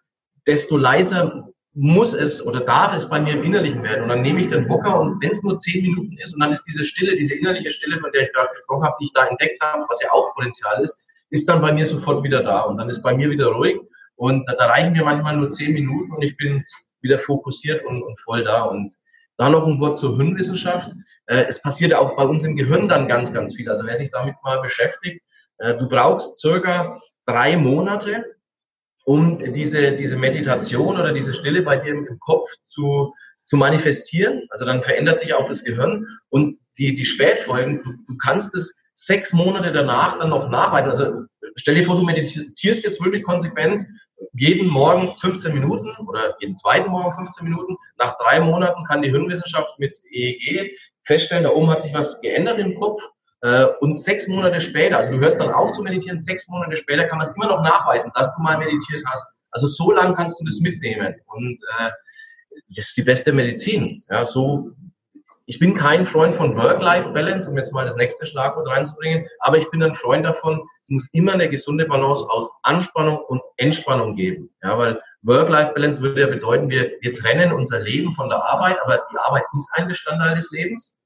desto 0.46 0.78
leiser 0.78 1.50
muss 1.74 2.14
es 2.14 2.44
oder 2.46 2.62
darf 2.62 2.96
es 2.96 3.10
bei 3.10 3.20
mir 3.20 3.34
im 3.34 3.44
Innerlichen 3.44 3.84
werden. 3.84 4.04
Und 4.04 4.10
dann 4.10 4.22
nehme 4.22 4.42
ich 4.42 4.48
den 4.48 4.68
Hocker 4.70 5.00
und 5.00 5.22
wenn 5.22 5.32
es 5.32 5.44
nur 5.44 5.58
zehn 5.58 5.84
Minuten 5.84 6.18
ist 6.18 6.34
und 6.34 6.40
dann 6.40 6.52
ist 6.52 6.64
diese 6.64 6.86
Stille, 6.86 7.16
diese 7.16 7.36
innerliche 7.36 7.72
Stille, 7.72 8.00
von 8.00 8.12
der 8.12 8.24
ich 8.24 8.34
gerade 8.34 8.50
gesprochen 8.54 8.84
habe, 8.84 8.96
die 9.00 9.06
ich 9.06 9.14
da 9.14 9.26
entdeckt 9.28 9.62
habe, 9.62 9.86
was 9.90 10.02
ja 10.02 10.12
auch 10.12 10.34
Potenzial 10.34 10.84
ist, 10.84 10.98
ist 11.30 11.48
dann 11.50 11.62
bei 11.62 11.72
mir 11.74 11.86
sofort 11.86 12.24
wieder 12.24 12.44
da 12.44 12.62
und 12.62 12.78
dann 12.78 12.90
ist 12.90 13.02
bei 13.02 13.16
mir 13.16 13.30
wieder 13.30 13.48
ruhig 13.48 13.78
und 14.16 14.48
da, 14.48 14.54
da 14.54 14.68
reichen 14.68 14.94
mir 14.94 15.04
manchmal 15.04 15.38
nur 15.38 15.50
zehn 15.50 15.74
Minuten 15.74 16.12
und 16.12 16.24
ich 16.24 16.36
bin 16.38 16.64
wieder 17.02 17.20
fokussiert 17.20 17.86
und, 17.86 18.04
und 18.04 18.20
voll 18.22 18.44
da. 18.44 18.64
Und 18.64 18.94
da 19.38 19.50
noch 19.50 19.66
ein 19.66 19.80
Wort 19.80 19.98
zur 19.98 20.16
Hirnwissenschaft. 20.18 20.92
Äh, 21.28 21.46
es 21.48 21.62
passiert 21.62 21.94
auch 21.94 22.16
bei 22.16 22.24
uns 22.24 22.44
im 22.44 22.56
Gehirn 22.56 22.88
dann 22.88 23.08
ganz, 23.08 23.34
ganz 23.34 23.56
viel. 23.56 23.70
Also 23.70 23.86
wer 23.86 23.98
sich 23.98 24.12
damit 24.12 24.36
mal 24.44 24.62
beschäftigt, 24.62 25.22
äh, 25.60 25.76
du 25.76 25.88
brauchst 25.88 26.40
circa 26.40 27.00
drei 27.26 27.58
Monate, 27.58 28.26
um 29.06 29.54
diese, 29.54 29.94
diese 29.94 30.18
Meditation 30.18 31.00
oder 31.00 31.14
diese 31.14 31.34
Stille 31.34 31.62
bei 31.62 31.78
dir 31.78 31.94
im 31.94 32.20
Kopf 32.20 32.50
zu, 32.68 33.14
zu 33.46 33.58
manifestieren. 33.58 34.48
Also 34.50 34.66
dann 34.66 34.84
verändert 34.84 35.20
sich 35.20 35.34
auch 35.34 35.48
das 35.48 35.64
Gehirn 35.64 36.06
und 36.30 36.60
die, 36.78 36.96
die 36.96 37.06
Spätfolgen, 37.06 37.84
du, 37.84 37.92
du 38.08 38.18
kannst 38.18 38.54
es 38.56 38.78
sechs 38.94 39.32
Monate 39.32 39.72
danach 39.72 40.20
dann 40.20 40.30
noch 40.30 40.50
nacharbeiten. 40.50 40.90
Also 40.90 41.26
stell 41.56 41.76
dir 41.76 41.86
vor, 41.86 41.96
du 41.96 42.04
meditierst 42.04 42.84
jetzt 42.84 43.04
wirklich 43.04 43.24
konsequent 43.24 43.88
jeden 44.34 44.68
Morgen 44.68 45.16
15 45.18 45.54
Minuten 45.54 45.96
oder 46.08 46.36
jeden 46.40 46.56
zweiten 46.56 46.90
Morgen 46.90 47.14
15 47.14 47.48
Minuten. 47.48 47.78
Nach 47.98 48.18
drei 48.18 48.40
Monaten 48.40 48.84
kann 48.86 49.02
die 49.02 49.12
Hirnwissenschaft 49.12 49.78
mit 49.80 49.96
EEG 50.12 50.76
feststellen, 51.08 51.44
da 51.44 51.52
oben 51.52 51.70
hat 51.70 51.82
sich 51.82 51.94
was 51.94 52.22
geändert 52.22 52.60
im 52.60 52.76
Kopf. 52.76 53.02
Äh, 53.42 53.66
und 53.80 53.98
sechs 53.98 54.28
Monate 54.28 54.62
später, 54.62 54.98
also 54.98 55.12
du 55.12 55.20
hörst 55.20 55.40
dann 55.40 55.52
auf 55.52 55.72
zu 55.72 55.82
meditieren, 55.82 56.20
sechs 56.20 56.48
Monate 56.48 56.78
später 56.78 57.06
kann 57.06 57.20
man 57.20 57.28
es 57.28 57.36
immer 57.36 57.48
noch 57.48 57.62
nachweisen, 57.62 58.12
dass 58.16 58.34
du 58.36 58.42
mal 58.42 58.58
meditiert 58.58 59.04
hast. 59.06 59.28
Also 59.52 59.68
so 59.68 59.92
lange 59.92 60.16
kannst 60.16 60.40
du 60.40 60.46
das 60.46 60.60
mitnehmen. 60.60 61.16
Und 61.28 61.60
äh, 61.80 61.90
das 62.70 62.90
ist 62.90 62.98
die 62.98 63.04
beste 63.04 63.32
Medizin. 63.32 64.04
Ja, 64.10 64.26
so, 64.26 64.72
ich 65.46 65.60
bin 65.60 65.76
kein 65.76 66.06
Freund 66.06 66.36
von 66.36 66.58
Work-Life-Balance, 66.58 67.50
um 67.50 67.58
jetzt 67.58 67.72
mal 67.72 67.86
das 67.86 67.96
nächste 67.96 68.26
Schlagwort 68.26 68.68
reinzubringen, 68.68 69.28
aber 69.40 69.58
ich 69.58 69.70
bin 69.70 69.82
ein 69.82 69.96
Freund 69.96 70.26
davon, 70.26 70.62
es 70.84 70.90
muss 70.90 71.10
immer 71.14 71.34
eine 71.34 71.50
gesunde 71.50 71.86
Balance 71.86 72.26
aus 72.30 72.52
Anspannung 72.64 73.20
und 73.28 73.42
Entspannung 73.58 74.16
geben. 74.16 74.50
Ja, 74.64 74.78
weil 74.78 75.02
Work-Life-Balance 75.22 76.02
würde 76.02 76.22
ja 76.22 76.28
bedeuten, 76.28 76.70
wir, 76.70 76.92
wir 77.02 77.14
trennen 77.14 77.54
unser 77.54 77.80
Leben 77.80 78.12
von 78.14 78.30
der 78.30 78.44
Arbeit, 78.44 78.78
aber 78.84 79.06
die 79.12 79.18
Arbeit 79.20 79.44
ist 79.54 79.70
ein 79.74 79.88
Bestandteil 79.88 80.36
des 80.36 80.52
Lebens. 80.52 80.97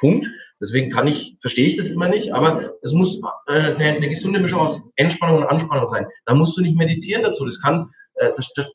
Punkt. 0.00 0.26
Deswegen 0.60 0.90
kann 0.90 1.06
ich, 1.06 1.36
verstehe 1.40 1.66
ich 1.66 1.76
das 1.76 1.88
immer 1.88 2.08
nicht, 2.08 2.34
aber 2.34 2.72
es 2.82 2.92
muss 2.92 3.20
äh, 3.46 3.52
eine, 3.52 3.84
eine 3.84 4.08
gesunde 4.08 4.40
Mischung 4.40 4.60
aus 4.60 4.82
Entspannung 4.96 5.42
und 5.42 5.48
Anspannung 5.48 5.86
sein. 5.86 6.06
Da 6.26 6.34
musst 6.34 6.56
du 6.56 6.62
nicht 6.62 6.76
meditieren 6.76 7.22
dazu. 7.22 7.46
Das 7.46 7.60
kann, 7.60 7.88
äh, 8.14 8.30
das, 8.36 8.52
das, 8.54 8.66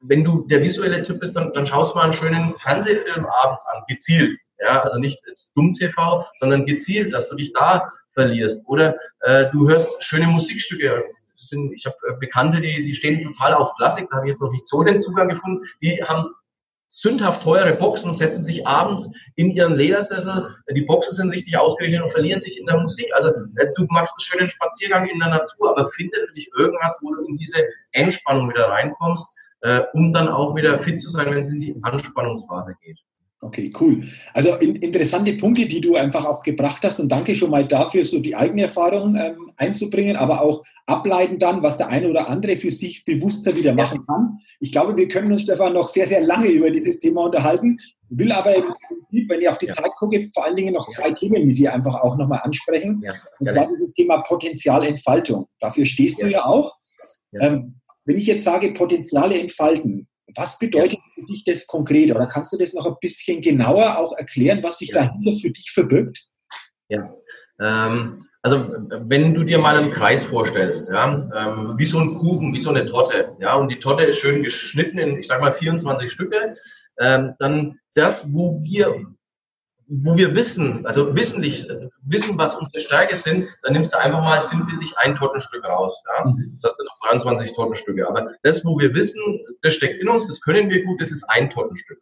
wenn 0.00 0.24
du 0.24 0.46
der 0.46 0.62
visuelle 0.62 1.02
Typ 1.02 1.20
bist, 1.20 1.34
dann, 1.36 1.52
dann 1.54 1.66
schaust 1.66 1.92
du 1.92 1.98
mal 1.98 2.04
einen 2.04 2.12
schönen 2.12 2.54
Fernsehfilm 2.58 3.24
abends 3.26 3.64
an, 3.66 3.82
gezielt. 3.88 4.38
Ja, 4.58 4.82
also 4.82 4.98
nicht 4.98 5.20
dumm 5.54 5.72
TV, 5.72 6.24
sondern 6.38 6.64
gezielt, 6.66 7.12
dass 7.12 7.28
du 7.28 7.36
dich 7.36 7.52
da 7.52 7.92
verlierst. 8.12 8.64
Oder 8.66 8.96
äh, 9.20 9.50
du 9.52 9.68
hörst 9.68 10.02
schöne 10.02 10.26
Musikstücke. 10.26 11.04
Sind, 11.38 11.74
ich 11.74 11.84
habe 11.84 11.96
Bekannte, 12.18 12.60
die, 12.60 12.84
die 12.84 12.94
stehen 12.94 13.22
total 13.22 13.54
auf 13.54 13.74
Klassik, 13.76 14.08
da 14.10 14.16
habe 14.16 14.26
ich 14.26 14.30
jetzt 14.30 14.40
noch 14.40 14.50
nicht 14.50 14.66
so 14.66 14.82
den 14.82 15.02
Zugang 15.02 15.28
gefunden. 15.28 15.64
Die 15.82 16.02
haben 16.02 16.30
sündhaft 16.88 17.42
teure 17.42 17.74
Boxen, 17.74 18.14
setzen 18.14 18.42
sich 18.42 18.66
abends 18.66 19.10
in 19.34 19.50
ihren 19.50 19.74
Ledersessel, 19.74 20.46
die 20.74 20.82
Boxen 20.82 21.14
sind 21.14 21.30
richtig 21.30 21.56
ausgerichtet 21.56 22.02
und 22.02 22.10
verlieren 22.10 22.40
sich 22.40 22.58
in 22.58 22.66
der 22.66 22.78
Musik. 22.78 23.06
Also 23.14 23.30
äh, 23.56 23.66
du 23.74 23.86
machst 23.90 24.14
einen 24.14 24.20
schönen 24.20 24.50
Spaziergang 24.50 25.06
in 25.06 25.18
der 25.18 25.28
Natur, 25.28 25.70
aber 25.70 25.90
finde 25.90 26.16
für 26.28 26.34
dich 26.34 26.50
irgendwas, 26.56 26.98
wo 27.02 27.14
du 27.14 27.26
in 27.26 27.36
diese 27.36 27.62
Entspannung 27.92 28.48
wieder 28.48 28.68
reinkommst, 28.68 29.28
äh, 29.60 29.82
um 29.92 30.12
dann 30.12 30.28
auch 30.28 30.54
wieder 30.54 30.78
fit 30.78 31.00
zu 31.00 31.10
sein, 31.10 31.26
wenn 31.26 31.42
es 31.42 31.48
in 31.48 31.60
die 31.60 31.78
Anspannungsphase 31.82 32.74
geht. 32.82 32.98
Okay, 33.42 33.70
cool. 33.80 34.02
Also 34.32 34.54
in, 34.54 34.76
interessante 34.76 35.34
Punkte, 35.34 35.66
die 35.66 35.82
du 35.82 35.94
einfach 35.94 36.24
auch 36.24 36.42
gebracht 36.42 36.82
hast 36.84 37.00
und 37.00 37.10
danke 37.10 37.34
schon 37.34 37.50
mal 37.50 37.66
dafür, 37.66 38.04
so 38.04 38.18
die 38.18 38.34
eigene 38.34 38.62
Erfahrung 38.62 39.14
ähm, 39.14 39.52
einzubringen, 39.56 40.16
aber 40.16 40.40
auch 40.40 40.64
ableiten 40.86 41.38
dann, 41.38 41.62
was 41.62 41.76
der 41.76 41.88
eine 41.88 42.08
oder 42.08 42.28
andere 42.28 42.56
für 42.56 42.72
sich 42.72 43.04
bewusster 43.04 43.54
wieder 43.54 43.74
machen 43.74 44.06
kann. 44.06 44.38
Ich 44.60 44.72
glaube, 44.72 44.96
wir 44.96 45.08
können 45.08 45.32
uns, 45.32 45.42
Stefan, 45.42 45.74
noch 45.74 45.88
sehr, 45.88 46.06
sehr 46.06 46.22
lange 46.22 46.46
über 46.46 46.70
dieses 46.70 46.98
Thema 46.98 47.24
unterhalten, 47.24 47.76
will 48.08 48.32
aber, 48.32 48.54
wenn 49.10 49.40
ich 49.40 49.48
auf 49.48 49.58
die 49.58 49.66
ja. 49.66 49.72
Zeit 49.74 49.90
gucke, 49.98 50.30
vor 50.32 50.44
allen 50.44 50.56
Dingen 50.56 50.72
noch 50.72 50.88
zwei 50.88 51.10
Themen 51.10 51.46
mit 51.46 51.58
dir 51.58 51.74
einfach 51.74 52.00
auch 52.00 52.16
nochmal 52.16 52.40
ansprechen. 52.42 53.02
Ja. 53.04 53.12
Und 53.38 53.50
zwar 53.50 53.66
dieses 53.66 53.92
Thema 53.92 54.18
Potenzialentfaltung. 54.22 55.48
Dafür 55.60 55.84
stehst 55.84 56.22
du 56.22 56.28
ja 56.28 56.46
auch. 56.46 56.74
Ähm, 57.38 57.80
wenn 58.06 58.16
ich 58.16 58.26
jetzt 58.26 58.44
sage, 58.44 58.72
Potenziale 58.72 59.38
entfalten, 59.38 60.06
was 60.36 60.58
bedeutet 60.58 60.98
für 61.14 61.22
dich 61.22 61.44
das 61.44 61.66
konkret? 61.66 62.10
Oder 62.10 62.26
kannst 62.26 62.52
du 62.52 62.58
das 62.58 62.72
noch 62.72 62.86
ein 62.86 62.96
bisschen 63.00 63.40
genauer 63.40 63.98
auch 63.98 64.16
erklären, 64.16 64.62
was 64.62 64.78
sich 64.78 64.90
ja. 64.90 64.96
dahinter 64.96 65.32
für 65.32 65.50
dich 65.50 65.70
verbirgt? 65.70 66.26
Ja, 66.88 67.12
ähm, 67.60 68.26
also 68.42 68.70
wenn 69.08 69.34
du 69.34 69.42
dir 69.42 69.58
mal 69.58 69.76
einen 69.76 69.90
Kreis 69.90 70.22
vorstellst, 70.22 70.88
ja, 70.90 71.28
ähm, 71.34 71.74
wie 71.76 71.84
so 71.84 71.98
ein 71.98 72.14
Kuchen, 72.14 72.54
wie 72.54 72.60
so 72.60 72.70
eine 72.70 72.86
Torte, 72.86 73.32
ja, 73.40 73.54
und 73.56 73.68
die 73.68 73.78
Torte 73.80 74.04
ist 74.04 74.18
schön 74.18 74.44
geschnitten 74.44 74.98
in, 74.98 75.18
ich 75.18 75.26
sag 75.26 75.40
mal, 75.40 75.52
24 75.52 76.12
Stücke, 76.12 76.54
ähm, 77.00 77.34
dann 77.40 77.80
das, 77.94 78.32
wo 78.32 78.60
wir 78.62 79.04
wo 79.88 80.16
wir 80.16 80.34
wissen, 80.34 80.84
also 80.84 81.14
wissentlich 81.14 81.66
wissen, 82.02 82.36
was 82.36 82.54
unsere 82.56 82.84
Stärke 82.84 83.16
sind, 83.16 83.48
dann 83.62 83.72
nimmst 83.72 83.92
du 83.92 83.98
einfach 83.98 84.20
mal 84.20 84.40
sinnbildlich 84.40 84.92
ein 84.98 85.14
Tortenstück 85.14 85.64
raus. 85.64 85.94
Ja? 86.18 86.26
Mhm. 86.26 86.58
Das 86.60 86.70
hast 86.70 86.80
du 86.80 86.84
noch 86.84 86.98
23 87.08 87.54
Tortenstücke. 87.54 88.08
Aber 88.08 88.32
das, 88.42 88.64
wo 88.64 88.78
wir 88.78 88.92
wissen, 88.94 89.22
das 89.62 89.74
steckt 89.74 90.00
in 90.00 90.08
uns, 90.08 90.26
das 90.26 90.40
können 90.40 90.70
wir 90.70 90.84
gut, 90.84 91.00
das 91.00 91.12
ist 91.12 91.24
ein 91.30 91.50
Tortenstück. 91.50 92.00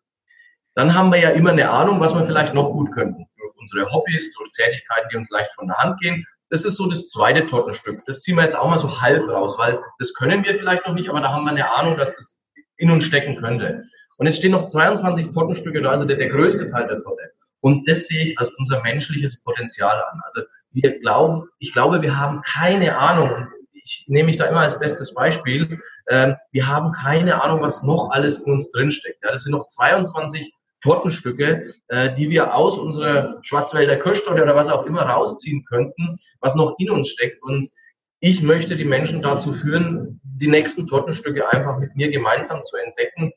Dann 0.75 0.95
haben 0.95 1.13
wir 1.13 1.21
ja 1.21 1.31
immer 1.31 1.51
eine 1.51 1.71
Ahnung, 1.71 2.01
was 2.01 2.15
wir 2.15 2.25
vielleicht 2.25 2.55
noch 2.55 2.71
gut 2.71 2.91
könnten. 2.93 3.27
Durch 3.37 3.53
unsere 3.59 3.91
Hobbys, 3.93 4.33
durch 4.35 4.51
Tätigkeiten, 4.53 5.09
die 5.13 5.17
uns 5.17 5.31
leicht 5.31 5.53
von 5.55 5.69
der 5.69 5.77
Hand 5.77 6.01
gehen. 6.01 6.27
Das 6.51 6.65
ist 6.65 6.77
so 6.77 6.89
das 6.89 7.09
zweite 7.11 7.47
Tortenstück. 7.47 8.01
Das 8.07 8.23
ziehen 8.23 8.37
wir 8.37 8.45
jetzt 8.45 8.57
auch 8.57 8.69
mal 8.69 8.79
so 8.79 9.01
halb 9.01 9.29
raus, 9.29 9.57
weil 9.59 9.79
das 9.99 10.15
können 10.15 10.45
wir 10.45 10.55
vielleicht 10.55 10.87
noch 10.87 10.95
nicht, 10.95 11.09
aber 11.09 11.21
da 11.21 11.31
haben 11.31 11.45
wir 11.45 11.51
eine 11.51 11.71
Ahnung, 11.71 11.97
dass 11.97 12.17
das 12.17 12.39
in 12.77 12.91
uns 12.91 13.05
stecken 13.05 13.37
könnte. 13.37 13.85
Und 14.17 14.27
jetzt 14.27 14.39
stehen 14.39 14.53
noch 14.53 14.65
22 14.65 15.31
Tortenstücke 15.31 15.83
da, 15.83 15.91
also 15.91 16.05
der, 16.05 16.17
der 16.17 16.29
größte 16.29 16.71
Teil 16.71 16.87
der 16.87 17.03
Torte. 17.03 17.34
Und 17.65 17.89
das 17.89 18.09
sehe 18.09 18.27
ich 18.27 18.39
als 18.39 18.51
unser 18.59 18.83
menschliches 18.83 19.43
Potenzial 19.43 19.97
an. 19.97 20.21
Also 20.25 20.43
wir 20.73 20.99
glauben, 20.99 21.49
ich 21.59 21.73
glaube, 21.73 22.03
wir 22.03 22.15
haben 22.15 22.43
keine 22.43 22.99
Ahnung. 22.99 23.49
Ich 23.73 24.05
nehme 24.07 24.27
mich 24.27 24.37
da 24.37 24.45
immer 24.45 24.61
als 24.61 24.79
bestes 24.79 25.15
Beispiel. 25.15 25.81
Ähm, 26.11 26.37
wir 26.53 26.67
haben 26.67 26.93
keine 26.93 27.43
Ahnung, 27.43 27.63
was 27.63 27.83
noch 27.83 28.11
alles 28.11 28.41
in 28.41 28.53
uns 28.53 28.71
drinsteckt. 28.71 29.17
Das 29.23 29.45
sind 29.45 29.53
noch 29.53 29.65
22 29.65 30.53
Tortenstücke, 30.83 31.73
äh, 31.89 32.15
die 32.15 32.29
wir 32.29 32.55
aus 32.55 32.77
unserer 32.77 33.39
Schwarzwälder 33.41 33.97
Kirschtorte 33.97 34.43
oder 34.43 34.57
was 34.57 34.69
auch 34.69 34.85
immer 34.85 35.01
rausziehen 35.01 35.65
könnten, 35.65 36.19
was 36.41 36.55
noch 36.55 36.75
in 36.77 36.91
uns 36.91 37.09
steckt. 37.09 37.43
Und 37.43 37.71
ich 38.21 38.43
möchte 38.43 38.77
die 38.77 38.85
Menschen 38.85 39.23
dazu 39.23 39.55
führen, 39.55 40.21
die 40.23 40.49
nächsten 40.49 40.87
Tortenstücke 40.87 41.51
einfach 41.51 41.79
mit 41.79 41.97
mir 41.97 42.11
gemeinsam 42.11 42.63
zu 42.63 42.77
entdecken 42.77 43.33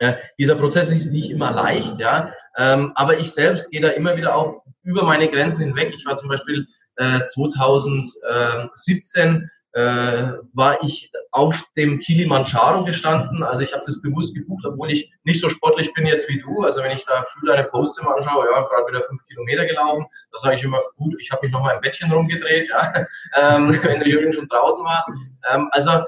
ja, 0.00 0.18
dieser 0.38 0.56
Prozess 0.56 0.90
ist 0.90 1.06
nicht 1.06 1.30
immer 1.30 1.52
leicht, 1.52 1.98
ja, 1.98 2.32
ähm, 2.56 2.92
aber 2.94 3.18
ich 3.18 3.32
selbst 3.32 3.68
gehe 3.70 3.80
da 3.80 3.88
immer 3.90 4.16
wieder 4.16 4.36
auch 4.36 4.62
über 4.82 5.04
meine 5.04 5.28
Grenzen 5.28 5.60
hinweg. 5.60 5.94
Ich 5.96 6.06
war 6.06 6.16
zum 6.16 6.28
Beispiel 6.28 6.66
äh, 6.96 7.24
2017 7.26 9.50
äh, 9.74 10.34
war 10.52 10.80
ich 10.84 11.10
auf 11.32 11.64
dem 11.76 11.98
Kilimanjaro 11.98 12.84
gestanden. 12.84 13.42
Also 13.42 13.62
ich 13.62 13.72
habe 13.72 13.82
das 13.86 14.00
bewusst 14.00 14.32
gebucht, 14.32 14.64
obwohl 14.64 14.92
ich 14.92 15.10
nicht 15.24 15.40
so 15.40 15.48
sportlich 15.48 15.92
bin 15.94 16.06
jetzt 16.06 16.28
wie 16.28 16.40
du. 16.40 16.62
Also 16.62 16.80
wenn 16.80 16.96
ich 16.96 17.04
da 17.06 17.24
früh 17.24 17.48
deine 17.48 17.64
Posts 17.64 17.98
immer 17.98 18.16
anschaue, 18.16 18.46
ja, 18.52 18.60
gerade 18.60 18.86
wieder 18.86 19.02
fünf 19.02 19.20
Kilometer 19.26 19.66
gelaufen, 19.66 20.06
da 20.32 20.38
sage 20.40 20.56
ich 20.56 20.62
immer, 20.62 20.80
gut, 20.96 21.16
ich 21.18 21.32
habe 21.32 21.44
mich 21.44 21.52
nochmal 21.52 21.74
im 21.74 21.80
Bettchen 21.80 22.12
rumgedreht, 22.12 22.68
ja, 22.68 22.92
ähm, 23.36 23.72
wenn 23.82 23.98
der 23.98 24.08
Jürgen 24.08 24.32
schon 24.32 24.46
draußen 24.46 24.84
war. 24.84 25.04
Ähm, 25.50 25.68
also 25.72 26.04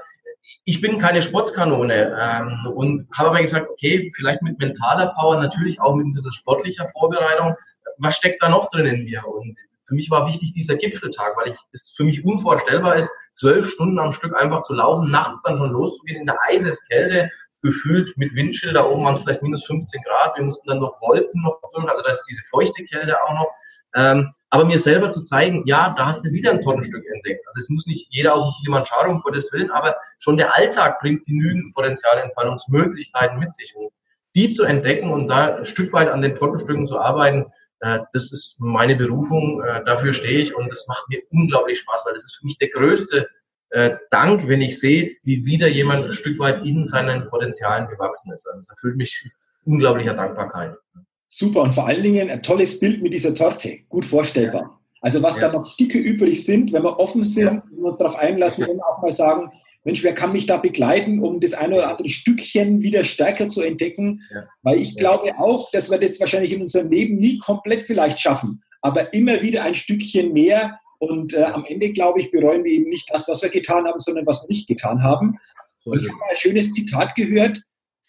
ich 0.67 0.81
bin 0.81 0.99
keine 0.99 1.21
Sportskanone 1.21 2.13
ähm, 2.19 2.67
und 2.73 3.07
habe 3.17 3.29
aber 3.29 3.41
gesagt, 3.41 3.69
okay, 3.69 4.11
vielleicht 4.13 4.41
mit 4.41 4.59
mentaler 4.59 5.13
Power, 5.17 5.39
natürlich 5.39 5.79
auch 5.79 5.95
mit 5.95 6.05
ein 6.05 6.13
bisschen 6.13 6.33
sportlicher 6.33 6.89
Vorbereitung. 6.89 7.55
Was 7.99 8.17
steckt 8.17 8.43
da 8.43 8.49
noch 8.49 8.69
drin 8.69 8.85
in 8.85 9.05
mir? 9.05 9.25
Und 9.25 9.55
für 9.85 9.95
mich 9.95 10.11
war 10.11 10.27
wichtig 10.27 10.53
dieser 10.53 10.75
Gipfeltag, 10.75 11.37
weil 11.37 11.51
ich 11.51 11.57
es 11.71 11.93
für 11.95 12.03
mich 12.03 12.25
unvorstellbar 12.25 12.97
ist, 12.97 13.09
zwölf 13.31 13.69
Stunden 13.69 13.97
am 13.97 14.11
Stück 14.11 14.35
einfach 14.35 14.63
zu 14.63 14.73
laufen, 14.73 15.09
nachts 15.09 15.41
dann 15.41 15.57
schon 15.57 15.71
loszugehen 15.71 16.19
in 16.19 16.27
der 16.27 16.37
Eiseskälte, 16.49 17.29
gefühlt 17.61 18.17
mit 18.17 18.35
Windchill, 18.35 18.73
da 18.73 18.83
oben 18.83 19.05
waren 19.05 19.15
es 19.15 19.21
vielleicht 19.21 19.43
minus 19.43 19.65
15 19.65 20.01
Grad, 20.03 20.37
wir 20.37 20.43
mussten 20.43 20.67
dann 20.67 20.79
noch 20.79 20.99
Wolken 21.01 21.41
noch 21.43 21.61
durch, 21.73 21.89
also 21.89 22.01
da 22.01 22.11
ist 22.11 22.25
diese 22.29 22.41
feuchte 22.49 22.83
Kälte 22.83 23.15
auch 23.23 23.33
noch. 23.33 23.47
Ähm, 23.95 24.31
aber 24.49 24.65
mir 24.65 24.79
selber 24.79 25.11
zu 25.11 25.23
zeigen, 25.23 25.63
ja, 25.65 25.93
da 25.97 26.07
hast 26.07 26.23
du 26.25 26.31
wieder 26.31 26.51
ein 26.51 26.61
Tonnenstück 26.61 27.03
entdeckt. 27.13 27.45
Also 27.47 27.59
es 27.59 27.69
muss 27.69 27.85
nicht 27.85 28.07
jeder 28.11 28.35
auf 28.35 28.45
dem 28.45 28.53
Kilimanjaro, 28.59 29.11
um 29.11 29.21
Gottes 29.21 29.51
Willen, 29.51 29.71
aber 29.71 29.95
schon 30.19 30.37
der 30.37 30.55
Alltag 30.55 30.99
bringt 30.99 31.25
genügend 31.25 31.73
Potenzialentfaltungsmöglichkeiten 31.73 33.39
mit 33.39 33.53
sich. 33.55 33.75
Und 33.75 33.91
die 34.35 34.51
zu 34.51 34.63
entdecken 34.63 35.11
und 35.11 35.27
da 35.27 35.57
ein 35.57 35.65
Stück 35.65 35.91
weit 35.93 36.09
an 36.09 36.21
den 36.21 36.35
Tonnenstücken 36.35 36.87
zu 36.87 36.99
arbeiten, 36.99 37.45
äh, 37.79 37.99
das 38.13 38.31
ist 38.31 38.55
meine 38.59 38.95
Berufung, 38.95 39.61
äh, 39.63 39.83
dafür 39.83 40.13
stehe 40.13 40.39
ich 40.39 40.55
und 40.55 40.69
das 40.69 40.87
macht 40.87 41.09
mir 41.09 41.21
unglaublich 41.31 41.79
Spaß, 41.79 42.03
weil 42.05 42.13
das 42.13 42.23
ist 42.23 42.37
für 42.37 42.45
mich 42.45 42.57
der 42.57 42.69
größte 42.69 43.27
äh, 43.69 43.97
Dank, 44.11 44.47
wenn 44.47 44.61
ich 44.61 44.79
sehe, 44.79 45.11
wie 45.23 45.45
wieder 45.45 45.67
jemand 45.67 46.05
ein 46.05 46.13
Stück 46.13 46.39
weit 46.39 46.63
in 46.63 46.87
seinen 46.87 47.29
Potenzialen 47.29 47.89
gewachsen 47.89 48.31
ist. 48.31 48.47
Also 48.47 48.59
das 48.61 48.69
erfüllt 48.69 48.95
mich 48.95 49.29
unglaublicher 49.65 50.13
Dankbarkeit. 50.13 50.77
Super 51.27 51.61
und 51.61 51.73
vor 51.73 51.87
allen 51.87 52.03
Dingen 52.03 52.29
ein 52.29 52.41
tolles 52.41 52.79
Bild 52.79 53.01
mit 53.01 53.13
dieser 53.13 53.35
Torte, 53.35 53.79
gut 53.89 54.05
vorstellbar. 54.05 54.79
Also 55.01 55.21
was 55.21 55.35
ja. 55.39 55.47
da 55.47 55.53
noch 55.53 55.67
Stücke 55.67 55.99
übrig 55.99 56.45
sind, 56.45 56.73
wenn 56.73 56.83
wir 56.83 56.99
offen 56.99 57.23
sind, 57.23 57.45
ja. 57.45 57.63
wenn 57.69 57.79
wir 57.79 57.89
uns 57.89 57.97
darauf 57.97 58.17
einlassen 58.17 58.65
und 58.65 58.81
auch 58.81 59.01
mal 59.01 59.11
sagen, 59.11 59.51
Mensch, 59.83 60.03
wer 60.03 60.13
kann 60.13 60.33
mich 60.33 60.45
da 60.45 60.57
begleiten, 60.57 61.23
um 61.23 61.39
das 61.39 61.53
eine 61.53 61.75
oder 61.75 61.89
andere 61.89 62.09
Stückchen 62.09 62.81
wieder 62.81 63.05
stärker 63.05 63.47
zu 63.47 63.61
entdecken? 63.61 64.21
Ja. 64.33 64.43
Weil 64.61 64.81
ich 64.81 64.97
glaube 64.97 65.37
auch, 65.39 65.71
dass 65.71 65.89
wir 65.89 65.97
das 65.97 66.19
wahrscheinlich 66.19 66.51
in 66.51 66.61
unserem 66.61 66.89
Leben 66.89 67.17
nie 67.17 67.37
komplett 67.37 67.83
vielleicht 67.83 68.19
schaffen, 68.19 68.63
aber 68.81 69.13
immer 69.13 69.41
wieder 69.41 69.63
ein 69.63 69.75
Stückchen 69.75 70.33
mehr. 70.33 70.79
Und 70.99 71.33
äh, 71.33 71.43
am 71.43 71.63
Ende, 71.65 71.93
glaube 71.93 72.19
ich, 72.19 72.31
bereuen 72.31 72.65
wir 72.65 72.71
eben 72.71 72.89
nicht 72.89 73.09
das, 73.13 73.27
was 73.27 73.41
wir 73.41 73.49
getan 73.49 73.85
haben, 73.85 73.99
sondern 73.99 74.25
was 74.25 74.43
wir 74.43 74.49
nicht 74.49 74.67
getan 74.67 75.03
haben. 75.03 75.37
Und 75.85 76.01
ich 76.01 76.09
habe 76.09 76.31
ein 76.31 76.35
schönes 76.35 76.73
Zitat 76.73 77.15
gehört, 77.15 77.61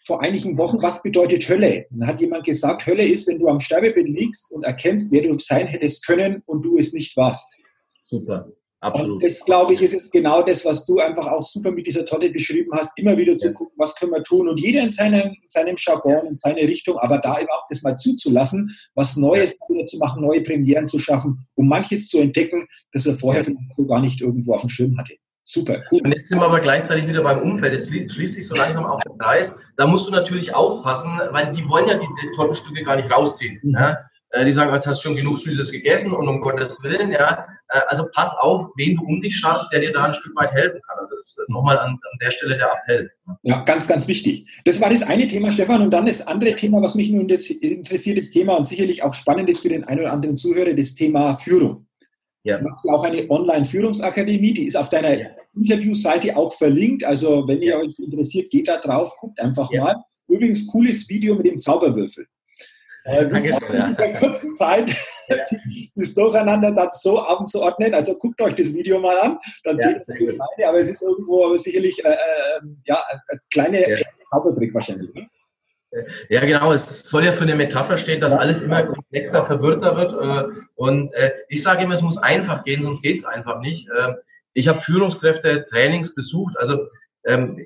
vor 0.09 0.23
einigen 0.23 0.57
Wochen, 0.57 0.81
was 0.81 1.03
bedeutet 1.03 1.47
Hölle? 1.47 1.85
Dann 1.91 2.07
hat 2.07 2.19
jemand 2.19 2.43
gesagt, 2.43 2.87
Hölle 2.87 3.07
ist, 3.07 3.27
wenn 3.27 3.37
du 3.37 3.47
am 3.47 3.59
Sterbebett 3.59 4.07
liegst 4.07 4.51
und 4.51 4.63
erkennst, 4.63 5.11
wer 5.11 5.21
du 5.21 5.37
sein 5.37 5.67
hättest 5.67 6.03
können 6.03 6.41
und 6.47 6.65
du 6.65 6.79
es 6.79 6.93
nicht 6.93 7.15
warst. 7.15 7.59
Super. 8.05 8.51
Absolut. 8.79 9.13
Und 9.13 9.23
das, 9.23 9.45
glaube 9.45 9.73
ich, 9.73 9.83
ist 9.83 9.91
jetzt 9.91 10.11
genau 10.11 10.41
das, 10.41 10.65
was 10.65 10.87
du 10.87 10.97
einfach 10.97 11.27
auch 11.27 11.43
super 11.43 11.69
mit 11.69 11.85
dieser 11.85 12.05
Torte 12.05 12.31
beschrieben 12.31 12.71
hast, 12.73 12.97
immer 12.97 13.15
wieder 13.19 13.37
zu 13.37 13.49
ja. 13.49 13.53
gucken, 13.53 13.75
was 13.77 13.93
können 13.93 14.13
wir 14.13 14.23
tun 14.23 14.49
und 14.49 14.59
jeder 14.59 14.81
in 14.81 14.91
seinem, 14.91 15.35
seinem 15.45 15.75
Jargon, 15.77 16.25
in 16.25 16.37
seine 16.37 16.61
Richtung, 16.61 16.97
aber 16.97 17.19
da 17.19 17.39
überhaupt 17.39 17.69
das 17.69 17.83
mal 17.83 17.95
zuzulassen, 17.95 18.75
was 18.95 19.15
Neues 19.15 19.51
ja. 19.59 19.75
wieder 19.75 19.85
zu 19.85 19.97
machen, 19.99 20.23
neue 20.23 20.41
Premieren 20.41 20.87
zu 20.87 20.97
schaffen, 20.97 21.45
um 21.53 21.67
manches 21.67 22.07
zu 22.07 22.17
entdecken, 22.17 22.67
das 22.93 23.05
er 23.05 23.19
vorher 23.19 23.43
ja. 23.43 23.53
so 23.77 23.85
gar 23.85 24.01
nicht 24.01 24.21
irgendwo 24.21 24.55
auf 24.55 24.61
dem 24.61 24.71
Schirm 24.71 24.97
hatte. 24.97 25.13
Super, 25.51 25.81
cool. 25.91 26.01
Und 26.03 26.11
jetzt 26.11 26.29
sind 26.29 26.37
wir 26.37 26.45
aber 26.45 26.59
gleichzeitig 26.59 27.07
wieder 27.07 27.23
beim 27.23 27.41
Umfeld. 27.41 27.73
Jetzt 27.73 27.89
schließt 28.13 28.35
sich 28.35 28.47
so 28.47 28.53
langsam 28.53 28.85
auch 28.85 29.01
der 29.01 29.13
Preis. 29.13 29.57
Da 29.77 29.87
musst 29.87 30.07
du 30.07 30.11
natürlich 30.11 30.53
aufpassen, 30.53 31.09
weil 31.31 31.51
die 31.51 31.67
wollen 31.67 31.87
ja 31.87 31.95
die, 31.95 32.05
die 32.21 32.31
Tortenstücke 32.35 32.83
gar 32.83 32.97
nicht 32.97 33.11
rausziehen. 33.11 33.59
Mhm. 33.63 33.75
Äh, 34.29 34.45
die 34.45 34.53
sagen, 34.53 34.71
jetzt 34.71 34.85
hast 34.85 35.03
du 35.03 35.07
schon 35.07 35.15
genug 35.15 35.39
Süßes 35.39 35.71
gegessen 35.71 36.11
und 36.11 36.27
um 36.27 36.41
Gottes 36.41 36.83
Willen, 36.83 37.11
ja. 37.11 37.47
äh, 37.69 37.79
also 37.87 38.05
pass 38.13 38.37
auf, 38.37 38.67
wen 38.75 38.95
du 38.95 39.03
um 39.03 39.21
dich 39.21 39.35
schaust, 39.37 39.73
der 39.73 39.79
dir 39.79 39.91
da 39.91 40.03
ein 40.03 40.13
Stück 40.13 40.35
weit 40.35 40.51
helfen 40.51 40.79
kann. 40.87 40.99
Also 40.99 41.15
das 41.15 41.29
ist 41.29 41.49
nochmal 41.49 41.79
an, 41.79 41.93
an 41.93 42.19
der 42.21 42.29
Stelle 42.29 42.55
der 42.55 42.71
Appell. 42.71 43.11
Ja, 43.41 43.63
ganz, 43.63 43.87
ganz 43.87 44.07
wichtig. 44.07 44.45
Das 44.65 44.79
war 44.79 44.91
das 44.91 45.01
eine 45.01 45.27
Thema, 45.27 45.51
Stefan. 45.51 45.81
Und 45.81 45.89
dann 45.89 46.05
das 46.05 46.27
andere 46.27 46.53
Thema, 46.53 46.79
was 46.79 46.93
mich 46.93 47.09
nun 47.09 47.27
jetzt 47.27 47.49
interessiert, 47.49 48.19
das 48.19 48.29
Thema 48.29 48.55
und 48.55 48.67
sicherlich 48.67 49.01
auch 49.01 49.15
spannend 49.15 49.49
ist 49.49 49.61
für 49.61 49.69
den 49.69 49.83
einen 49.83 50.01
oder 50.01 50.13
anderen 50.13 50.37
Zuhörer, 50.37 50.75
das 50.75 50.93
Thema 50.93 51.33
Führung. 51.33 51.87
Ja. 52.43 52.59
Du 52.59 52.69
hast 52.69 52.87
auch 52.87 53.03
eine 53.03 53.27
Online-Führungsakademie, 53.27 54.53
die 54.53 54.67
ist 54.67 54.77
auf 54.77 54.89
deiner 54.89 55.19
ja. 55.19 55.27
Interviewseite 55.55 56.35
auch 56.35 56.53
verlinkt. 56.53 57.03
Also 57.03 57.47
wenn 57.47 57.61
ihr 57.61 57.77
euch 57.77 57.99
interessiert, 57.99 58.49
geht 58.49 58.67
da 58.67 58.77
drauf, 58.77 59.15
guckt 59.17 59.39
einfach 59.39 59.71
ja. 59.71 59.83
mal. 59.83 59.95
Übrigens, 60.27 60.67
cooles 60.67 61.07
Video 61.09 61.35
mit 61.35 61.47
dem 61.47 61.59
Zauberwürfel. 61.59 62.27
Äh, 63.05 63.27
Danke, 63.27 63.49
in 63.49 63.95
der 63.95 64.13
kurzen 64.13 64.53
Zeit 64.55 64.89
ja. 65.29 65.37
das 65.95 66.13
Durcheinander 66.13 66.71
dann 66.71 66.89
so 66.91 67.19
anzuordnen. 67.19 67.93
Also 67.93 68.15
guckt 68.15 68.41
euch 68.41 68.55
das 68.55 68.73
Video 68.73 68.99
mal 68.99 69.17
an, 69.19 69.39
dann 69.63 69.77
ja, 69.77 69.99
seht 69.99 70.19
ihr 70.19 70.27
das 70.27 70.37
meine, 70.37 70.69
aber 70.69 70.79
es 70.79 70.89
ist 70.89 71.01
irgendwo 71.01 71.55
sicherlich 71.57 72.03
äh, 72.03 72.09
äh, 72.09 72.15
ja, 72.85 73.01
ein 73.29 73.39
kleiner 73.49 73.87
ja. 73.87 73.97
Zaubertrick 74.31 74.73
wahrscheinlich. 74.73 75.13
Ne? 75.13 75.27
Ja, 76.29 76.41
genau. 76.41 76.71
Es 76.71 77.01
soll 77.01 77.25
ja 77.25 77.31
für 77.31 77.41
eine 77.41 77.55
Metapher 77.55 77.97
stehen, 77.97 78.21
dass 78.21 78.33
alles 78.33 78.61
immer 78.61 78.83
komplexer, 78.85 79.45
verwirrter 79.45 79.95
wird. 79.95 80.13
Äh, 80.13 80.61
und 80.75 81.11
äh, 81.13 81.31
ich 81.47 81.63
sage 81.63 81.83
immer, 81.83 81.95
es 81.95 82.03
muss 82.03 82.17
einfach 82.17 82.63
gehen, 82.63 82.83
sonst 82.83 83.01
geht 83.01 83.19
es 83.19 83.25
einfach 83.25 83.59
nicht. 83.61 83.87
Ich 84.53 84.67
habe 84.67 84.81
Führungskräfte 84.81 85.65
Trainings 85.69 86.13
besucht. 86.15 86.57
Also 86.57 86.87
ähm, 87.25 87.65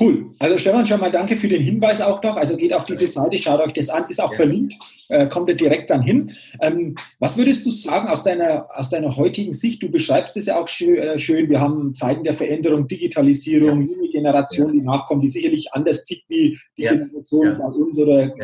Cool. 0.01 0.32
Also 0.38 0.57
Stefan, 0.57 0.86
schon 0.86 0.98
mal 0.98 1.11
danke 1.11 1.36
für 1.36 1.48
den 1.48 1.62
Hinweis 1.62 2.01
auch 2.01 2.22
noch. 2.22 2.38
Also 2.38 2.57
geht 2.57 2.72
auf 2.72 2.86
diese 2.86 3.07
Seite, 3.07 3.36
schaut 3.36 3.61
euch 3.61 3.74
das 3.74 3.90
an, 3.90 4.07
ist 4.09 4.20
auch 4.20 4.30
ja. 4.30 4.36
verlinkt, 4.36 4.74
äh, 5.09 5.26
kommt 5.26 5.51
ihr 5.51 5.57
direkt 5.57 5.90
dann 5.90 6.01
hin. 6.01 6.32
Ähm, 6.62 6.94
was 7.18 7.36
würdest 7.36 7.66
du 7.66 7.70
sagen 7.70 8.09
aus 8.09 8.24
deiner, 8.24 8.66
aus 8.74 8.88
deiner 8.88 9.14
heutigen 9.14 9.53
Sicht? 9.53 9.82
Du 9.82 9.90
beschreibst 9.90 10.38
es 10.38 10.46
ja 10.46 10.59
auch 10.59 10.68
schön, 10.68 10.96
äh, 10.96 11.18
schön. 11.18 11.51
Wir 11.51 11.61
haben 11.61 11.92
Zeiten 11.92 12.24
der 12.24 12.32
Veränderung, 12.32 12.88
Digitalisierung, 12.88 13.82
ja. 13.82 13.88
junge 13.94 14.09
Generation, 14.09 14.68
ja. 14.68 14.72
die 14.72 14.80
nachkommt, 14.80 15.22
die 15.22 15.28
sicherlich 15.28 15.74
anders 15.74 16.07
tickt 16.07 16.24
wie 16.30 16.59
die 16.78 16.82
Generation 16.82 17.59
bei 17.59 17.64
uns 17.66 17.98
oder 17.98 18.34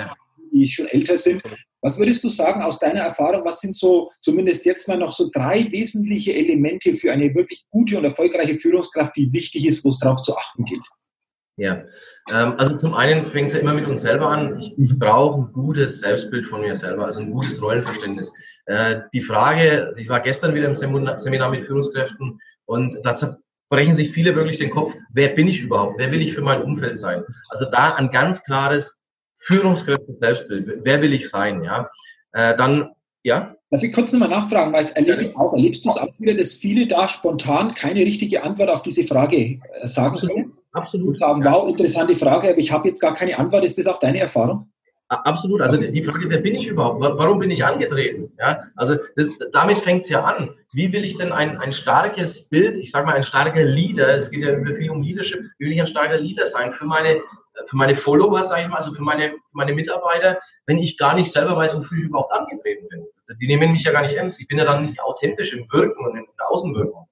die 0.52 0.68
schon 0.68 0.88
älter 0.88 1.16
sind. 1.16 1.42
Was 1.80 1.98
würdest 1.98 2.22
du 2.22 2.28
sagen 2.28 2.62
aus 2.62 2.78
deiner 2.80 3.00
Erfahrung? 3.00 3.46
Was 3.46 3.60
sind 3.60 3.74
so, 3.74 4.10
zumindest 4.20 4.66
jetzt 4.66 4.88
mal 4.88 4.98
noch 4.98 5.12
so 5.12 5.30
drei 5.32 5.70
wesentliche 5.70 6.34
Elemente 6.34 6.92
für 6.94 7.12
eine 7.12 7.34
wirklich 7.34 7.64
gute 7.70 7.96
und 7.96 8.04
erfolgreiche 8.04 8.58
Führungskraft, 8.58 9.16
die 9.16 9.32
wichtig 9.32 9.66
ist, 9.66 9.84
wo 9.84 9.88
es 9.88 9.98
darauf 9.98 10.20
zu 10.20 10.36
achten 10.36 10.64
gilt? 10.64 10.84
Ja, 11.58 11.84
ähm, 12.30 12.54
also 12.58 12.76
zum 12.76 12.94
einen 12.94 13.26
fängt 13.26 13.48
es 13.48 13.54
ja 13.54 13.60
immer 13.60 13.72
mit 13.72 13.86
uns 13.86 14.02
selber 14.02 14.28
an. 14.28 14.60
Ich, 14.60 14.78
ich 14.78 14.98
brauche 14.98 15.40
ein 15.40 15.52
gutes 15.52 16.00
Selbstbild 16.00 16.46
von 16.46 16.60
mir 16.60 16.76
selber, 16.76 17.06
also 17.06 17.20
ein 17.20 17.30
gutes 17.30 17.62
Rollenverständnis. 17.62 18.30
Äh, 18.66 19.00
die 19.14 19.22
Frage, 19.22 19.94
ich 19.96 20.08
war 20.08 20.20
gestern 20.20 20.54
wieder 20.54 20.68
im 20.68 20.76
Seminar 20.76 21.50
mit 21.50 21.64
Führungskräften 21.64 22.38
und 22.66 22.98
da 23.02 23.14
brechen 23.70 23.94
sich 23.94 24.12
viele 24.12 24.36
wirklich 24.36 24.58
den 24.58 24.70
Kopf, 24.70 24.92
wer 25.12 25.30
bin 25.30 25.48
ich 25.48 25.60
überhaupt? 25.60 25.94
Wer 25.98 26.12
will 26.12 26.20
ich 26.20 26.34
für 26.34 26.42
mein 26.42 26.62
Umfeld 26.62 26.98
sein? 26.98 27.24
Also 27.48 27.70
da 27.70 27.94
ein 27.94 28.10
ganz 28.10 28.42
klares 28.44 28.98
Führungskräfte-Selbstbild. 29.36 30.84
Wer 30.84 31.02
will 31.02 31.14
ich 31.14 31.30
sein? 31.30 31.62
Ja, 31.64 31.90
äh, 32.32 32.56
dann 32.56 32.90
ja. 33.22 33.56
Darf 33.70 33.82
ich 33.82 33.92
kurz 33.92 34.12
nochmal 34.12 34.28
nachfragen, 34.28 34.72
weil 34.72 34.84
es 34.84 34.90
erlebe 34.90 35.24
ich 35.24 35.36
auch, 35.36 35.52
erlebst 35.52 35.84
du 35.84 35.88
es 35.88 35.96
auch 35.96 36.08
wieder, 36.18 36.34
dass 36.34 36.52
viele 36.52 36.86
da 36.86 37.08
spontan 37.08 37.72
keine 37.72 38.00
richtige 38.00 38.44
Antwort 38.44 38.70
auf 38.70 38.82
diese 38.82 39.02
Frage 39.02 39.36
äh, 39.36 39.86
sagen 39.88 40.16
können? 40.16 40.55
Absolut. 40.76 41.18
sagen, 41.18 41.44
wow, 41.44 41.68
interessante 41.68 42.14
Frage, 42.14 42.50
aber 42.50 42.58
ich 42.58 42.70
habe 42.70 42.88
jetzt 42.88 43.00
gar 43.00 43.14
keine 43.14 43.38
Antwort. 43.38 43.64
Ist 43.64 43.78
das 43.78 43.86
auch 43.86 43.98
deine 43.98 44.20
Erfahrung? 44.20 44.70
Absolut. 45.08 45.60
Also 45.60 45.76
die 45.76 46.02
Frage, 46.02 46.28
wer 46.28 46.40
bin 46.40 46.56
ich 46.56 46.66
überhaupt? 46.66 47.00
Warum 47.00 47.38
bin 47.38 47.50
ich 47.52 47.64
angetreten? 47.64 48.32
Ja, 48.40 48.60
also 48.74 48.96
das, 49.14 49.28
damit 49.52 49.78
fängt 49.78 50.02
es 50.02 50.08
ja 50.08 50.24
an. 50.24 50.50
Wie 50.72 50.92
will 50.92 51.04
ich 51.04 51.16
denn 51.16 51.30
ein, 51.30 51.58
ein 51.58 51.72
starkes 51.72 52.48
Bild, 52.48 52.76
ich 52.76 52.90
sage 52.90 53.06
mal 53.06 53.14
ein 53.14 53.22
starker 53.22 53.62
Leader, 53.62 54.08
es 54.08 54.30
geht 54.30 54.42
ja 54.42 54.56
viel 54.64 54.90
um 54.90 55.02
Leadership, 55.02 55.44
wie 55.58 55.66
will 55.66 55.72
ich 55.72 55.80
ein 55.80 55.86
starker 55.86 56.18
Leader 56.18 56.48
sein 56.48 56.72
für 56.72 56.86
meine, 56.86 57.20
für 57.66 57.76
meine 57.76 57.94
Follower, 57.94 58.42
sage 58.42 58.62
ich 58.62 58.68
mal, 58.68 58.78
also 58.78 58.92
für 58.92 59.02
meine, 59.02 59.30
für 59.30 59.38
meine 59.52 59.74
Mitarbeiter, 59.74 60.40
wenn 60.66 60.78
ich 60.78 60.98
gar 60.98 61.14
nicht 61.14 61.30
selber 61.30 61.56
weiß, 61.56 61.76
wofür 61.76 61.98
ich 61.98 62.04
überhaupt 62.04 62.32
angetreten 62.32 62.88
bin? 62.88 63.06
Die 63.40 63.46
nehmen 63.46 63.72
mich 63.72 63.84
ja 63.84 63.92
gar 63.92 64.02
nicht 64.02 64.16
ernst. 64.16 64.40
Ich 64.40 64.48
bin 64.48 64.58
ja 64.58 64.64
dann 64.64 64.86
nicht 64.86 65.00
authentisch 65.00 65.52
im 65.52 65.70
Wirken 65.70 66.04
und 66.04 66.16
in 66.16 66.26
der 66.36 66.50
Außenwirkung. 66.50 67.06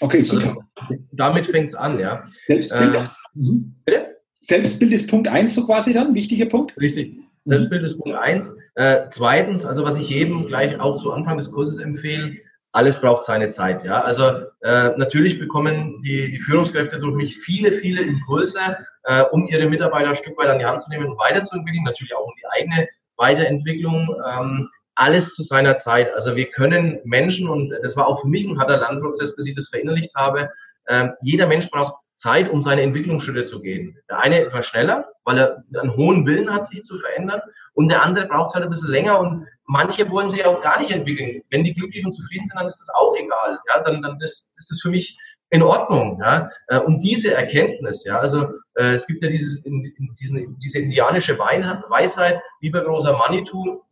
Okay, 0.00 0.18
also 0.18 0.40
super. 0.40 0.56
Also, 0.76 1.02
damit 1.12 1.46
fängt 1.46 1.68
es 1.68 1.74
an, 1.74 1.98
ja. 1.98 2.24
Selbstbild. 2.46 2.96
Äh, 2.96 3.04
mhm. 3.34 3.74
Bitte? 3.84 4.16
Selbstbild 4.40 4.92
ist 4.92 5.08
Punkt 5.08 5.28
eins 5.28 5.54
so 5.54 5.64
quasi 5.64 5.92
dann, 5.92 6.14
wichtiger 6.14 6.46
Punkt. 6.46 6.76
Richtig. 6.78 7.16
Selbstbild 7.44 7.84
ist 7.84 7.98
Punkt 7.98 8.18
eins. 8.18 8.56
Äh, 8.74 9.02
zweitens, 9.10 9.64
also 9.64 9.84
was 9.84 9.98
ich 9.98 10.08
jedem 10.08 10.46
gleich 10.46 10.78
auch 10.80 10.96
zu 10.96 11.12
Anfang 11.12 11.38
des 11.38 11.50
Kurses 11.50 11.78
empfehle, 11.78 12.36
alles 12.72 13.00
braucht 13.00 13.24
seine 13.24 13.50
Zeit. 13.50 13.84
Ja, 13.84 14.00
also 14.00 14.24
äh, 14.62 14.90
natürlich 14.96 15.38
bekommen 15.38 16.02
die, 16.02 16.32
die 16.32 16.40
Führungskräfte 16.40 16.98
durch 16.98 17.14
mich 17.14 17.38
viele, 17.38 17.72
viele 17.72 18.02
Impulse, 18.02 18.58
äh, 19.04 19.22
um 19.30 19.46
ihre 19.46 19.68
Mitarbeiter 19.68 20.10
ein 20.10 20.16
Stück 20.16 20.36
weit 20.36 20.48
an 20.48 20.58
die 20.58 20.64
Hand 20.64 20.82
zu 20.82 20.90
nehmen 20.90 21.06
und 21.06 21.18
weiterzuentwickeln. 21.18 21.84
Natürlich 21.84 22.14
auch 22.14 22.26
um 22.26 22.32
die 22.36 22.60
eigene 22.60 22.88
Weiterentwicklung. 23.16 24.08
Ähm, 24.28 24.68
alles 24.94 25.34
zu 25.34 25.42
seiner 25.42 25.76
Zeit. 25.78 26.12
Also 26.14 26.36
wir 26.36 26.46
können 26.46 27.00
Menschen, 27.04 27.48
und 27.48 27.72
das 27.82 27.96
war 27.96 28.06
auch 28.06 28.20
für 28.20 28.28
mich 28.28 28.46
ein 28.46 28.58
harter 28.58 28.78
Lernprozess, 28.78 29.34
bis 29.36 29.46
ich 29.46 29.56
das 29.56 29.68
verinnerlicht 29.68 30.14
habe, 30.14 30.50
äh, 30.86 31.08
jeder 31.22 31.46
Mensch 31.46 31.70
braucht 31.70 31.96
Zeit, 32.16 32.48
um 32.50 32.62
seine 32.62 32.82
Entwicklungsschritte 32.82 33.46
zu 33.46 33.60
gehen. 33.60 33.96
Der 34.08 34.20
eine 34.20 34.40
etwas 34.40 34.66
schneller, 34.66 35.06
weil 35.24 35.38
er 35.38 35.64
einen 35.78 35.96
hohen 35.96 36.26
Willen 36.26 36.52
hat, 36.52 36.66
sich 36.66 36.82
zu 36.84 36.98
verändern, 36.98 37.40
und 37.74 37.90
der 37.90 38.02
andere 38.02 38.26
braucht 38.26 38.50
es 38.50 38.54
halt 38.54 38.64
ein 38.64 38.70
bisschen 38.70 38.90
länger 38.90 39.18
und 39.18 39.46
manche 39.66 40.08
wollen 40.08 40.30
sich 40.30 40.44
auch 40.44 40.62
gar 40.62 40.80
nicht 40.80 40.92
entwickeln. 40.92 41.42
Wenn 41.50 41.64
die 41.64 41.74
glücklich 41.74 42.04
und 42.04 42.12
zufrieden 42.12 42.46
sind, 42.46 42.58
dann 42.58 42.66
ist 42.66 42.78
das 42.78 42.88
auch 42.94 43.14
egal. 43.16 43.58
Ja, 43.68 43.82
dann, 43.82 44.00
dann 44.00 44.18
ist, 44.20 44.48
ist 44.56 44.70
das 44.70 44.80
für 44.80 44.90
mich 44.90 45.18
in 45.50 45.62
Ordnung. 45.62 46.20
Ja, 46.20 46.48
äh, 46.68 46.78
und 46.78 47.00
diese 47.00 47.34
Erkenntnis, 47.34 48.04
ja, 48.04 48.18
also 48.18 48.46
äh, 48.74 48.94
es 48.94 49.06
gibt 49.06 49.22
ja 49.22 49.28
dieses, 49.28 49.58
in, 49.64 49.84
in 49.98 50.14
diesen, 50.14 50.58
diese 50.60 50.78
indianische 50.78 51.38
Weisheit, 51.38 52.40
lieber 52.60 52.84
großer 52.84 53.12
Manitou, 53.12 53.82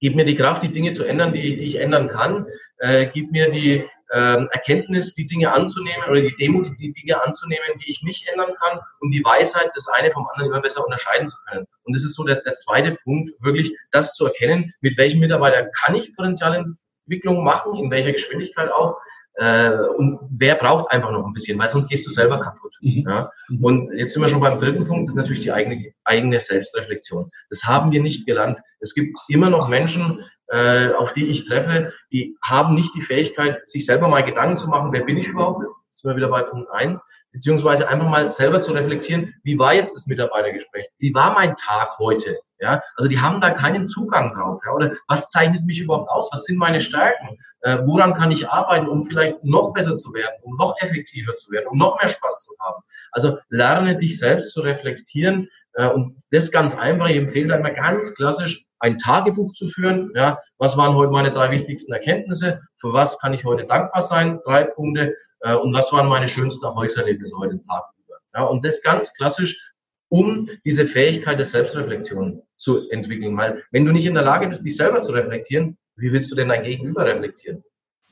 gib 0.00 0.14
mir 0.14 0.24
die 0.24 0.36
Kraft, 0.36 0.62
die 0.62 0.72
Dinge 0.72 0.92
zu 0.92 1.04
ändern, 1.04 1.32
die, 1.32 1.56
die 1.56 1.64
ich 1.64 1.76
ändern 1.76 2.08
kann. 2.08 2.46
Äh, 2.78 3.06
gib 3.12 3.32
mir 3.32 3.50
die, 3.50 3.84
ähm, 4.12 4.48
Erkenntnis, 4.52 5.14
die 5.14 5.26
Dinge 5.26 5.52
anzunehmen 5.52 6.08
oder 6.08 6.20
die 6.20 6.34
Demut, 6.36 6.78
die 6.78 6.92
Dinge 6.92 7.22
anzunehmen, 7.22 7.78
die 7.84 7.90
ich 7.90 8.02
nicht 8.02 8.26
ändern 8.28 8.54
kann 8.60 8.78
und 9.00 9.10
die 9.10 9.24
Weisheit, 9.24 9.70
das 9.74 9.88
eine 9.88 10.12
vom 10.12 10.26
anderen 10.28 10.52
immer 10.52 10.60
besser 10.60 10.84
unterscheiden 10.84 11.28
zu 11.28 11.36
können. 11.48 11.66
Und 11.84 11.96
das 11.96 12.04
ist 12.04 12.14
so 12.14 12.24
der, 12.24 12.40
der 12.42 12.56
zweite 12.56 12.96
Punkt, 13.02 13.32
wirklich 13.40 13.76
das 13.92 14.14
zu 14.14 14.26
erkennen, 14.26 14.72
mit 14.80 14.96
welchem 14.96 15.20
Mitarbeiter 15.20 15.68
kann 15.70 15.96
ich 15.96 16.14
Potenzialentwicklung 16.14 17.42
machen, 17.42 17.74
in 17.74 17.90
welcher 17.90 18.12
Geschwindigkeit 18.12 18.70
auch, 18.70 18.96
äh, 19.36 19.70
und 19.96 20.18
wer 20.30 20.54
braucht 20.54 20.90
einfach 20.90 21.10
noch 21.10 21.26
ein 21.26 21.32
bisschen, 21.32 21.58
weil 21.58 21.68
sonst 21.68 21.88
gehst 21.88 22.06
du 22.06 22.10
selber 22.10 22.40
kaputt. 22.40 22.72
Mhm. 22.80 23.04
Ja? 23.06 23.30
Und 23.60 23.92
jetzt 23.92 24.12
sind 24.12 24.22
wir 24.22 24.28
schon 24.28 24.40
beim 24.40 24.58
dritten 24.58 24.86
Punkt, 24.86 25.08
das 25.08 25.14
ist 25.14 25.16
natürlich 25.16 25.42
die 25.42 25.52
eigene, 25.52 25.92
eigene 26.04 26.40
Selbstreflexion. 26.40 27.30
Das 27.50 27.64
haben 27.64 27.90
wir 27.90 28.02
nicht 28.02 28.26
gelernt. 28.26 28.58
Es 28.80 28.94
gibt 28.94 29.16
immer 29.28 29.50
noch 29.50 29.68
Menschen, 29.68 30.24
äh, 30.48 30.92
auf 30.92 31.12
die 31.12 31.28
ich 31.28 31.46
treffe, 31.46 31.92
die 32.12 32.36
haben 32.42 32.74
nicht 32.74 32.94
die 32.94 33.00
Fähigkeit, 33.00 33.68
sich 33.68 33.84
selber 33.84 34.08
mal 34.08 34.24
Gedanken 34.24 34.56
zu 34.56 34.68
machen, 34.68 34.92
wer 34.92 35.04
bin 35.04 35.18
ich 35.18 35.26
überhaupt? 35.26 35.64
Das 35.90 36.00
sind 36.00 36.10
wir 36.10 36.16
wieder 36.16 36.28
bei 36.28 36.42
Punkt 36.42 36.70
eins 36.70 37.02
beziehungsweise 37.36 37.86
einfach 37.88 38.08
mal 38.08 38.32
selber 38.32 38.62
zu 38.62 38.72
reflektieren, 38.72 39.34
wie 39.42 39.58
war 39.58 39.74
jetzt 39.74 39.94
das 39.94 40.06
Mitarbeitergespräch? 40.06 40.86
Wie 40.98 41.12
war 41.12 41.34
mein 41.34 41.54
Tag 41.56 41.98
heute? 41.98 42.38
Ja, 42.58 42.82
also 42.96 43.10
die 43.10 43.20
haben 43.20 43.42
da 43.42 43.50
keinen 43.50 43.88
Zugang 43.88 44.34
drauf. 44.34 44.62
Ja, 44.64 44.72
oder 44.72 44.92
was 45.08 45.30
zeichnet 45.30 45.66
mich 45.66 45.80
überhaupt 45.80 46.08
aus? 46.08 46.30
Was 46.32 46.44
sind 46.44 46.56
meine 46.56 46.80
Stärken? 46.80 47.36
Äh, 47.66 47.84
woran 47.84 48.14
kann 48.14 48.30
ich 48.30 48.48
arbeiten, 48.48 48.86
um 48.86 49.02
vielleicht 49.02 49.42
noch 49.42 49.72
besser 49.72 49.96
zu 49.96 50.14
werden, 50.14 50.36
um 50.42 50.54
noch 50.56 50.76
effektiver 50.78 51.34
zu 51.34 51.50
werden, 51.50 51.66
um 51.66 51.78
noch 51.78 52.00
mehr 52.00 52.08
Spaß 52.08 52.44
zu 52.44 52.54
haben? 52.60 52.80
Also 53.10 53.38
lerne 53.48 53.98
dich 53.98 54.20
selbst 54.20 54.52
zu 54.52 54.60
reflektieren 54.60 55.48
äh, 55.72 55.88
und 55.88 56.16
das 56.30 56.52
ganz 56.52 56.76
einfach. 56.78 57.08
Ich 57.08 57.16
empfehle 57.16 57.48
da 57.48 57.56
immer 57.56 57.72
ganz 57.72 58.14
klassisch 58.14 58.64
ein 58.78 58.98
Tagebuch 58.98 59.52
zu 59.52 59.68
führen. 59.68 60.12
Ja, 60.14 60.38
was 60.58 60.76
waren 60.76 60.94
heute 60.94 61.10
meine 61.10 61.32
drei 61.32 61.50
wichtigsten 61.50 61.92
Erkenntnisse? 61.92 62.60
Für 62.76 62.92
was 62.92 63.18
kann 63.18 63.34
ich 63.34 63.44
heute 63.44 63.66
dankbar 63.66 64.02
sein? 64.02 64.38
Drei 64.44 64.62
Punkte. 64.62 65.16
Äh, 65.40 65.56
und 65.56 65.74
was 65.74 65.92
waren 65.92 66.06
meine 66.06 66.28
schönsten 66.28 66.64
Erfolgserlebnisse 66.64 67.36
heute 67.36 67.60
Tag 67.62 67.82
über? 67.98 68.14
Ja, 68.32 68.44
und 68.44 68.64
das 68.64 68.80
ganz 68.80 69.12
klassisch, 69.14 69.60
um 70.08 70.48
diese 70.64 70.86
Fähigkeit 70.86 71.40
der 71.40 71.46
Selbstreflexion 71.46 72.42
zu 72.58 72.88
entwickeln. 72.90 73.36
Weil 73.36 73.64
wenn 73.72 73.84
du 73.84 73.90
nicht 73.90 74.06
in 74.06 74.14
der 74.14 74.22
Lage 74.22 74.46
bist, 74.46 74.64
dich 74.64 74.76
selber 74.76 75.02
zu 75.02 75.10
reflektieren, 75.10 75.76
wie 75.96 76.12
willst 76.12 76.30
du 76.30 76.36
denn 76.36 76.48
dein 76.48 76.62
Gegenüber 76.62 77.04
reflektieren? 77.04 77.62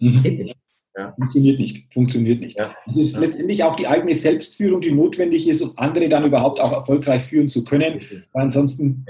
Mhm. 0.00 0.22
Geht 0.22 0.38
nicht. 0.38 0.58
Ja. 0.96 1.12
Funktioniert 1.16 1.58
nicht. 1.58 1.92
Funktioniert 1.92 2.40
nicht. 2.40 2.58
Ja. 2.58 2.74
Es 2.86 2.96
ist 2.96 3.14
ja. 3.14 3.20
letztendlich 3.20 3.64
auch 3.64 3.74
die 3.74 3.88
eigene 3.88 4.14
Selbstführung, 4.14 4.80
die 4.80 4.92
notwendig 4.92 5.48
ist, 5.48 5.60
um 5.60 5.72
andere 5.76 6.08
dann 6.08 6.24
überhaupt 6.24 6.60
auch 6.60 6.72
erfolgreich 6.72 7.22
führen 7.22 7.48
zu 7.48 7.64
können. 7.64 8.00
Weil 8.32 8.44
ansonsten 8.44 9.04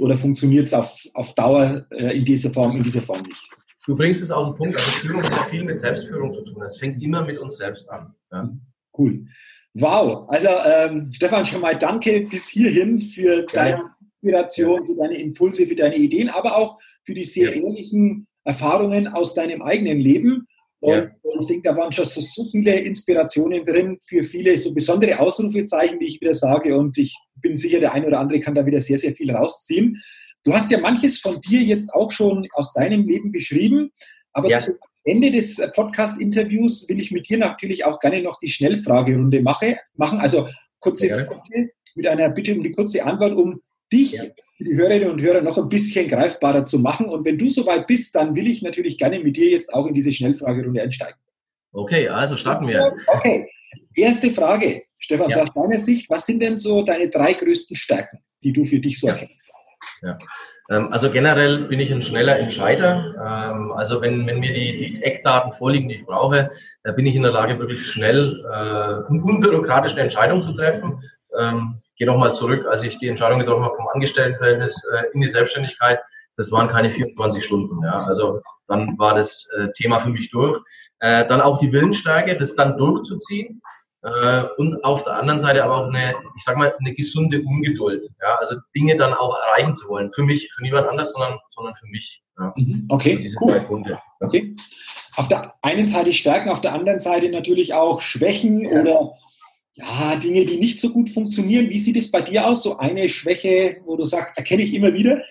oder 0.00 0.18
funktioniert 0.18 0.66
es 0.66 0.74
auf, 0.74 0.94
auf 1.14 1.34
Dauer 1.34 1.86
äh, 1.90 2.18
in 2.18 2.24
dieser 2.24 2.50
Form, 2.50 2.76
in 2.76 2.82
dieser 2.82 3.00
Form 3.00 3.22
nicht. 3.22 3.40
Du 3.86 3.96
bringst 3.96 4.22
es 4.22 4.30
auf 4.30 4.48
den 4.48 4.54
Punkt, 4.56 4.74
also 4.74 4.90
Führung 4.90 5.22
hat 5.22 5.48
viel 5.48 5.64
mit 5.64 5.80
Selbstführung 5.80 6.34
zu 6.34 6.42
tun. 6.42 6.62
Es 6.62 6.78
fängt 6.78 7.02
immer 7.02 7.24
mit 7.24 7.38
uns 7.38 7.56
selbst 7.56 7.90
an. 7.90 8.14
Ja. 8.30 8.52
Cool. 8.96 9.26
Wow. 9.74 10.28
Also 10.28 10.48
ähm, 10.66 11.10
Stefan, 11.12 11.46
schon 11.46 11.62
mal 11.62 11.76
danke 11.76 12.26
bis 12.30 12.48
hierhin 12.48 13.00
für 13.00 13.46
deine 13.52 13.90
Inspiration, 14.22 14.84
für 14.84 14.94
deine 14.94 15.18
Impulse, 15.18 15.66
für 15.66 15.74
deine 15.74 15.96
Ideen, 15.96 16.28
aber 16.28 16.56
auch 16.56 16.78
für 17.04 17.14
die 17.14 17.24
sehr 17.24 17.50
ja. 17.50 17.62
ehrlichen 17.62 18.26
Erfahrungen 18.44 19.08
aus 19.08 19.34
deinem 19.34 19.62
eigenen 19.62 19.98
Leben. 19.98 20.46
Und 20.80 20.94
ja. 20.94 21.10
ich 21.40 21.46
denke, 21.46 21.68
da 21.68 21.76
waren 21.76 21.92
schon 21.92 22.06
so, 22.06 22.20
so, 22.20 22.44
viele 22.44 22.78
Inspirationen 22.80 23.64
drin 23.64 23.98
für 24.04 24.24
viele 24.24 24.58
so 24.58 24.74
besondere 24.74 25.18
Ausrufezeichen, 25.20 25.98
die 25.98 26.06
ich 26.06 26.20
wieder 26.20 26.34
sage. 26.34 26.76
Und 26.76 26.98
ich 26.98 27.16
bin 27.36 27.56
sicher, 27.56 27.78
der 27.78 27.92
eine 27.92 28.06
oder 28.06 28.20
andere 28.20 28.40
kann 28.40 28.54
da 28.54 28.66
wieder 28.66 28.80
sehr, 28.80 28.98
sehr 28.98 29.14
viel 29.14 29.30
rausziehen. 29.30 30.02
Du 30.44 30.52
hast 30.52 30.70
ja 30.72 30.80
manches 30.80 31.20
von 31.20 31.40
dir 31.40 31.60
jetzt 31.60 31.92
auch 31.94 32.10
schon 32.10 32.48
aus 32.54 32.72
deinem 32.72 33.06
Leben 33.06 33.30
beschrieben, 33.30 33.92
aber 34.32 34.48
ja. 34.48 34.58
zum 34.58 34.74
Ende 35.04 35.30
des 35.30 35.56
Podcast-Interviews 35.74 36.88
will 36.88 37.00
ich 37.00 37.12
mit 37.12 37.28
dir 37.28 37.38
natürlich 37.38 37.84
auch 37.84 38.00
gerne 38.00 38.22
noch 38.22 38.38
die 38.40 38.48
Schnellfragerunde 38.48 39.40
mache, 39.40 39.78
machen. 39.94 40.18
Also 40.18 40.48
kurze 40.80 41.08
ja. 41.08 41.24
Frage 41.24 41.70
mit 41.94 42.06
einer 42.06 42.30
Bitte 42.30 42.54
um 42.54 42.62
die 42.62 42.72
kurze 42.72 43.04
Antwort, 43.04 43.34
um 43.34 43.60
dich 43.92 44.12
ja. 44.12 44.24
die 44.58 44.74
Hörerinnen 44.74 45.10
und 45.10 45.20
Hörer 45.20 45.42
noch 45.42 45.58
ein 45.58 45.68
bisschen 45.68 46.08
greifbarer 46.08 46.64
zu 46.64 46.78
machen. 46.78 47.06
Und 47.06 47.24
wenn 47.24 47.38
du 47.38 47.50
soweit 47.50 47.86
bist, 47.86 48.14
dann 48.14 48.34
will 48.34 48.48
ich 48.48 48.62
natürlich 48.62 48.98
gerne 48.98 49.20
mit 49.20 49.36
dir 49.36 49.50
jetzt 49.50 49.72
auch 49.72 49.86
in 49.86 49.94
diese 49.94 50.12
Schnellfragerunde 50.12 50.82
einsteigen. 50.82 51.18
Okay, 51.72 52.08
also 52.08 52.36
starten 52.36 52.66
wir. 52.66 52.92
Okay, 53.06 53.48
erste 53.94 54.30
Frage. 54.30 54.82
Stefan, 54.98 55.30
ja. 55.30 55.36
so 55.36 55.42
aus 55.42 55.54
deiner 55.54 55.78
Sicht, 55.78 56.08
was 56.10 56.26
sind 56.26 56.42
denn 56.42 56.58
so 56.58 56.82
deine 56.82 57.08
drei 57.08 57.32
größten 57.32 57.76
Stärken, 57.76 58.18
die 58.42 58.52
du 58.52 58.64
für 58.64 58.78
dich 58.78 59.00
so 59.00 59.08
erkennst? 59.08 59.50
Ja. 60.02 60.18
Ähm, 60.70 60.92
also 60.92 61.10
generell 61.10 61.64
bin 61.64 61.80
ich 61.80 61.92
ein 61.92 62.02
schneller 62.02 62.38
Entscheider. 62.38 63.14
Ähm, 63.16 63.72
also 63.72 64.00
wenn, 64.00 64.26
wenn 64.26 64.40
mir 64.40 64.52
die, 64.52 64.94
die 64.96 65.02
Eckdaten 65.02 65.52
vorliegen, 65.52 65.88
die 65.88 65.96
ich 65.96 66.06
brauche, 66.06 66.50
da 66.82 66.92
bin 66.92 67.06
ich 67.06 67.14
in 67.14 67.22
der 67.22 67.32
Lage, 67.32 67.58
wirklich 67.58 67.84
schnell 67.84 68.44
äh, 68.52 69.10
und 69.10 69.22
unbürokratisch 69.22 69.92
eine 69.92 70.02
Entscheidung 70.02 70.42
zu 70.42 70.52
treffen. 70.52 71.02
Gehe 72.02 72.10
nochmal 72.10 72.34
zurück, 72.34 72.66
als 72.66 72.82
ich 72.82 72.98
die 72.98 73.06
Entscheidung 73.06 73.38
getroffen 73.38 73.62
habe 73.62 73.76
vom 73.76 73.86
Angestelltenverhältnis 73.94 74.82
äh, 74.92 75.04
in 75.14 75.20
die 75.20 75.28
Selbstständigkeit. 75.28 76.00
Das 76.36 76.50
waren 76.50 76.66
keine 76.66 76.90
24 76.90 77.44
Stunden. 77.44 77.80
Ja. 77.84 78.04
Also 78.06 78.40
dann 78.66 78.98
war 78.98 79.14
das 79.14 79.46
äh, 79.56 79.68
Thema 79.76 80.00
für 80.00 80.10
mich 80.10 80.30
durch. 80.32 80.60
dann 81.00 81.40
auch 81.40 81.58
die 81.58 81.70
Willensstärke, 81.70 82.36
das 82.36 82.56
dann 82.56 82.76
durchzuziehen. 82.76 83.60
Äh, 84.02 84.44
und 84.56 84.82
auf 84.82 85.04
der 85.04 85.14
anderen 85.14 85.38
Seite 85.38 85.62
aber 85.62 85.76
auch 85.76 85.88
eine, 85.88 86.14
ich 86.36 86.42
sag 86.42 86.56
mal, 86.56 86.74
eine 86.76 86.92
gesunde 86.92 87.40
Ungeduld. 87.42 88.02
Ja, 88.20 88.34
also 88.36 88.56
Dinge 88.74 88.96
dann 88.96 89.14
auch 89.14 89.38
erreichen 89.46 89.76
zu 89.76 89.88
wollen. 89.88 90.10
Für 90.10 90.24
mich, 90.24 90.50
für 90.54 90.62
niemand 90.62 90.88
anders, 90.88 91.12
sondern, 91.12 91.38
sondern 91.50 91.76
für 91.76 91.86
mich. 91.86 92.20
Ja. 92.36 92.52
Mhm. 92.56 92.86
Okay, 92.88 93.18
diese 93.18 93.36
cool. 93.40 93.52
drei 93.52 93.64
Punkte. 93.64 93.98
Okay. 94.18 94.56
Auf 95.14 95.28
der 95.28 95.54
einen 95.62 95.86
Seite 95.86 96.12
Stärken, 96.12 96.50
auf 96.50 96.60
der 96.60 96.72
anderen 96.72 96.98
Seite 96.98 97.28
natürlich 97.30 97.74
auch 97.74 98.00
Schwächen 98.00 98.62
ja. 98.62 98.80
oder 98.80 99.12
ja, 99.74 100.16
Dinge, 100.16 100.44
die 100.44 100.58
nicht 100.58 100.80
so 100.80 100.90
gut 100.90 101.10
funktionieren. 101.10 101.70
Wie 101.70 101.78
sieht 101.78 101.96
es 101.96 102.10
bei 102.10 102.20
dir 102.20 102.46
aus? 102.46 102.62
So 102.62 102.76
eine 102.76 103.08
Schwäche, 103.08 103.78
wo 103.84 103.96
du 103.96 104.04
sagst, 104.04 104.36
erkenne 104.36 104.62
ich 104.62 104.74
immer 104.74 104.92
wieder? 104.92 105.22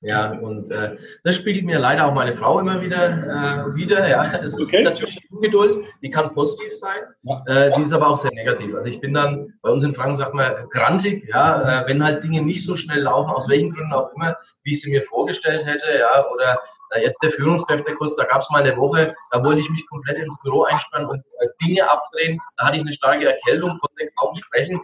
Ja, 0.00 0.30
und 0.30 0.70
äh, 0.70 0.96
das 1.24 1.36
spiegelt 1.36 1.64
mir 1.64 1.78
leider 1.78 2.06
auch 2.06 2.14
meine 2.14 2.36
Frau 2.36 2.60
immer 2.60 2.80
wieder 2.80 3.08
äh, 3.08 3.74
wieder. 3.74 4.08
Ja, 4.08 4.38
das 4.38 4.58
ist 4.58 4.68
okay. 4.68 4.82
natürlich 4.82 5.18
Ungeduld, 5.30 5.84
die 6.00 6.10
kann 6.10 6.32
positiv 6.32 6.74
sein, 6.76 7.02
ja. 7.22 7.42
äh, 7.46 7.72
die 7.76 7.82
ist 7.82 7.92
aber 7.92 8.08
auch 8.08 8.16
sehr 8.16 8.32
negativ. 8.32 8.74
Also 8.74 8.88
ich 8.88 9.00
bin 9.00 9.14
dann, 9.14 9.52
bei 9.62 9.70
uns 9.70 9.84
in 9.84 9.94
Franken 9.94 10.16
sagt 10.16 10.34
man, 10.34 10.68
grantig, 10.70 11.28
ja, 11.28 11.82
äh, 11.82 11.88
wenn 11.88 12.02
halt 12.02 12.22
Dinge 12.22 12.42
nicht 12.42 12.64
so 12.64 12.76
schnell 12.76 13.02
laufen, 13.02 13.30
aus 13.30 13.48
welchen 13.48 13.74
Gründen 13.74 13.92
auch 13.92 14.12
immer, 14.14 14.36
wie 14.62 14.72
ich 14.72 14.80
sie 14.80 14.90
mir 14.90 15.02
vorgestellt 15.02 15.66
hätte, 15.66 15.86
ja, 15.98 16.24
oder 16.32 16.60
äh, 16.90 17.02
jetzt 17.02 17.22
der 17.22 17.32
Führungskräftekurs, 17.32 18.16
da 18.16 18.24
gab 18.24 18.42
es 18.42 18.50
mal 18.50 18.62
eine 18.62 18.76
Woche, 18.76 19.14
da 19.32 19.44
wollte 19.44 19.60
ich 19.60 19.70
mich 19.70 19.86
komplett 19.88 20.18
ins 20.18 20.38
Büro 20.42 20.62
einspannen 20.62 21.08
und 21.08 21.18
äh, 21.18 21.48
Dinge 21.62 21.90
abdrehen, 21.90 22.38
da 22.56 22.66
hatte 22.66 22.76
ich 22.76 22.84
eine 22.84 22.92
starke 22.92 23.26
Erkältung, 23.26 23.70
konnte 23.80 24.10
kaum 24.16 24.34
sprechen. 24.34 24.80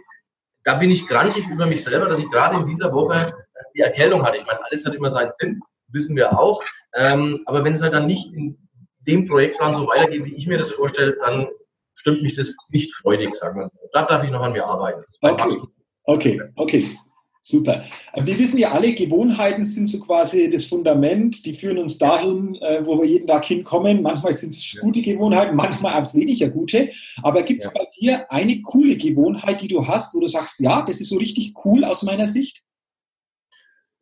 Da 0.63 0.73
bin 0.75 0.89
ich 0.89 1.07
grantig 1.07 1.47
über 1.47 1.67
mich 1.67 1.83
selber, 1.83 2.07
dass 2.07 2.19
ich 2.19 2.29
gerade 2.31 2.57
in 2.57 2.67
dieser 2.67 2.91
Woche 2.91 3.33
die 3.75 3.81
Erkältung 3.81 4.25
hatte. 4.25 4.37
Ich 4.37 4.45
meine, 4.45 4.63
alles 4.63 4.85
hat 4.85 4.95
immer 4.95 5.11
seinen 5.11 5.31
Sinn, 5.37 5.59
wissen 5.89 6.15
wir 6.15 6.37
auch. 6.37 6.63
Ähm, 6.95 7.41
aber 7.45 7.63
wenn 7.63 7.73
es 7.73 7.81
halt 7.81 7.93
dann 7.93 8.07
nicht 8.07 8.33
in 8.33 8.57
dem 9.01 9.25
Projektplan 9.25 9.75
so 9.75 9.87
weitergeht, 9.87 10.25
wie 10.25 10.35
ich 10.35 10.47
mir 10.47 10.57
das 10.57 10.71
vorstelle, 10.71 11.15
dann 11.25 11.47
stimmt 11.93 12.23
mich 12.23 12.35
das 12.35 12.53
nicht 12.69 12.93
freudig, 12.95 13.35
sagen 13.35 13.59
wir. 13.59 13.71
Da 13.93 14.05
darf 14.05 14.23
ich 14.23 14.31
noch 14.31 14.41
an 14.41 14.53
mir 14.53 14.65
arbeiten. 14.65 15.03
Okay. 15.21 15.57
okay, 16.05 16.41
okay. 16.55 16.97
Super. 17.47 17.85
Wir 18.15 18.39
wissen 18.39 18.57
ja 18.57 18.71
alle, 18.71 18.91
Gewohnheiten 18.93 19.67
sind 19.67 19.85
so 19.85 19.99
quasi 19.99 20.49
das 20.49 20.65
Fundament, 20.65 21.45
die 21.45 21.53
führen 21.53 21.77
uns 21.77 21.99
dahin, 21.99 22.55
äh, 22.55 22.83
wo 22.83 22.99
wir 22.99 23.07
jeden 23.07 23.27
Tag 23.27 23.45
hinkommen. 23.45 24.01
Manchmal 24.01 24.33
sind 24.33 24.49
es 24.49 24.75
gute 24.81 25.03
Gewohnheiten, 25.03 25.55
manchmal 25.55 26.01
auch 26.01 26.11
weniger 26.15 26.49
gute. 26.49 26.89
Aber 27.21 27.43
gibt 27.43 27.63
es 27.63 27.71
ja. 27.71 27.79
bei 27.79 27.87
dir 27.99 28.31
eine 28.31 28.63
coole 28.63 28.97
Gewohnheit, 28.97 29.61
die 29.61 29.67
du 29.67 29.87
hast, 29.87 30.15
wo 30.15 30.21
du 30.21 30.27
sagst, 30.27 30.59
ja, 30.59 30.81
das 30.81 30.99
ist 30.99 31.09
so 31.09 31.17
richtig 31.17 31.53
cool 31.63 31.83
aus 31.83 32.01
meiner 32.01 32.27
Sicht? 32.27 32.63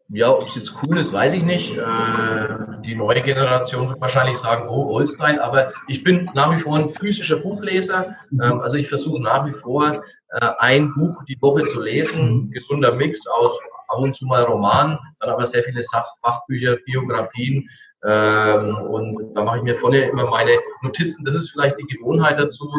Ja, 0.10 0.30
ob 0.32 0.48
es 0.48 0.56
jetzt 0.56 0.74
cool 0.84 0.98
ist, 0.98 1.14
weiß 1.14 1.34
ich 1.34 1.44
nicht. 1.44 1.76
Äh, 1.76 2.48
die 2.86 2.96
neue 2.96 3.22
Generation 3.22 3.90
wird 3.90 4.02
wahrscheinlich 4.02 4.38
sagen, 4.38 4.68
oh, 4.68 4.94
Oldstyle, 4.94 5.42
aber 5.42 5.72
ich 5.88 6.04
bin 6.04 6.30
nach 6.34 6.56
wie 6.56 6.60
vor 6.60 6.78
ein 6.78 6.90
physischer 6.90 7.38
Buchleser. 7.38 8.16
Ähm, 8.32 8.60
also 8.60 8.78
ich 8.78 8.90
versuche 8.90 9.22
nach 9.22 9.46
wie 9.46 9.54
vor 9.54 10.02
äh, 10.30 10.50
ein 10.60 10.92
Buch 10.94 11.24
die 11.28 11.42
Woche 11.42 11.64
zu 11.64 11.82
lesen. 11.82 12.52
Gesunder 12.52 12.94
Mix 12.96 13.26
aus 13.28 13.58
ab 13.88 14.00
und 14.00 14.16
zu 14.16 14.26
mal 14.26 14.44
Roman, 14.44 15.00
dann 15.20 15.30
aber 15.30 15.48
sehr 15.48 15.64
viele 15.64 15.84
Fachbücher, 16.22 16.78
Biografien. 16.86 17.70
Ähm, 18.06 18.76
und 18.90 19.36
da 19.36 19.44
mache 19.44 19.60
ich 19.60 19.64
mir 19.64 19.78
vorne 19.78 20.10
immer 20.10 20.30
meine 20.30 20.56
Notizen. 20.82 21.24
Das 21.26 21.36
ist 21.36 21.52
vielleicht 21.52 21.78
die 21.80 21.96
Gewohnheit 21.96 22.38
dazu. 22.38 22.70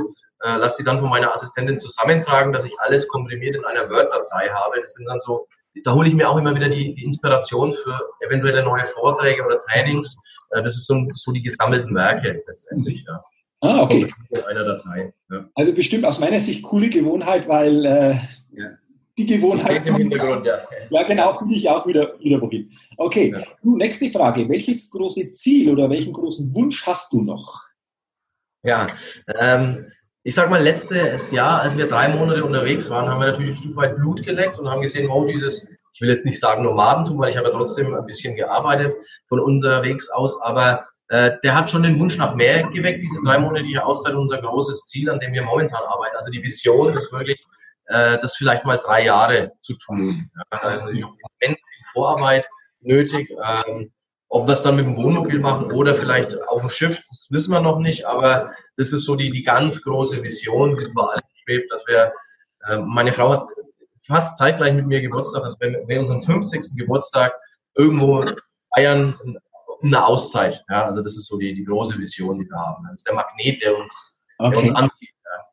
Äh, 0.41 0.57
lass 0.59 0.77
die 0.77 0.85
dann 0.85 1.01
von 1.01 1.09
meiner 1.09 1.35
Assistentin 1.35 1.79
zusammentragen, 1.79 2.53
dass 2.53 2.65
ich 2.65 2.75
alles 2.81 3.09
komprimiert 3.09 3.57
in 3.57 3.65
einer 3.65 3.89
Word-Datei 3.89 4.49
habe. 4.51 4.81
Das 4.81 4.93
sind 4.93 5.07
dann 5.07 5.21
so 5.21 5.47
da 5.83 5.95
hole 5.95 6.09
ich 6.09 6.15
mir 6.15 6.29
auch 6.29 6.41
immer 6.41 6.55
wieder 6.55 6.69
die, 6.69 6.95
die 6.95 7.05
Inspiration 7.05 7.75
für 7.75 7.99
eventuelle 8.27 8.63
neue 8.63 8.87
Vorträge 8.87 9.45
oder 9.45 9.61
Trainings. 9.61 10.17
Äh, 10.51 10.63
das 10.63 10.77
ist 10.77 10.87
so, 10.87 10.97
so 11.15 11.33
die 11.33 11.43
gesammelten 11.43 11.95
Werke 11.95 12.43
letztendlich. 12.47 13.05
Ja. 13.07 13.21
Ah, 13.61 13.83
okay. 13.83 14.07
Einer 14.51 14.65
Datei. 14.65 15.13
Ja. 15.31 15.49
Also 15.55 15.73
bestimmt 15.73 16.05
aus 16.05 16.19
meiner 16.19 16.39
Sicht 16.39 16.63
coole 16.63 16.91
Gewohnheit, 16.91 17.49
weil 17.49 17.85
äh, 17.85 18.11
ja. 18.53 18.71
die 19.17 19.27
Gewohnheit. 19.27 19.87
Im 19.87 19.97
Hintergrund, 19.97 20.45
ja. 20.45 20.59
ja, 20.91 21.03
genau, 21.05 21.33
finde 21.33 21.55
ich 21.55 21.69
auch 21.69 21.87
wieder, 21.87 22.19
wieder 22.21 22.41
wohin. 22.43 22.71
Okay, 22.99 23.33
ja. 23.33 23.43
du, 23.63 23.77
nächste 23.77 24.11
Frage. 24.11 24.49
Welches 24.49 24.91
große 24.91 25.33
Ziel 25.33 25.71
oder 25.71 25.89
welchen 25.89 26.13
großen 26.13 26.53
Wunsch 26.55 26.87
hast 26.87 27.13
du 27.15 27.23
noch? 27.23 27.63
Ja, 28.63 28.89
ähm, 29.39 29.91
ich 30.27 30.35
sag 30.35 30.49
mal, 30.49 30.63
letztes 30.63 31.31
Jahr, 31.33 31.61
als 31.61 31.77
wir 31.77 31.87
drei 31.87 32.09
Monate 32.09 32.45
unterwegs 32.45 32.89
waren, 32.89 33.09
haben 33.09 33.21
wir 33.21 33.27
natürlich 33.27 33.59
ein 33.59 33.63
Stück 33.63 33.77
weit 33.77 33.97
Blut 33.97 34.23
geleckt 34.23 34.59
und 34.59 34.69
haben 34.69 34.81
gesehen, 34.81 35.09
wow, 35.09 35.27
dieses, 35.27 35.69
ich 35.93 36.01
will 36.01 36.09
jetzt 36.09 36.25
nicht 36.25 36.41
sagen 36.41 36.63
Nomadentum, 36.63 37.19
weil 37.19 37.31
ich 37.31 37.37
habe 37.37 37.49
ja 37.49 37.53
trotzdem 37.53 37.95
ein 37.95 38.07
bisschen 38.07 38.35
gearbeitet 38.35 38.95
von 39.29 39.39
unterwegs 39.39 40.09
aus, 40.09 40.41
aber 40.41 40.87
äh, 41.09 41.33
der 41.45 41.55
hat 41.55 41.71
schon 41.71 41.83
den 41.83 42.01
Wunsch 42.01 42.17
nach 42.17 42.35
mehr 42.35 42.63
geweckt, 42.63 43.03
diese 43.03 43.23
dreimonatige 43.23 43.85
Auszeit, 43.85 44.15
unser 44.15 44.39
großes 44.41 44.87
Ziel, 44.87 45.11
an 45.11 45.21
dem 45.21 45.35
wir 45.35 45.43
momentan 45.43 45.83
arbeiten. 45.83 46.17
Also 46.17 46.31
die 46.31 46.43
Vision 46.43 46.95
ist 46.95 47.13
wirklich, 47.13 47.39
äh, 47.89 48.19
das 48.19 48.35
vielleicht 48.35 48.65
mal 48.65 48.79
drei 48.79 49.05
Jahre 49.05 49.53
zu 49.61 49.75
tun. 49.77 50.31
Ja, 50.53 50.59
also 50.59 50.91
die 50.91 51.05
Vorarbeit 51.93 52.47
nötig. 52.81 53.31
Ähm, 53.31 53.93
ob 54.31 54.49
wir 54.49 54.53
es 54.53 54.63
dann 54.63 54.77
mit 54.77 54.87
dem 54.87 54.97
Wohnmobil 54.97 55.39
machen 55.39 55.71
oder 55.73 55.95
vielleicht 55.95 56.37
auf 56.49 56.63
dem 56.63 56.71
Schiff, 56.71 56.97
das 56.97 57.29
wissen 57.31 57.53
wir 57.53 57.61
noch 57.61 57.79
nicht, 57.79 58.07
aber 58.07 58.53
das 58.77 58.93
ist 58.93 59.05
so 59.05 59.17
die, 59.17 59.31
die 59.31 59.43
ganz 59.43 59.81
große 59.83 60.23
Vision, 60.23 60.77
die 60.77 60.85
überall 60.85 61.19
schwebt, 61.45 61.73
dass 61.73 61.87
wir, 61.87 62.13
äh, 62.69 62.79
meine 62.79 63.13
Frau 63.13 63.31
hat 63.31 63.49
fast 64.07 64.37
zeitgleich 64.39 64.75
mit 64.75 64.87
mir 64.87 65.01
Geburtstag, 65.01 65.43
dass 65.43 65.59
wir, 65.61 65.83
wir 65.87 66.01
unseren 66.01 66.21
50. 66.21 66.77
Geburtstag 66.77 67.35
irgendwo 67.75 68.21
feiern, 68.75 69.19
eine 69.83 70.07
Auszeit. 70.07 70.63
Ja, 70.69 70.87
also 70.87 71.03
das 71.03 71.17
ist 71.17 71.27
so 71.27 71.39
die, 71.39 71.55
die 71.55 71.65
große 71.65 71.99
Vision, 71.99 72.39
die 72.39 72.49
wir 72.49 72.57
haben. 72.57 72.85
Das 72.89 73.01
ist 73.01 73.07
der 73.07 73.15
Magnet, 73.15 73.63
der 73.63 73.77
uns, 73.77 74.17
okay. 74.39 74.51
der 74.51 74.59
uns 74.61 74.75
anzieht. 74.75 75.11
Ja. 75.25 75.47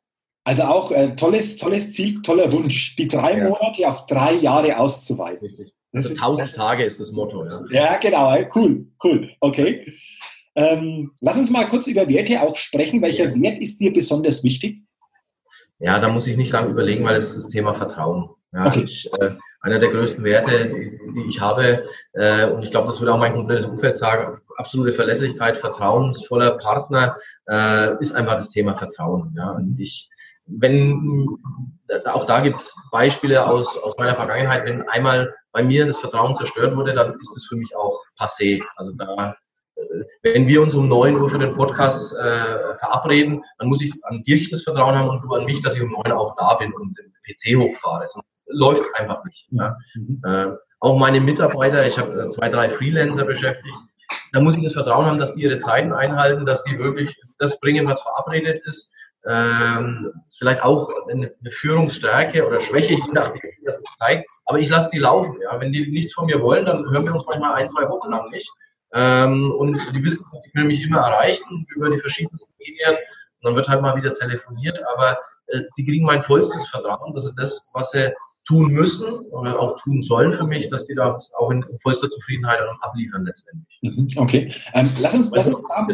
Also 0.44 0.64
auch 0.64 0.92
äh, 0.92 1.16
tolles, 1.16 1.58
tolles 1.58 1.94
Ziel, 1.94 2.22
toller 2.22 2.52
Wunsch, 2.52 2.96
die 2.96 3.08
drei 3.08 3.38
ja. 3.38 3.50
Monate 3.50 3.88
auf 3.88 4.06
drei 4.06 4.34
Jahre 4.34 4.78
auszuweiten. 4.78 5.48
Richtig. 5.48 5.74
Also 5.94 6.10
1000 6.10 6.56
Tage 6.56 6.86
ist 6.86 7.02
das 7.02 7.12
Motto. 7.12 7.46
Ja, 7.46 7.66
ja 7.70 7.98
genau. 7.98 8.34
Cool, 8.56 8.88
cool. 9.04 9.30
Okay. 9.42 9.94
Ähm, 10.56 11.12
lass 11.22 11.38
uns 11.38 11.50
mal 11.50 11.68
kurz 11.68 11.88
über 11.88 12.08
Werte 12.08 12.42
auch 12.42 12.56
sprechen. 12.58 13.02
Welcher 13.02 13.30
ja. 13.30 13.42
Wert 13.42 13.62
ist 13.62 13.80
dir 13.80 13.94
besonders 13.94 14.44
wichtig? 14.44 14.84
Ja, 15.80 16.00
da 16.00 16.10
muss 16.10 16.28
ich 16.28 16.38
nicht 16.38 16.52
lange 16.52 16.70
überlegen, 16.70 17.06
weil 17.06 17.16
es 17.16 17.30
ist 17.30 17.46
das 17.46 17.48
Thema 17.48 17.74
Vertrauen. 17.74 18.30
Ja, 18.54 18.68
okay. 18.68 18.84
ich, 18.84 19.10
äh, 19.14 19.32
einer 19.62 19.80
der 19.80 19.90
größten 19.90 20.24
Werte, 20.24 20.70
die 20.70 21.30
ich 21.30 21.40
habe, 21.40 21.86
äh, 22.14 22.48
und 22.48 22.64
ich 22.64 22.72
glaube, 22.72 22.88
das 22.88 23.00
würde 23.00 23.14
auch 23.14 23.20
mein 23.20 23.34
komplettes 23.34 23.66
Umfeld 23.66 23.98
sagen, 23.98 24.42
absolute 24.58 24.94
Verlässlichkeit, 24.94 25.58
vertrauensvoller 25.58 26.58
Partner, 26.58 27.16
äh, 27.50 28.00
ist 28.02 28.14
einfach 28.14 28.36
das 28.36 28.50
Thema 28.50 28.76
Vertrauen. 28.76 29.34
Ja, 29.38 29.52
und 29.52 29.80
ich, 29.80 30.10
wenn, 30.46 31.28
auch 32.06 32.26
da 32.26 32.42
gibt 32.42 32.60
es 32.60 32.76
Beispiele 32.92 33.46
aus, 33.46 33.82
aus 33.82 33.96
meiner 33.98 34.16
Vergangenheit, 34.16 34.66
wenn 34.66 34.88
einmal 34.90 35.34
bei 35.52 35.64
mir 35.64 35.86
das 35.86 36.00
Vertrauen 36.00 36.36
zerstört 36.36 36.76
wurde, 36.76 36.94
dann 36.94 37.14
ist 37.20 37.34
das 37.36 37.46
für 37.46 37.56
mich 37.56 37.76
auch 37.76 38.02
passé. 38.20 38.62
Also 38.76 38.94
da, 38.98 39.36
wenn 40.24 40.48
wir 40.48 40.62
uns 40.62 40.76
um 40.76 40.88
neun 40.88 41.16
Uhr 41.16 41.30
für 41.30 41.40
den 41.40 41.54
Podcast 41.54 42.16
äh, 42.16 42.76
verabreden, 42.80 43.42
dann 43.58 43.68
muss 43.68 43.82
ich 43.82 43.94
an 44.04 44.24
dich 44.24 44.50
das 44.50 44.64
Vertrauen 44.64 44.96
haben 44.96 45.10
und 45.10 45.22
du 45.22 45.34
an 45.34 45.46
mich, 45.46 45.62
dass 45.62 45.76
ich 45.76 45.82
um 45.82 45.92
neun 45.92 46.12
auch 46.12 46.36
da 46.38 46.56
bin 46.56 46.74
und 46.74 46.98
den 46.98 47.14
PC 47.26 47.58
hochfahre. 47.58 48.08
Sonst 48.10 48.28
läuft 48.48 48.96
einfach 48.96 49.24
nicht. 49.26 49.48
Ja. 49.52 49.78
Mhm. 49.96 50.22
Äh, 50.26 50.56
auch 50.80 50.98
meine 50.98 51.22
Mitarbeiter, 51.22 51.86
ich 51.86 51.98
habe 51.98 52.24
äh, 52.24 52.30
zwei, 52.30 52.50
drei 52.50 52.70
Freelancer 52.70 53.26
beschäftigt, 53.26 53.78
da 54.34 54.40
muss 54.40 54.56
ich 54.56 54.64
das 54.64 54.74
Vertrauen 54.74 55.06
haben, 55.06 55.20
dass 55.20 55.34
die 55.34 55.44
ihre 55.44 55.58
Zeiten 55.58 55.92
einhalten, 55.94 56.46
dass 56.46 56.64
die 56.64 56.78
wirklich 56.80 57.16
das 57.38 57.60
bringen, 57.60 57.88
was 57.88 58.02
verabredet 58.02 58.66
ist. 58.66 58.92
Ähm, 59.28 60.12
ist 60.26 60.40
vielleicht 60.40 60.64
auch 60.64 60.90
eine, 61.08 61.32
eine 61.40 61.52
Führungsstärke 61.52 62.48
oder 62.48 62.62
Schwäche, 62.62 62.96
je 62.96 63.12
nachdem, 63.12 63.42
wie 63.42 63.66
das 63.66 63.84
zeigt. 63.96 64.28
Aber 64.46 64.58
ich 64.58 64.70
lasse 64.70 64.90
die 64.92 65.00
laufen. 65.00 65.36
Ja. 65.44 65.60
Wenn 65.60 65.72
die 65.72 65.92
nichts 65.92 66.14
von 66.14 66.26
mir 66.26 66.42
wollen, 66.42 66.66
dann 66.66 66.84
hören 66.90 67.06
wir 67.06 67.14
uns 67.14 67.26
manchmal 67.28 67.54
ein, 67.54 67.70
zwei 67.70 67.88
Wochen 67.88 68.10
lang 68.10 68.30
nicht. 68.32 68.50
Ähm, 68.94 69.52
und 69.52 69.78
die 69.96 70.04
wissen, 70.04 70.26
sie 70.44 70.52
können 70.52 70.68
mich 70.68 70.84
immer 70.84 71.00
erreichen 71.00 71.66
über 71.76 71.90
die 71.90 72.00
verschiedensten 72.00 72.54
Medien. 72.60 72.96
Und 72.96 73.46
dann 73.46 73.56
wird 73.56 73.68
halt 73.68 73.82
mal 73.82 73.96
wieder 73.96 74.14
telefoniert. 74.14 74.80
Aber 74.94 75.18
äh, 75.48 75.62
sie 75.68 75.86
kriegen 75.86 76.06
mein 76.06 76.24
vollstes 76.24 76.68
Vertrauen, 76.70 77.14
dass 77.14 77.26
sie 77.26 77.36
das, 77.36 77.70
was 77.74 77.92
sie 77.92 78.14
tun 78.48 78.72
müssen 78.72 79.20
oder 79.32 79.60
auch 79.60 79.80
tun 79.84 80.02
sollen 80.02 80.38
für 80.38 80.48
mich, 80.48 80.70
dass 80.70 80.88
die 80.88 80.96
da 80.96 81.18
auch 81.38 81.52
in 81.52 81.64
vollster 81.82 82.10
Zufriedenheit 82.10 82.60
abliefern 82.82 83.26
letztendlich. 83.26 83.80
Mhm, 83.82 84.08
okay, 84.18 84.54
ähm, 84.74 84.92
lass 85.00 85.14
uns, 85.14 85.32
lass 85.34 85.48
uns 85.48 85.64
da, 85.68 85.88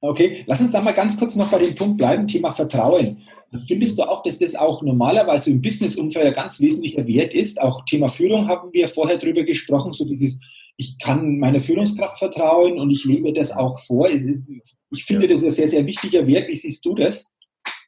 okay, 0.00 0.44
lass 0.46 0.60
uns 0.60 0.72
da 0.72 0.80
mal 0.80 0.94
ganz 0.94 1.18
kurz 1.18 1.36
noch 1.36 1.50
bei 1.50 1.58
dem 1.58 1.76
Punkt 1.76 1.98
bleiben, 1.98 2.26
Thema 2.26 2.50
Vertrauen. 2.50 3.22
Findest 3.66 3.98
du 3.98 4.02
auch, 4.02 4.22
dass 4.22 4.38
das 4.38 4.54
auch 4.54 4.82
normalerweise 4.82 5.50
im 5.50 5.62
Businessumfeld 5.62 6.26
ein 6.26 6.34
ganz 6.34 6.60
wesentlicher 6.60 7.06
Wert 7.06 7.32
ist? 7.32 7.60
Auch 7.60 7.84
Thema 7.86 8.08
Führung 8.08 8.46
haben 8.46 8.70
wir 8.72 8.88
vorher 8.88 9.16
drüber 9.16 9.42
gesprochen, 9.42 9.92
so 9.92 10.04
dieses, 10.04 10.38
ich 10.80 10.96
kann 11.00 11.38
meiner 11.40 11.60
Führungskraft 11.60 12.20
vertrauen 12.20 12.78
und 12.78 12.90
ich 12.90 13.04
lebe 13.04 13.32
das 13.32 13.50
auch 13.50 13.80
vor. 13.80 14.08
Ich 14.08 15.04
finde, 15.04 15.26
das 15.26 15.38
ist 15.38 15.44
ein 15.44 15.50
sehr, 15.50 15.68
sehr 15.68 15.86
wichtiger 15.86 16.24
Wert. 16.26 16.48
Wie 16.48 16.54
siehst 16.54 16.84
du 16.86 16.94
das? 16.94 17.26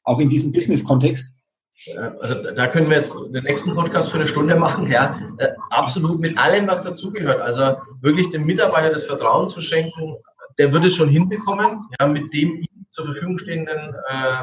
Auch 0.02 0.18
in 0.18 0.28
diesem 0.28 0.50
Business-Kontext? 0.50 1.32
Also 2.20 2.52
da 2.52 2.66
können 2.66 2.90
wir 2.90 2.96
jetzt 2.96 3.14
den 3.32 3.44
nächsten 3.44 3.74
Podcast 3.74 4.10
für 4.10 4.18
eine 4.18 4.26
Stunde 4.26 4.56
machen, 4.56 4.90
ja. 4.90 5.18
Äh, 5.38 5.52
absolut 5.70 6.18
mit 6.18 6.36
allem, 6.36 6.66
was 6.66 6.82
dazugehört. 6.82 7.40
Also 7.40 7.76
wirklich 8.02 8.28
dem 8.30 8.44
Mitarbeiter 8.44 8.90
das 8.90 9.04
Vertrauen 9.04 9.48
zu 9.50 9.60
schenken, 9.60 10.16
der 10.58 10.72
wird 10.72 10.84
es 10.84 10.96
schon 10.96 11.08
hinbekommen, 11.08 11.86
ja, 11.98 12.08
mit 12.08 12.32
dem 12.34 12.56
ihm 12.56 12.86
zur 12.90 13.04
Verfügung 13.06 13.38
stehenden 13.38 13.94
äh, 14.08 14.42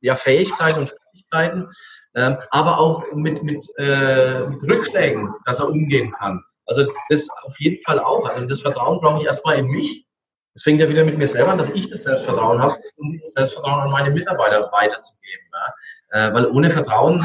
ja, 0.00 0.16
Fähigkeiten 0.16 0.80
und 0.80 0.92
Fähigkeiten, 1.12 1.68
äh, 2.14 2.36
aber 2.50 2.78
auch 2.78 3.04
mit, 3.14 3.42
mit, 3.44 3.64
äh, 3.78 4.48
mit 4.50 4.62
Rückschlägen, 4.64 5.26
dass 5.46 5.60
er 5.60 5.70
umgehen 5.70 6.10
kann. 6.10 6.42
Also 6.70 6.86
das 7.08 7.28
auf 7.42 7.58
jeden 7.58 7.82
Fall 7.84 7.98
auch. 7.98 8.24
Also 8.24 8.46
das 8.46 8.62
Vertrauen 8.62 9.00
brauche 9.00 9.20
ich 9.20 9.26
erstmal 9.26 9.58
in 9.58 9.66
mich. 9.66 10.06
Es 10.54 10.62
fängt 10.62 10.80
ja 10.80 10.88
wieder 10.88 11.04
mit 11.04 11.18
mir 11.18 11.26
selber 11.26 11.52
an, 11.52 11.58
dass 11.58 11.74
ich 11.74 11.90
das 11.90 12.04
Selbstvertrauen 12.04 12.60
habe, 12.60 12.76
um 12.96 13.12
dieses 13.12 13.32
Selbstvertrauen 13.32 13.82
an 13.82 13.90
meine 13.90 14.10
Mitarbeiter 14.10 14.70
weiterzugeben. 14.72 15.46
Ja. 15.52 16.28
Äh, 16.28 16.34
weil 16.34 16.46
ohne 16.46 16.70
Vertrauen, 16.70 17.20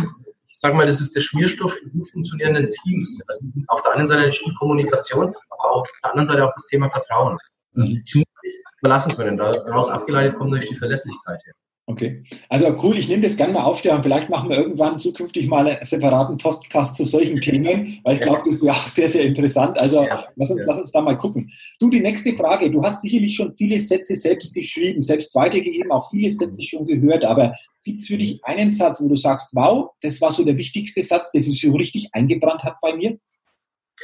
ich 0.48 0.60
sage 0.60 0.76
mal, 0.76 0.88
das 0.88 1.00
ist 1.00 1.16
der 1.16 1.22
Schmierstoff 1.22 1.76
in 1.82 1.92
gut 1.92 2.10
funktionierenden 2.12 2.72
Teams. 2.72 3.20
Also 3.28 3.46
auf 3.68 3.84
der 3.84 3.94
einen 3.94 4.08
Seite 4.08 4.22
natürlich 4.22 4.58
Kommunikation, 4.58 5.32
aber 5.50 5.72
auf 5.72 5.90
der 6.04 6.12
anderen 6.12 6.28
Seite 6.28 6.48
auch 6.48 6.54
das 6.56 6.66
Thema 6.66 6.90
Vertrauen. 6.90 7.38
Mhm. 7.74 8.02
Ich 8.04 8.16
muss 8.16 8.26
mich 8.44 8.54
verlassen 8.80 9.16
können. 9.16 9.38
Daraus 9.38 9.90
abgeleitet 9.90 10.38
kommt 10.38 10.52
natürlich 10.52 10.72
die 10.72 10.78
Verlässlichkeit 10.80 11.40
her. 11.46 11.54
Okay. 11.88 12.24
Also 12.50 12.76
cool, 12.82 12.98
ich 12.98 13.08
nehme 13.08 13.22
das 13.22 13.38
gerne 13.38 13.54
mal 13.54 13.64
auf, 13.64 13.78
Stefan. 13.78 14.02
Vielleicht 14.02 14.30
machen 14.30 14.50
wir 14.50 14.58
irgendwann 14.58 14.98
zukünftig 14.98 15.48
mal 15.48 15.68
einen 15.68 15.86
separaten 15.86 16.38
Podcast 16.40 16.98
zu 16.98 17.06
solchen 17.06 17.40
Themen, 17.40 18.00
weil 18.04 18.16
ich 18.16 18.22
glaube, 18.22 18.42
das 18.44 18.56
ist 18.56 18.64
ja 18.64 18.72
auch 18.72 18.88
sehr, 18.88 19.08
sehr 19.08 19.24
interessant. 19.24 19.78
Also 19.78 20.04
ja. 20.04 20.26
lass, 20.36 20.50
uns, 20.50 20.62
ja. 20.62 20.68
lass 20.68 20.82
uns 20.82 20.92
da 20.92 21.02
mal 21.02 21.16
gucken. 21.16 21.52
Du, 21.80 21.92
die 21.92 22.00
nächste 22.00 22.34
Frage. 22.34 22.72
Du 22.72 22.82
hast 22.82 23.02
sicherlich 23.02 23.36
schon 23.36 23.54
viele 23.54 23.80
Sätze 23.80 24.16
selbst 24.16 24.56
geschrieben, 24.56 25.04
selbst 25.04 25.36
weitergegeben, 25.36 25.92
auch 25.92 26.10
viele 26.10 26.32
Sätze 26.32 26.64
schon 26.64 26.88
gehört, 26.88 27.24
aber 27.24 27.54
gibt 27.84 28.02
es 28.02 28.08
für 28.08 28.18
dich 28.18 28.44
einen 28.44 28.74
Satz, 28.74 29.00
wo 29.00 29.08
du 29.08 29.16
sagst, 29.16 29.50
wow, 29.54 29.92
das 30.02 30.20
war 30.22 30.32
so 30.32 30.44
der 30.44 30.58
wichtigste 30.58 31.04
Satz, 31.04 31.30
der 31.32 31.42
sich 31.44 31.62
so 31.62 31.72
richtig 31.74 32.10
eingebrannt 32.14 32.64
hat 32.64 32.78
bei 32.82 32.96
mir? 32.96 33.20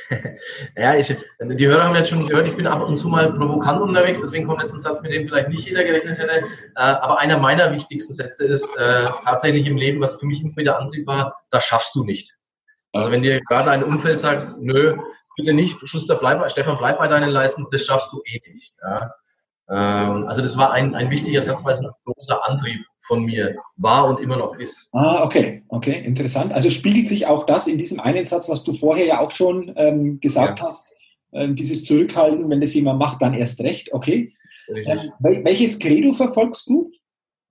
ja, 0.77 0.95
ich, 0.95 1.15
die 1.41 1.67
Hörer 1.67 1.83
haben 1.83 1.95
jetzt 1.95 2.09
schon 2.09 2.27
gehört, 2.27 2.47
ich 2.47 2.55
bin 2.55 2.67
ab 2.67 2.81
und 2.81 2.97
zu 2.97 3.09
mal 3.09 3.33
provokant 3.33 3.81
unterwegs, 3.81 4.21
deswegen 4.21 4.47
kommt 4.47 4.61
jetzt 4.61 4.73
ein 4.73 4.79
Satz, 4.79 5.01
mit 5.01 5.11
dem 5.11 5.27
vielleicht 5.27 5.49
nicht 5.49 5.65
jeder 5.65 5.83
gerechnet 5.83 6.17
hätte. 6.17 6.45
Äh, 6.45 6.45
aber 6.75 7.19
einer 7.19 7.37
meiner 7.37 7.71
wichtigsten 7.73 8.13
Sätze 8.13 8.45
ist 8.45 8.75
äh, 8.77 9.05
tatsächlich 9.25 9.67
im 9.67 9.77
Leben, 9.77 10.01
was 10.01 10.19
für 10.19 10.25
mich 10.25 10.41
immer 10.41 10.55
wieder 10.55 10.79
Antrieb 10.79 11.07
war, 11.07 11.33
das 11.51 11.65
schaffst 11.65 11.95
du 11.95 12.03
nicht. 12.03 12.33
Also 12.93 13.11
wenn 13.11 13.21
dir 13.21 13.41
gerade 13.41 13.71
ein 13.71 13.83
Umfeld 13.83 14.19
sagt, 14.19 14.47
nö, 14.59 14.95
bitte 15.37 15.53
nicht, 15.53 15.77
Schuster, 15.87 16.15
bleib, 16.19 16.49
Stefan, 16.51 16.77
bleib 16.77 16.97
bei 16.97 17.07
deinen 17.07 17.29
Leisten, 17.29 17.67
das 17.71 17.85
schaffst 17.85 18.11
du 18.11 18.21
eh 18.25 18.41
nicht. 18.53 18.73
Ja. 18.81 19.13
Ähm, 19.69 20.27
also 20.27 20.41
das 20.41 20.57
war 20.57 20.71
ein, 20.71 20.95
ein 20.95 21.09
wichtiger 21.09 21.41
Satz, 21.41 21.63
weil 21.63 21.73
es 21.73 21.81
ein 21.81 21.91
großer 22.05 22.47
Antrieb 22.47 22.85
von 23.07 23.23
mir 23.23 23.55
war 23.77 24.09
und 24.09 24.19
immer 24.19 24.37
noch 24.37 24.55
ist. 24.55 24.89
Ah, 24.93 25.23
okay, 25.23 25.63
okay, 25.69 26.03
interessant. 26.05 26.53
Also 26.53 26.69
spiegelt 26.69 27.07
sich 27.07 27.25
auch 27.25 27.45
das 27.45 27.67
in 27.67 27.77
diesem 27.77 27.99
einen 27.99 28.25
Satz, 28.25 28.49
was 28.49 28.63
du 28.63 28.73
vorher 28.73 29.05
ja 29.05 29.19
auch 29.19 29.31
schon 29.31 29.73
ähm, 29.75 30.19
gesagt 30.19 30.59
ja. 30.59 30.67
hast, 30.67 30.93
ähm, 31.33 31.55
dieses 31.55 31.83
Zurückhalten, 31.85 32.49
wenn 32.49 32.61
das 32.61 32.73
jemand 32.73 32.99
macht, 32.99 33.21
dann 33.21 33.33
erst 33.33 33.59
recht, 33.61 33.93
okay. 33.93 34.33
Ähm, 34.67 35.11
welches 35.19 35.79
Credo 35.79 36.13
verfolgst 36.13 36.69
du? 36.69 36.91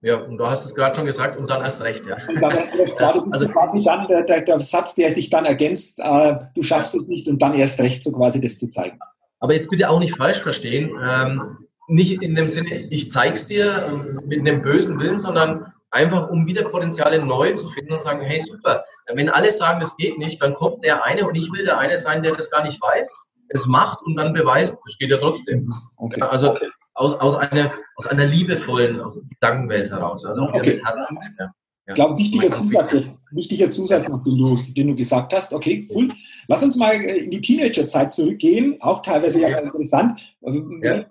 Ja, 0.02 0.16
und 0.16 0.38
du 0.38 0.46
hast 0.46 0.64
es 0.64 0.74
gerade 0.74 0.96
schon 0.96 1.04
gesagt, 1.04 1.38
und 1.38 1.50
dann 1.50 1.62
erst 1.62 1.82
recht, 1.82 2.06
ja. 2.06 2.16
Und 2.26 2.40
dann 2.40 2.52
erst 2.52 2.74
recht, 2.74 2.96
klar, 2.96 3.12
das 3.14 3.24
ist 3.24 3.32
also, 3.32 3.48
quasi 3.48 3.82
dann 3.82 4.06
der, 4.08 4.24
der, 4.24 4.40
der, 4.42 4.60
Satz, 4.60 4.94
der 4.94 5.12
sich 5.12 5.28
dann 5.28 5.44
ergänzt, 5.44 5.98
äh, 5.98 6.36
du 6.54 6.62
schaffst 6.62 6.94
es 6.94 7.06
nicht 7.06 7.28
und 7.28 7.40
dann 7.40 7.54
erst 7.54 7.78
recht, 7.80 8.02
so 8.02 8.12
quasi 8.12 8.40
das 8.40 8.58
zu 8.58 8.68
zeigen. 8.68 8.98
Aber 9.40 9.54
jetzt 9.54 9.68
bitte 9.68 9.90
auch 9.90 10.00
nicht 10.00 10.16
falsch 10.16 10.40
verstehen. 10.40 10.92
Ähm, 11.02 11.58
nicht 11.90 12.22
in 12.22 12.34
dem 12.34 12.48
Sinne, 12.48 12.86
ich 12.90 13.10
zeig's 13.10 13.46
dir 13.46 13.86
ähm, 13.88 14.20
mit 14.26 14.40
einem 14.40 14.62
bösen 14.62 14.98
Willen, 15.00 15.18
sondern 15.18 15.72
einfach, 15.90 16.30
um 16.30 16.46
wieder 16.46 16.62
Potenziale 16.62 17.24
neu 17.24 17.54
zu 17.56 17.68
finden 17.70 17.92
und 17.92 18.02
sagen, 18.02 18.22
hey, 18.22 18.40
super, 18.40 18.84
wenn 19.12 19.28
alle 19.28 19.52
sagen, 19.52 19.80
das 19.80 19.96
geht 19.96 20.18
nicht, 20.18 20.40
dann 20.40 20.54
kommt 20.54 20.84
der 20.84 21.04
eine 21.04 21.26
und 21.26 21.34
ich 21.34 21.50
will 21.52 21.64
der 21.64 21.78
eine 21.78 21.98
sein, 21.98 22.22
der 22.22 22.34
das 22.34 22.50
gar 22.50 22.62
nicht 22.62 22.80
weiß, 22.80 23.12
es 23.48 23.66
macht 23.66 24.00
und 24.02 24.16
dann 24.16 24.32
beweist, 24.32 24.78
es 24.86 24.98
geht 24.98 25.10
ja 25.10 25.18
trotzdem. 25.18 25.68
Okay. 25.96 26.22
Also 26.22 26.56
aus, 26.94 27.18
aus, 27.20 27.36
einer, 27.36 27.72
aus 27.96 28.06
einer 28.06 28.24
liebevollen 28.24 29.00
Gedankenwelt 29.30 29.90
heraus, 29.90 30.24
also 30.24 30.42
okay. 30.44 30.80
Herzen, 30.84 31.18
ja. 31.38 31.52
Ich 31.90 31.94
glaube, 31.94 32.18
wichtiger 32.18 32.50
Zusatz, 32.52 33.24
wichtiger 33.30 33.70
Zusatz 33.70 34.08
noch, 34.08 34.22
den 34.24 34.38
du, 34.38 34.58
den 34.76 34.88
du 34.88 34.94
gesagt 34.94 35.32
hast. 35.32 35.52
Okay, 35.52 35.88
cool. 35.94 36.08
Lass 36.48 36.62
uns 36.62 36.76
mal 36.76 36.92
äh, 36.92 37.24
in 37.24 37.30
die 37.30 37.40
Teenagerzeit 37.40 38.12
zurückgehen, 38.12 38.76
auch 38.80 39.02
teilweise 39.02 39.40
ja, 39.40 39.48
ja. 39.48 39.58
interessant. 39.58 40.20
Wenn 40.40 40.80
ja. 40.82 41.04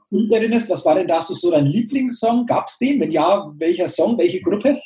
was 0.69 0.85
war 0.85 0.95
denn 0.95 1.07
da 1.07 1.21
so 1.21 1.51
dein 1.51 1.65
Lieblingssong? 1.65 2.45
Gab 2.45 2.67
es 2.67 2.77
den? 2.77 2.99
Wenn 2.99 3.11
ja, 3.11 3.51
welcher 3.57 3.89
Song, 3.89 4.17
welche 4.17 4.41
Gruppe? 4.41 4.79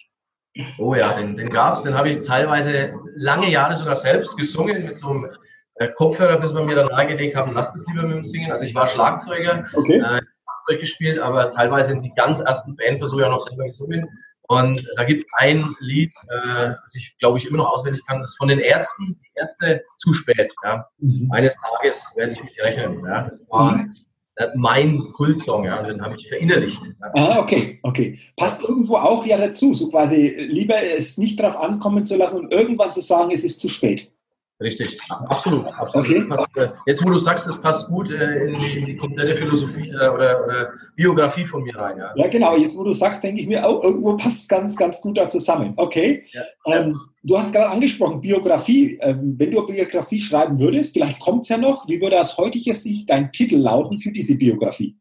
Oh 0.78 0.94
ja, 0.94 1.14
den, 1.14 1.36
den 1.38 1.50
gab 1.50 1.76
es. 1.76 1.84
Den 1.84 1.96
habe 1.96 2.10
ich 2.10 2.22
teilweise 2.22 2.94
lange 3.16 3.50
Jahre 3.50 3.76
sogar 3.76 3.96
selbst 3.96 4.38
gesungen 4.38 4.86
mit 4.86 4.98
so 4.98 5.10
einem 5.10 5.30
äh, 5.76 5.88
Kopfhörer, 5.90 6.40
bis 6.40 6.54
man 6.54 6.66
mir 6.66 6.76
dann 6.76 6.88
nahegelegt 6.88 7.36
haben, 7.36 7.54
lasst 7.54 7.76
es 7.76 7.88
lieber 7.90 8.08
mit 8.08 8.18
dem 8.18 8.24
Singen. 8.24 8.52
Also 8.52 8.66
ich 8.66 8.76
war 8.76 8.88
Schlagzeuger, 8.88 9.64
okay. 9.76 9.98
äh, 9.98 10.22
Schlagzeug 10.22 10.80
gespielt, 10.80 11.20
aber 11.20 11.52
teilweise 11.52 11.94
in 11.94 12.00
die 12.00 12.12
ganz 12.16 12.40
ersten 12.40 12.76
Bandversuche 12.76 13.26
auch 13.26 13.32
noch 13.32 13.48
selber 13.48 13.66
gesungen. 13.66 14.08
Und 14.54 14.88
da 14.98 15.04
gibt 15.04 15.24
es 15.24 15.30
ein 15.38 15.66
Lied, 15.80 16.14
äh, 16.30 16.74
das 16.84 16.96
ich 16.96 17.18
glaube 17.18 17.40
ich 17.40 17.46
immer 17.46 17.58
noch 17.58 17.72
auswendig 17.72 18.06
kann, 18.06 18.22
das 18.22 18.32
ist 18.32 18.38
von 18.38 18.48
den 18.48 18.60
Ärzten, 18.60 19.08
die 19.08 19.40
Ärzte 19.40 19.84
zu 19.98 20.14
spät. 20.14 20.54
Ja. 20.64 20.88
Mhm. 21.00 21.32
Eines 21.32 21.56
Tages 21.58 22.06
werde 22.16 22.34
ich 22.34 22.44
mich 22.44 22.62
rechnen. 22.62 23.04
Ja. 23.06 23.30
Das 23.30 23.50
war 23.50 23.78
mhm. 23.78 23.96
äh, 24.36 24.48
mein 24.56 25.00
Kultsong, 25.14 25.66
ja, 25.66 25.82
den 25.82 26.02
habe 26.02 26.16
ich 26.18 26.30
verinnerlicht. 26.30 26.84
Ja. 27.02 27.12
Ah, 27.16 27.40
okay, 27.40 27.80
okay. 27.82 28.20
Passt 28.38 28.62
irgendwo 28.62 28.98
auch 28.98 29.26
ja 29.26 29.38
dazu, 29.38 29.74
so 29.74 29.90
quasi 29.90 30.36
lieber 30.38 30.82
es 30.82 31.18
nicht 31.18 31.40
darauf 31.40 31.58
ankommen 31.58 32.06
zu 32.06 32.16
lassen 32.16 32.42
und 32.42 32.52
irgendwann 32.52 32.92
zu 32.92 33.02
sagen, 33.02 33.32
es 33.32 33.44
ist 33.44 33.60
zu 33.60 33.70
spät. 33.70 34.13
Richtig, 34.64 34.98
absolut. 35.10 35.68
absolut. 35.78 36.08
Okay. 36.08 36.24
Passt, 36.24 36.58
äh, 36.58 36.70
jetzt, 36.86 37.06
wo 37.06 37.10
du 37.10 37.18
sagst, 37.18 37.46
das 37.46 37.62
passt 37.62 37.88
gut 37.88 38.10
äh, 38.10 38.46
in, 38.46 38.54
die, 38.54 38.78
in, 38.78 38.86
die, 38.86 38.96
komplette 38.96 39.36
Philosophie 39.36 39.90
äh, 39.90 40.08
oder, 40.08 40.42
oder, 40.46 40.72
Biografie 40.96 41.44
von 41.44 41.64
mir 41.64 41.76
rein. 41.76 41.98
Ja. 41.98 42.14
ja, 42.16 42.28
genau. 42.30 42.56
Jetzt, 42.56 42.78
wo 42.78 42.86
du 42.86 42.94
sagst, 42.94 43.22
denke 43.26 43.42
ich 43.42 43.48
mir, 43.48 43.62
oh, 43.68 43.82
irgendwo 43.84 44.16
passt 44.16 44.44
es 44.44 44.48
ganz, 44.48 44.78
ganz 44.78 45.02
gut 45.02 45.18
da 45.18 45.28
zusammen. 45.28 45.74
Okay. 45.76 46.24
Ja. 46.32 46.44
Ähm, 46.68 46.98
du 47.24 47.38
hast 47.38 47.52
gerade 47.52 47.70
angesprochen, 47.72 48.22
Biografie. 48.22 48.98
Ähm, 49.02 49.36
wenn 49.38 49.52
du 49.52 49.68
eine 49.68 49.76
Biografie 49.76 50.22
schreiben 50.22 50.58
würdest, 50.58 50.94
vielleicht 50.94 51.20
kommt 51.20 51.44
es 51.44 51.50
ja 51.50 51.58
noch, 51.58 51.86
wie 51.90 52.00
würde 52.00 52.22
aus 52.22 52.38
heutiger 52.38 52.74
Sicht 52.74 53.10
dein 53.10 53.34
Titel 53.34 53.58
lauten 53.58 54.00
für 54.00 54.14
diese 54.14 54.36
Biografie? 54.36 54.96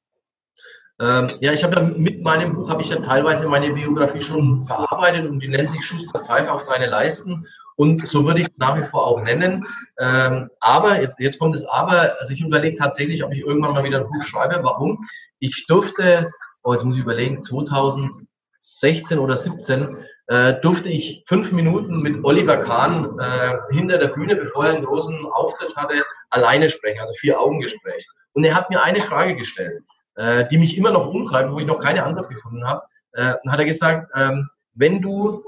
Ähm, 1.00 1.30
ja, 1.40 1.52
ich 1.52 1.62
habe 1.62 1.76
ja 1.76 1.82
mit 1.82 2.22
meinem 2.22 2.54
Buch 2.54 2.68
habe 2.68 2.82
ich 2.82 2.90
ja 2.90 2.96
teilweise 2.96 3.48
meine 3.48 3.72
Biografie 3.72 4.22
schon 4.22 4.64
verarbeitet 4.66 5.28
und 5.28 5.40
die 5.40 5.48
nennt 5.48 5.70
sich 5.70 5.84
Schuster 5.84 6.20
Pfeife 6.20 6.52
auf 6.52 6.64
deine 6.64 6.86
Leisten. 6.86 7.46
Und 7.76 8.06
so 8.06 8.24
würde 8.24 8.40
ich 8.40 8.48
es 8.48 8.58
nach 8.58 8.76
wie 8.76 8.86
vor 8.86 9.06
auch 9.06 9.22
nennen. 9.22 9.64
Ähm, 9.98 10.50
aber, 10.60 11.00
jetzt, 11.00 11.18
jetzt 11.18 11.38
kommt 11.38 11.54
das 11.54 11.64
Aber, 11.64 12.18
also 12.20 12.32
ich 12.32 12.40
überlege 12.40 12.76
tatsächlich, 12.76 13.24
ob 13.24 13.32
ich 13.32 13.40
irgendwann 13.40 13.72
mal 13.72 13.84
wieder 13.84 13.98
ein 13.98 14.10
Buch 14.10 14.22
schreibe. 14.24 14.62
Warum? 14.62 15.00
Ich 15.38 15.66
durfte, 15.66 16.30
oh, 16.62 16.72
jetzt 16.72 16.84
muss 16.84 16.96
ich 16.96 17.02
überlegen, 17.02 17.42
2016 17.42 19.18
oder 19.18 19.36
17 19.36 19.88
äh, 20.28 20.54
durfte 20.60 20.88
ich 20.88 21.22
fünf 21.26 21.52
Minuten 21.52 22.00
mit 22.02 22.24
Oliver 22.24 22.58
Kahn 22.58 23.18
äh, 23.18 23.58
hinter 23.70 23.98
der 23.98 24.08
Bühne, 24.08 24.36
bevor 24.36 24.66
er 24.66 24.74
einen 24.74 24.84
großen 24.84 25.26
Auftritt 25.26 25.74
hatte, 25.76 26.02
alleine 26.30 26.70
sprechen, 26.70 27.00
also 27.00 27.12
vier 27.14 27.40
Augengespräch. 27.40 28.06
Und 28.32 28.44
er 28.44 28.54
hat 28.54 28.70
mir 28.70 28.82
eine 28.82 29.00
Frage 29.00 29.36
gestellt, 29.36 29.82
äh, 30.14 30.46
die 30.48 30.58
mich 30.58 30.78
immer 30.78 30.90
noch 30.90 31.08
umtreibt, 31.08 31.50
wo 31.50 31.58
ich 31.58 31.66
noch 31.66 31.80
keine 31.80 32.04
Antwort 32.04 32.28
gefunden 32.28 32.66
habe. 32.66 32.82
Äh, 33.12 33.34
dann 33.42 33.52
hat 33.52 33.58
er 33.58 33.66
gesagt, 33.66 34.10
ähm, 34.14 34.48
wenn 34.74 35.02
du 35.02 35.42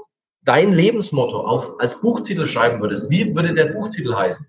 dein 0.45 0.73
Lebensmotto 0.73 1.41
auf, 1.41 1.79
als 1.79 1.99
Buchtitel 1.99 2.47
schreiben 2.47 2.81
würdest, 2.81 3.09
wie 3.09 3.35
würde 3.35 3.53
der 3.53 3.65
Buchtitel 3.65 4.15
heißen? 4.15 4.45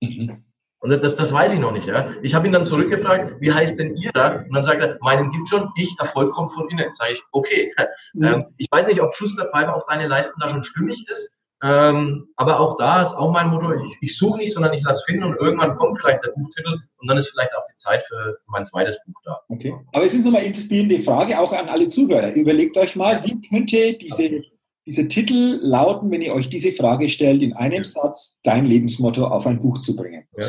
Mhm. 0.00 0.44
Und 0.80 0.90
das, 0.90 1.14
das 1.14 1.32
weiß 1.32 1.52
ich 1.52 1.60
noch 1.60 1.70
nicht. 1.70 1.86
Ja. 1.86 2.08
Ich 2.22 2.34
habe 2.34 2.46
ihn 2.46 2.52
dann 2.52 2.66
zurückgefragt, 2.66 3.36
wie 3.40 3.52
heißt 3.52 3.78
denn 3.78 3.96
Ihrer? 3.96 4.44
Und 4.46 4.52
dann 4.52 4.64
sagt 4.64 4.80
er, 4.80 4.98
meinen 5.00 5.30
gibt 5.30 5.48
schon, 5.48 5.70
ich, 5.76 5.94
Erfolg 6.00 6.32
kommt 6.34 6.52
von 6.52 6.68
innen. 6.70 6.90
Sage 6.94 7.12
ich, 7.12 7.22
okay. 7.30 7.72
Mhm. 8.14 8.24
Ähm, 8.24 8.44
ich 8.56 8.66
weiß 8.70 8.88
nicht, 8.88 9.00
ob 9.00 9.14
Schusterpfeife 9.14 9.72
auf 9.72 9.84
deine 9.88 10.08
Leisten 10.08 10.40
da 10.40 10.48
schon 10.48 10.64
stimmig 10.64 11.04
ist. 11.08 11.36
Ähm, 11.64 12.26
aber 12.34 12.58
auch 12.58 12.76
da 12.76 13.02
ist 13.02 13.14
auch 13.14 13.30
mein 13.30 13.46
Motto, 13.46 13.72
ich, 13.74 13.96
ich 14.00 14.18
suche 14.18 14.38
nicht, 14.38 14.52
sondern 14.52 14.72
ich 14.72 14.82
lasse 14.82 15.04
finden 15.06 15.22
und 15.22 15.36
irgendwann 15.36 15.76
kommt 15.76 15.96
vielleicht 15.96 16.24
der 16.24 16.32
Buchtitel 16.32 16.80
und 16.96 17.08
dann 17.08 17.16
ist 17.16 17.30
vielleicht 17.30 17.54
auch 17.54 17.62
die 17.72 17.76
Zeit 17.76 18.04
für 18.08 18.36
mein 18.48 18.66
zweites 18.66 18.96
Buch 19.06 19.14
da. 19.24 19.40
Okay. 19.48 19.72
Aber 19.92 20.04
es 20.04 20.12
ist 20.12 20.24
nochmal 20.24 20.42
inspirierende 20.42 20.98
Frage 20.98 21.38
auch 21.38 21.52
an 21.52 21.68
alle 21.68 21.86
Zuhörer. 21.86 22.32
Überlegt 22.32 22.76
euch 22.76 22.96
mal, 22.96 23.22
wie 23.22 23.40
könnte 23.48 23.96
diese 23.96 24.42
diese 24.86 25.06
Titel 25.06 25.60
lauten, 25.62 26.10
wenn 26.10 26.22
ihr 26.22 26.34
euch 26.34 26.48
diese 26.48 26.72
Frage 26.72 27.08
stellt, 27.08 27.42
in 27.42 27.52
einem 27.52 27.84
Satz 27.84 28.40
dein 28.42 28.66
Lebensmotto 28.66 29.24
auf 29.26 29.46
ein 29.46 29.60
Buch 29.60 29.78
zu 29.78 29.94
bringen. 29.94 30.24
Ja. 30.36 30.46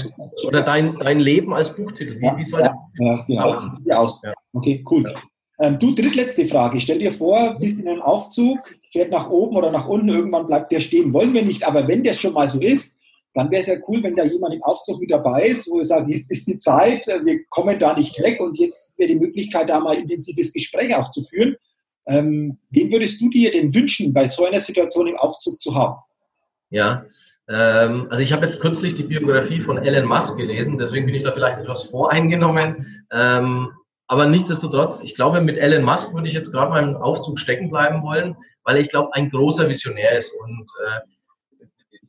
Oder 0.47 0.63
dein, 0.63 0.97
dein 0.97 1.19
Leben 1.19 1.53
als 1.53 1.75
Buchtitel. 1.75 2.19
Wie, 2.19 2.37
wie 2.37 2.45
soll 2.45 2.61
ja, 2.61 2.65
das 2.65 2.75
ja, 2.99 3.25
genau. 3.27 3.61
Wie 3.83 3.93
aus. 3.93 4.21
Ja. 4.23 4.33
Okay, 4.53 4.83
cool. 4.89 5.13
Ähm, 5.59 5.77
du, 5.77 5.93
drittletzte 5.93 6.47
Frage. 6.47 6.79
Stell 6.79 6.99
dir 6.99 7.11
vor, 7.11 7.57
bist 7.59 7.79
in 7.79 7.87
einem 7.87 8.01
Aufzug, 8.01 8.59
fährt 8.91 9.11
nach 9.11 9.29
oben 9.29 9.55
oder 9.55 9.71
nach 9.71 9.87
unten, 9.87 10.09
irgendwann 10.09 10.47
bleibt 10.47 10.71
der 10.71 10.79
stehen. 10.79 11.13
Wollen 11.13 11.33
wir 11.33 11.43
nicht, 11.43 11.65
aber 11.65 11.87
wenn 11.87 12.03
das 12.03 12.19
schon 12.19 12.33
mal 12.33 12.49
so 12.49 12.59
ist, 12.59 12.97
dann 13.35 13.49
wäre 13.51 13.61
es 13.61 13.67
ja 13.67 13.75
cool, 13.87 14.01
wenn 14.03 14.15
da 14.15 14.23
jemand 14.23 14.53
im 14.53 14.63
Aufzug 14.63 14.99
mit 14.99 15.11
dabei 15.11 15.47
ist, 15.47 15.69
wo 15.69 15.79
er 15.79 15.85
sagt, 15.85 16.07
jetzt 16.09 16.31
ist 16.31 16.47
die 16.47 16.57
Zeit, 16.57 17.07
wir 17.07 17.45
kommen 17.49 17.77
da 17.79 17.95
nicht 17.95 18.21
weg 18.21 18.39
und 18.39 18.59
jetzt 18.59 18.97
wäre 18.97 19.09
die 19.09 19.19
Möglichkeit, 19.19 19.69
da 19.69 19.79
mal 19.79 19.95
intensives 19.95 20.53
Gespräch 20.53 20.95
auch 20.95 21.11
zu 21.11 21.23
führen. 21.23 21.55
Ähm, 22.05 22.57
wen 22.69 22.91
würdest 22.91 23.21
du 23.21 23.29
dir 23.29 23.51
denn 23.51 23.73
wünschen, 23.73 24.13
bei 24.13 24.29
so 24.29 24.45
einer 24.45 24.59
Situation 24.59 25.07
im 25.07 25.17
Aufzug 25.17 25.61
zu 25.61 25.73
haben? 25.75 26.01
Ja, 26.69 27.05
ähm, 27.47 28.07
also 28.09 28.23
ich 28.23 28.33
habe 28.33 28.45
jetzt 28.45 28.59
kürzlich 28.59 28.95
die 28.95 29.03
Biografie 29.03 29.59
von 29.59 29.77
Elon 29.77 30.07
Musk 30.07 30.37
gelesen, 30.37 30.77
deswegen 30.77 31.05
bin 31.05 31.15
ich 31.15 31.23
da 31.23 31.31
vielleicht 31.31 31.59
etwas 31.59 31.83
voreingenommen. 31.83 33.05
Ähm, 33.11 33.71
aber 34.07 34.25
nichtsdestotrotz, 34.27 35.01
ich 35.01 35.15
glaube, 35.15 35.41
mit 35.41 35.57
Elon 35.57 35.83
Musk 35.83 36.13
würde 36.13 36.27
ich 36.27 36.33
jetzt 36.33 36.51
gerade 36.51 36.71
mal 36.71 36.83
im 36.83 36.95
Aufzug 36.95 37.39
stecken 37.39 37.69
bleiben 37.69 38.03
wollen, 38.03 38.35
weil 38.63 38.77
ich 38.77 38.89
glaube, 38.89 39.13
ein 39.13 39.29
großer 39.29 39.69
Visionär 39.69 40.17
ist 40.17 40.31
und 40.43 40.67
äh, 40.85 40.99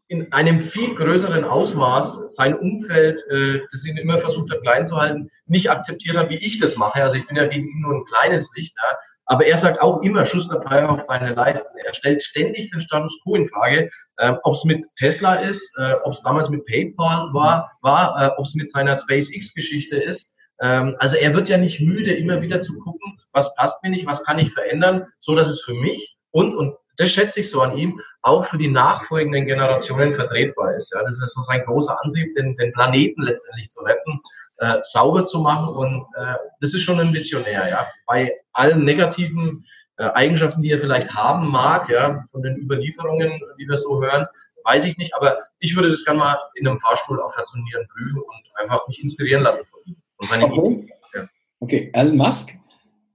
in 0.09 0.33
einem 0.33 0.61
viel 0.61 0.95
größeren 0.95 1.45
Ausmaß 1.45 2.37
sein 2.37 2.57
Umfeld, 2.57 3.19
äh, 3.31 3.61
das 3.73 3.87
ihn 3.87 3.97
immer 3.97 4.19
versucht 4.19 4.53
hat, 4.53 4.63
klein 4.63 4.87
zu 4.87 4.97
halten, 4.97 5.31
nicht 5.47 5.71
akzeptiert 5.71 6.17
hat, 6.17 6.31
wie 6.31 6.37
ich 6.37 6.59
das 6.59 6.77
mache. 6.77 7.03
Also 7.03 7.17
ich 7.17 7.27
bin 7.27 7.37
ja 7.37 7.47
gegen 7.47 7.69
ihn 7.69 7.81
nur 7.81 7.95
ein 7.95 8.05
kleines 8.05 8.53
Licht. 8.55 8.75
Ja. 8.77 8.99
Aber 9.27 9.47
er 9.47 9.57
sagt 9.57 9.81
auch 9.81 10.03
immer, 10.03 10.27
Schuster 10.27 10.61
Feuer 10.61 10.89
auf 10.91 11.07
deine 11.07 11.35
Leisten. 11.35 11.77
Er 11.79 11.95
stellt 11.95 12.23
ständig 12.23 12.71
den 12.71 12.83
Status 12.83 13.19
quo 13.23 13.37
in 13.37 13.49
Frage, 13.49 13.91
äh, 14.19 14.35
ob 14.43 14.55
es 14.55 14.65
mit 14.65 14.85
Tesla 14.97 15.37
ist, 15.37 15.73
äh, 15.79 15.95
ob 16.05 16.13
es 16.13 16.23
damals 16.23 16.51
mit 16.51 16.67
PayPal 16.67 17.33
war, 17.33 17.73
war 17.83 18.21
äh, 18.21 18.31
ob 18.37 18.45
es 18.45 18.55
mit 18.55 18.71
seiner 18.71 18.97
SpaceX-Geschichte 18.97 19.97
ist. 19.97 20.35
Ähm, 20.61 20.95
also 20.99 21.17
er 21.17 21.35
wird 21.35 21.49
ja 21.49 21.57
nicht 21.57 21.81
müde, 21.81 22.13
immer 22.13 22.41
wieder 22.43 22.61
zu 22.61 22.79
gucken, 22.79 23.19
was 23.33 23.55
passt 23.55 23.83
mir 23.83 23.91
nicht, 23.91 24.07
was 24.07 24.25
kann 24.25 24.39
ich 24.39 24.53
verändern, 24.53 25.07
so 25.21 25.35
dass 25.35 25.49
es 25.49 25.63
für 25.63 25.75
mich 25.75 26.17
und, 26.31 26.55
und 26.55 26.75
das 26.97 27.11
schätze 27.11 27.41
ich 27.41 27.51
so 27.51 27.61
an 27.61 27.77
ihm, 27.77 28.01
auch 28.23 28.47
für 28.47 28.59
die 28.59 28.69
nachfolgenden 28.69 29.47
Generationen 29.47 30.15
vertretbar 30.15 30.77
ist. 30.77 30.93
Ja, 30.93 31.03
das 31.03 31.21
ist 31.21 31.35
so 31.35 31.43
sein 31.43 31.65
großer 31.65 31.97
Antrieb, 32.05 32.35
den, 32.37 32.57
den 32.57 32.73
Planeten 32.73 33.23
letztendlich 33.23 33.71
zu 33.71 33.81
retten 33.81 34.21
äh, 34.59 34.79
sauber 34.83 35.27
zu 35.27 35.39
machen. 35.41 35.69
Und 35.75 36.05
äh, 36.17 36.35
das 36.61 36.75
ist 36.75 36.83
schon 36.83 37.01
ein 37.01 37.13
Visionär, 37.13 37.69
ja. 37.69 37.87
Bei 38.07 38.33
allen 38.53 38.85
negativen 38.85 39.65
äh, 39.97 40.05
Eigenschaften, 40.05 40.63
die 40.63 40.71
er 40.71 40.79
vielleicht 40.79 41.13
haben 41.13 41.49
mag, 41.49 41.89
ja, 41.89 42.25
von 42.31 42.43
den 42.43 42.57
Überlieferungen, 42.57 43.41
die 43.59 43.69
wir 43.69 43.79
so 43.79 44.03
hören, 44.03 44.27
weiß 44.65 44.87
ich 44.87 44.97
nicht, 44.97 45.15
aber 45.15 45.39
ich 45.59 45.77
würde 45.77 45.91
das 45.91 46.05
gerne 46.05 46.21
mal 46.21 46.39
in 46.55 46.67
einem 46.67 46.79
Fahrstuhl 46.79 47.21
auf 47.21 47.37
Rationieren 47.37 47.87
prüfen 47.89 48.21
und 48.21 48.63
einfach 48.63 48.87
mich 48.89 49.03
inspirieren 49.03 49.43
lassen 49.43 49.65
von 49.71 49.81
ihm. 49.85 49.97
okay. 50.19 50.89
Ja. 51.15 51.29
okay, 51.61 51.91
Elon 51.93 52.17
Musk. 52.17 52.55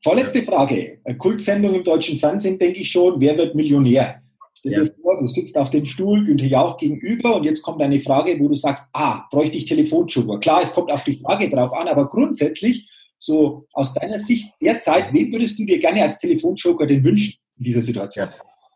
Vorletzte 0.01 0.43
Frage. 0.43 0.99
Kultsendung 1.17 1.73
im 1.75 1.83
deutschen 1.83 2.17
Fernsehen, 2.17 2.57
denke 2.57 2.79
ich 2.79 2.91
schon. 2.91 3.19
Wer 3.19 3.37
wird 3.37 3.55
Millionär? 3.55 4.21
Stell 4.59 4.71
dir 4.71 4.83
ja. 4.83 4.91
vor, 5.01 5.19
du 5.19 5.27
sitzt 5.27 5.57
auf 5.57 5.69
dem 5.69 5.85
Stuhl, 5.85 6.25
Günther 6.25 6.47
Jauch 6.47 6.77
gegenüber 6.77 7.35
und 7.35 7.45
jetzt 7.45 7.61
kommt 7.61 7.81
eine 7.81 7.99
Frage, 7.99 8.37
wo 8.39 8.49
du 8.49 8.55
sagst, 8.55 8.89
ah, 8.93 9.21
bräuchte 9.31 9.57
ich 9.57 9.65
Telefonjoker. 9.65 10.39
Klar, 10.39 10.61
es 10.61 10.73
kommt 10.73 10.91
auf 10.91 11.03
die 11.05 11.13
Frage 11.13 11.49
drauf 11.49 11.73
an, 11.73 11.87
aber 11.87 12.07
grundsätzlich, 12.07 12.89
so 13.17 13.67
aus 13.73 13.93
deiner 13.93 14.19
Sicht 14.19 14.53
derzeit, 14.61 15.13
wen 15.13 15.31
würdest 15.31 15.59
du 15.59 15.65
dir 15.65 15.79
gerne 15.79 16.03
als 16.03 16.19
Telefonjoker 16.19 16.85
denn 16.85 17.03
wünschen 17.03 17.39
in 17.57 17.63
dieser 17.65 17.81
Situation? 17.81 18.25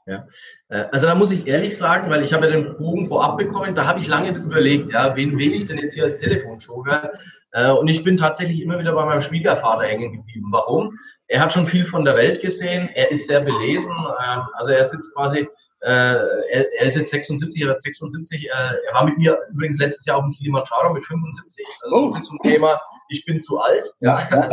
Ja. 0.05 0.13
ja. 0.13 0.27
Äh, 0.69 0.87
also 0.91 1.07
da 1.07 1.15
muss 1.15 1.31
ich 1.31 1.47
ehrlich 1.47 1.75
sagen, 1.77 2.09
weil 2.09 2.23
ich 2.23 2.31
habe 2.31 2.47
ja 2.47 2.51
den 2.53 2.77
Bogen 2.77 3.05
vorab 3.05 3.37
bekommen, 3.37 3.75
da 3.75 3.85
habe 3.85 3.99
ich 3.99 4.07
lange 4.07 4.37
überlegt, 4.37 4.91
ja, 4.91 5.15
wen 5.15 5.37
wähle 5.37 5.55
ich 5.55 5.65
denn 5.65 5.79
jetzt 5.79 5.95
hier 5.95 6.05
als 6.05 6.17
Telefonjoker? 6.17 7.11
Äh, 7.51 7.71
und 7.71 7.89
ich 7.89 8.03
bin 8.03 8.15
tatsächlich 8.15 8.61
immer 8.61 8.79
wieder 8.79 8.93
bei 8.93 9.05
meinem 9.05 9.21
Schwiegervater 9.21 9.83
hängen 9.83 10.13
geblieben. 10.13 10.47
Warum? 10.51 10.97
Er 11.27 11.41
hat 11.41 11.53
schon 11.53 11.67
viel 11.67 11.85
von 11.85 12.05
der 12.05 12.15
Welt 12.15 12.41
gesehen, 12.41 12.89
er 12.95 13.11
ist 13.11 13.27
sehr 13.27 13.41
belesen, 13.41 13.95
ähm, 14.25 14.41
also 14.53 14.71
er 14.71 14.85
sitzt 14.85 15.13
quasi 15.13 15.47
äh, 15.83 16.15
er, 16.51 16.73
er, 16.79 16.87
ist 16.87 16.95
jetzt 16.95 17.11
76, 17.11 17.61
er 17.61 17.67
wird 17.67 17.81
76. 17.81 18.45
Äh, 18.45 18.49
er 18.49 18.93
war 18.93 19.05
mit 19.05 19.17
mir 19.17 19.37
übrigens 19.51 19.79
letztes 19.79 20.05
Jahr 20.05 20.17
auf 20.17 20.23
dem 20.23 20.31
Kilimanjaro 20.31 20.93
mit 20.93 21.05
75. 21.05 21.65
Also 21.83 21.95
oh. 21.95 22.19
zum 22.21 22.39
Thema, 22.39 22.79
ich 23.09 23.25
bin 23.25 23.43
zu 23.43 23.59
alt. 23.59 23.85
Ja. 23.99 24.25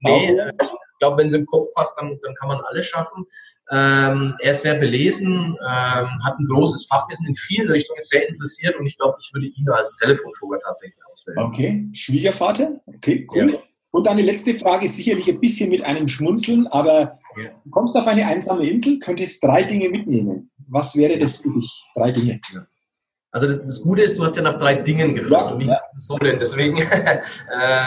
nee, 0.00 0.26
äh, 0.28 0.52
ich 0.62 0.70
glaube, 1.00 1.18
wenn 1.18 1.26
es 1.26 1.34
im 1.34 1.46
Kopf 1.46 1.66
passt, 1.74 1.94
dann, 1.98 2.16
dann 2.22 2.34
kann 2.36 2.48
man 2.48 2.60
alles 2.60 2.86
schaffen. 2.86 3.26
Ähm, 3.72 4.36
er 4.40 4.52
ist 4.52 4.62
sehr 4.62 4.74
belesen, 4.74 5.56
ähm, 5.60 6.24
hat 6.24 6.38
ein 6.38 6.46
großes 6.46 6.86
Fachwissen 6.86 7.26
in 7.26 7.34
vielen 7.34 7.68
Richtungen, 7.68 7.98
ist 7.98 8.10
sehr 8.10 8.28
interessiert 8.28 8.76
und 8.76 8.86
ich 8.86 8.96
glaube, 8.96 9.16
ich 9.20 9.30
würde 9.32 9.46
ihn 9.46 9.68
als 9.70 9.96
Telefonjoker 9.96 10.60
tatsächlich 10.60 11.00
auswählen. 11.10 11.38
Okay, 11.38 11.88
Schwiegervater? 11.92 12.80
Okay, 12.86 13.26
cool. 13.32 13.52
Ja. 13.52 13.58
Und 13.92 14.06
dann 14.06 14.18
die 14.18 14.22
letzte 14.22 14.54
Frage, 14.54 14.88
sicherlich 14.88 15.28
ein 15.28 15.40
bisschen 15.40 15.70
mit 15.70 15.82
einem 15.82 16.06
Schmunzeln, 16.06 16.68
aber 16.68 17.18
ja. 17.36 17.50
du 17.64 17.70
kommst 17.70 17.96
auf 17.96 18.06
eine 18.06 18.26
einsame 18.26 18.68
Insel, 18.68 19.00
könntest 19.00 19.42
drei 19.42 19.64
Dinge 19.64 19.88
mitnehmen 19.88 20.50
Was 20.70 20.94
wäre 20.94 21.18
das 21.18 21.38
für 21.38 21.50
dich? 21.50 21.84
Drei 21.96 22.12
Dinge. 22.12 22.40
Ja. 22.52 22.66
Also 23.32 23.46
das, 23.46 23.62
das, 23.62 23.80
Gute 23.80 24.02
ist, 24.02 24.18
du 24.18 24.24
hast 24.24 24.36
ja 24.36 24.42
nach 24.42 24.58
drei 24.58 24.74
Dingen 24.74 25.14
gefragt 25.14 25.46
ja, 25.46 25.52
und 25.52 25.58
nicht 25.58 25.68
ja. 25.68 25.80
Personen. 25.92 26.38
Deswegen 26.40 26.78
äh, 26.82 27.82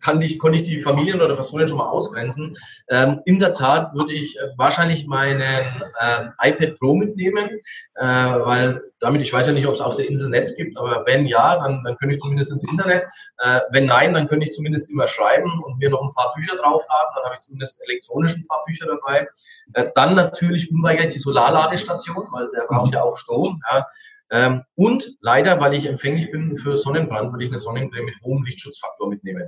kann 0.00 0.22
ich, 0.22 0.38
konnte 0.38 0.58
ich 0.58 0.64
die 0.64 0.80
Familien 0.82 1.20
oder 1.20 1.34
Personen 1.34 1.66
schon 1.66 1.78
mal 1.78 1.88
ausgrenzen. 1.88 2.56
Ähm, 2.88 3.20
in 3.24 3.40
der 3.40 3.54
Tat 3.54 3.92
würde 3.94 4.12
ich 4.12 4.36
äh, 4.38 4.50
wahrscheinlich 4.56 5.06
meinen 5.06 5.40
äh, 5.40 6.48
iPad 6.48 6.78
Pro 6.78 6.94
mitnehmen, 6.94 7.50
äh, 7.96 8.04
weil 8.04 8.82
damit, 9.00 9.22
ich 9.22 9.32
weiß 9.32 9.48
ja 9.48 9.52
nicht, 9.52 9.66
ob 9.66 9.74
es 9.74 9.80
auf 9.80 9.96
der 9.96 10.08
Insel 10.08 10.28
Netz 10.28 10.54
gibt, 10.54 10.76
aber 10.76 11.04
wenn 11.06 11.26
ja, 11.26 11.56
dann, 11.56 11.82
dann 11.84 11.96
könnte 11.96 12.14
ich 12.14 12.20
zumindest 12.20 12.52
ins 12.52 12.70
Internet. 12.70 13.04
Äh, 13.38 13.60
wenn 13.70 13.86
nein, 13.86 14.14
dann 14.14 14.28
könnte 14.28 14.46
ich 14.46 14.52
zumindest 14.52 14.90
immer 14.90 15.08
schreiben 15.08 15.62
und 15.64 15.78
mir 15.78 15.90
noch 15.90 16.02
ein 16.02 16.14
paar 16.14 16.32
Bücher 16.34 16.56
draufladen. 16.56 17.10
Dann 17.14 17.24
habe 17.24 17.34
ich 17.34 17.40
zumindest 17.40 17.82
elektronisch 17.82 18.36
ein 18.36 18.46
paar 18.46 18.64
Bücher 18.64 18.86
dabei. 18.86 19.28
Äh, 19.74 19.90
dann 19.94 20.14
natürlich 20.14 20.70
unweigerlich 20.70 21.14
die 21.14 21.20
Solarladestation, 21.20 22.28
weil 22.30 22.48
der 22.54 22.66
braucht 22.66 22.94
ja 22.94 23.02
auch 23.02 23.16
Strom. 23.16 23.60
Ja. 23.70 23.86
Ähm, 24.30 24.62
und 24.74 25.16
leider, 25.20 25.58
weil 25.60 25.74
ich 25.74 25.86
empfänglich 25.86 26.30
bin 26.30 26.56
für 26.58 26.76
Sonnenbrand, 26.76 27.32
würde 27.32 27.44
ich 27.44 27.50
eine 27.50 27.58
Sonnencreme 27.58 28.04
mit 28.04 28.14
hohem 28.22 28.44
Lichtschutzfaktor 28.44 29.08
mitnehmen. 29.08 29.44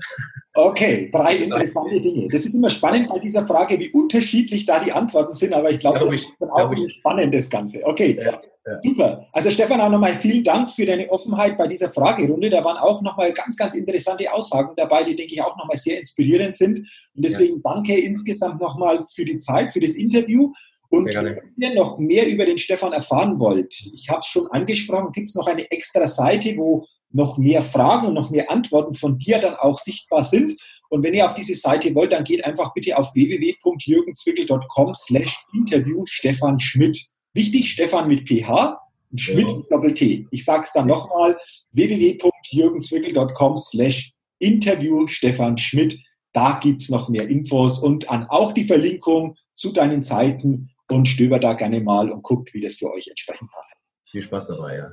Okay, 0.55 1.11
drei 1.13 1.37
interessante 1.45 2.01
Dinge. 2.01 2.29
Das 2.29 2.45
ist 2.47 2.55
immer 2.55 2.71
spannend 2.71 3.09
bei 3.09 3.19
dieser 3.19 3.47
Frage, 3.47 3.79
wie 3.79 3.91
unterschiedlich 3.91 4.65
da 4.65 4.83
die 4.83 4.93
Antworten 4.93 5.35
sind, 5.35 5.53
aber 5.53 5.71
ich 5.71 5.81
glaube, 5.81 5.99
glaub 5.99 6.11
das 6.11 6.23
ich, 6.23 6.29
ist 6.29 6.35
auch 6.41 6.75
spannend, 6.89 7.35
das 7.35 7.51
Ganze. 7.51 7.85
Okay, 7.85 8.17
ja, 8.19 8.41
ja. 8.67 8.81
super. 8.83 9.27
Also 9.33 9.51
Stefan, 9.51 9.83
auch 9.83 9.91
nochmal 9.91 10.15
vielen 10.15 10.45
Dank 10.45 10.71
für 10.71 10.87
deine 10.87 11.11
Offenheit 11.11 11.59
bei 11.59 11.67
dieser 11.67 11.91
Fragerunde. 11.91 12.49
Da 12.49 12.65
waren 12.65 12.79
auch 12.79 13.03
nochmal 13.03 13.33
ganz, 13.35 13.57
ganz 13.59 13.75
interessante 13.75 14.33
Aussagen 14.33 14.73
dabei, 14.77 15.05
die, 15.05 15.15
denke 15.15 15.35
ich, 15.35 15.43
auch 15.43 15.59
nochmal 15.59 15.77
sehr 15.77 15.99
inspirierend 15.99 16.55
sind. 16.55 16.79
Und 17.15 17.25
deswegen 17.25 17.57
ja. 17.57 17.75
danke 17.75 17.99
insgesamt 17.99 18.61
nochmal 18.61 19.05
für 19.15 19.27
die 19.27 19.37
Zeit, 19.37 19.75
für 19.75 19.81
das 19.81 19.95
Interview. 19.95 20.53
Und 20.91 21.15
wenn 21.15 21.41
ihr 21.57 21.75
noch 21.75 21.99
mehr 21.99 22.29
über 22.29 22.45
den 22.45 22.59
Stefan 22.59 22.93
erfahren 22.93 23.39
wollt, 23.39 23.75
ich 23.95 24.11
habe 24.11 24.21
es 24.21 24.27
schon 24.27 24.49
angesprochen, 24.49 25.13
gibt 25.13 25.29
es 25.29 25.37
noch 25.37 25.47
eine 25.47 25.71
extra 25.71 26.07
Seite, 26.07 26.57
wo 26.57 26.85
noch 27.13 27.39
mehr 27.39 27.63
Fragen 27.63 28.09
und 28.09 28.15
noch 28.15 28.31
mehr 28.31 28.51
Antworten 28.51 28.95
von 28.95 29.17
dir 29.17 29.39
dann 29.39 29.55
auch 29.55 29.79
sichtbar 29.79 30.25
sind. 30.25 30.61
Und 30.89 31.05
wenn 31.05 31.15
ihr 31.15 31.27
auf 31.27 31.35
diese 31.35 31.55
Seite 31.55 31.95
wollt, 31.95 32.11
dann 32.13 32.25
geht 32.25 32.45
einfach 32.45 32.75
bitte 32.75 32.99
auf 32.99 33.15
www.jürgenzwickel.com 33.15 34.95
slash 34.95 35.47
interview 35.55 36.05
Stefan 36.07 36.59
Schmidt. 36.59 36.99
Wichtig, 37.35 37.71
Stefan 37.71 38.09
mit 38.09 38.29
PH 38.29 38.81
und 39.13 39.21
Schmidt 39.21 39.49
ja. 39.49 39.57
mit 39.57 39.71
Doppel-T. 39.71 40.27
Ich 40.33 40.45
sage 40.45 40.65
es 40.65 40.73
dann 40.73 40.87
nochmal, 40.87 41.39
www.jürgenzwickel.com 41.73 43.57
slash 43.59 44.13
interview 44.41 45.07
Stefan 45.07 45.57
Schmidt. 45.57 46.01
Da 46.33 46.59
gibt 46.61 46.83
es 46.83 46.89
noch 46.89 47.09
mehr 47.09 47.29
Infos 47.29 47.79
und 47.79 48.11
an 48.11 48.27
auch 48.29 48.53
die 48.53 48.65
Verlinkung 48.65 49.37
zu 49.55 49.73
deinen 49.73 50.03
Seiten 50.03 50.71
und 50.91 51.09
stöbert 51.09 51.45
da 51.45 51.55
gerne 51.55 51.81
mal 51.81 52.11
und 52.11 52.23
guckt, 52.23 52.53
wie 52.55 52.61
das 52.61 52.77
für 52.77 52.93
euch 52.93 53.09
entsprechend 53.09 53.51
passt. 53.51 53.77
Viel 54.11 54.23
Spaß 54.23 54.49
dabei, 54.49 54.77
ja. 54.77 54.93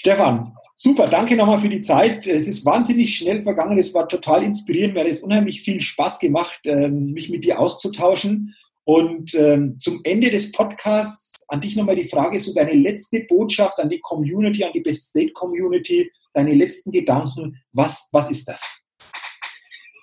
Stefan, 0.00 0.44
super, 0.76 1.08
danke 1.08 1.34
nochmal 1.34 1.58
für 1.58 1.68
die 1.68 1.80
Zeit. 1.80 2.24
Es 2.26 2.46
ist 2.46 2.64
wahnsinnig 2.64 3.16
schnell 3.16 3.42
vergangen, 3.42 3.78
es 3.78 3.92
war 3.94 4.08
total 4.08 4.44
inspirierend, 4.44 4.94
mir 4.94 5.00
hat 5.00 5.08
es 5.08 5.22
unheimlich 5.22 5.62
viel 5.62 5.80
Spaß 5.80 6.20
gemacht, 6.20 6.60
ähm, 6.64 7.12
mich 7.12 7.30
mit 7.30 7.44
dir 7.44 7.58
auszutauschen. 7.58 8.54
Und 8.84 9.34
ähm, 9.34 9.76
zum 9.80 10.00
Ende 10.04 10.30
des 10.30 10.52
Podcasts 10.52 11.28
an 11.48 11.60
dich 11.60 11.74
nochmal 11.74 11.96
die 11.96 12.08
Frage, 12.08 12.38
so 12.38 12.54
deine 12.54 12.74
letzte 12.74 13.24
Botschaft 13.28 13.78
an 13.78 13.90
die 13.90 14.00
Community, 14.00 14.62
an 14.62 14.72
die 14.72 14.80
Best 14.80 15.08
State 15.08 15.32
Community, 15.32 16.10
deine 16.32 16.54
letzten 16.54 16.92
Gedanken, 16.92 17.60
was, 17.72 18.08
was 18.12 18.30
ist 18.30 18.48
das? 18.48 18.62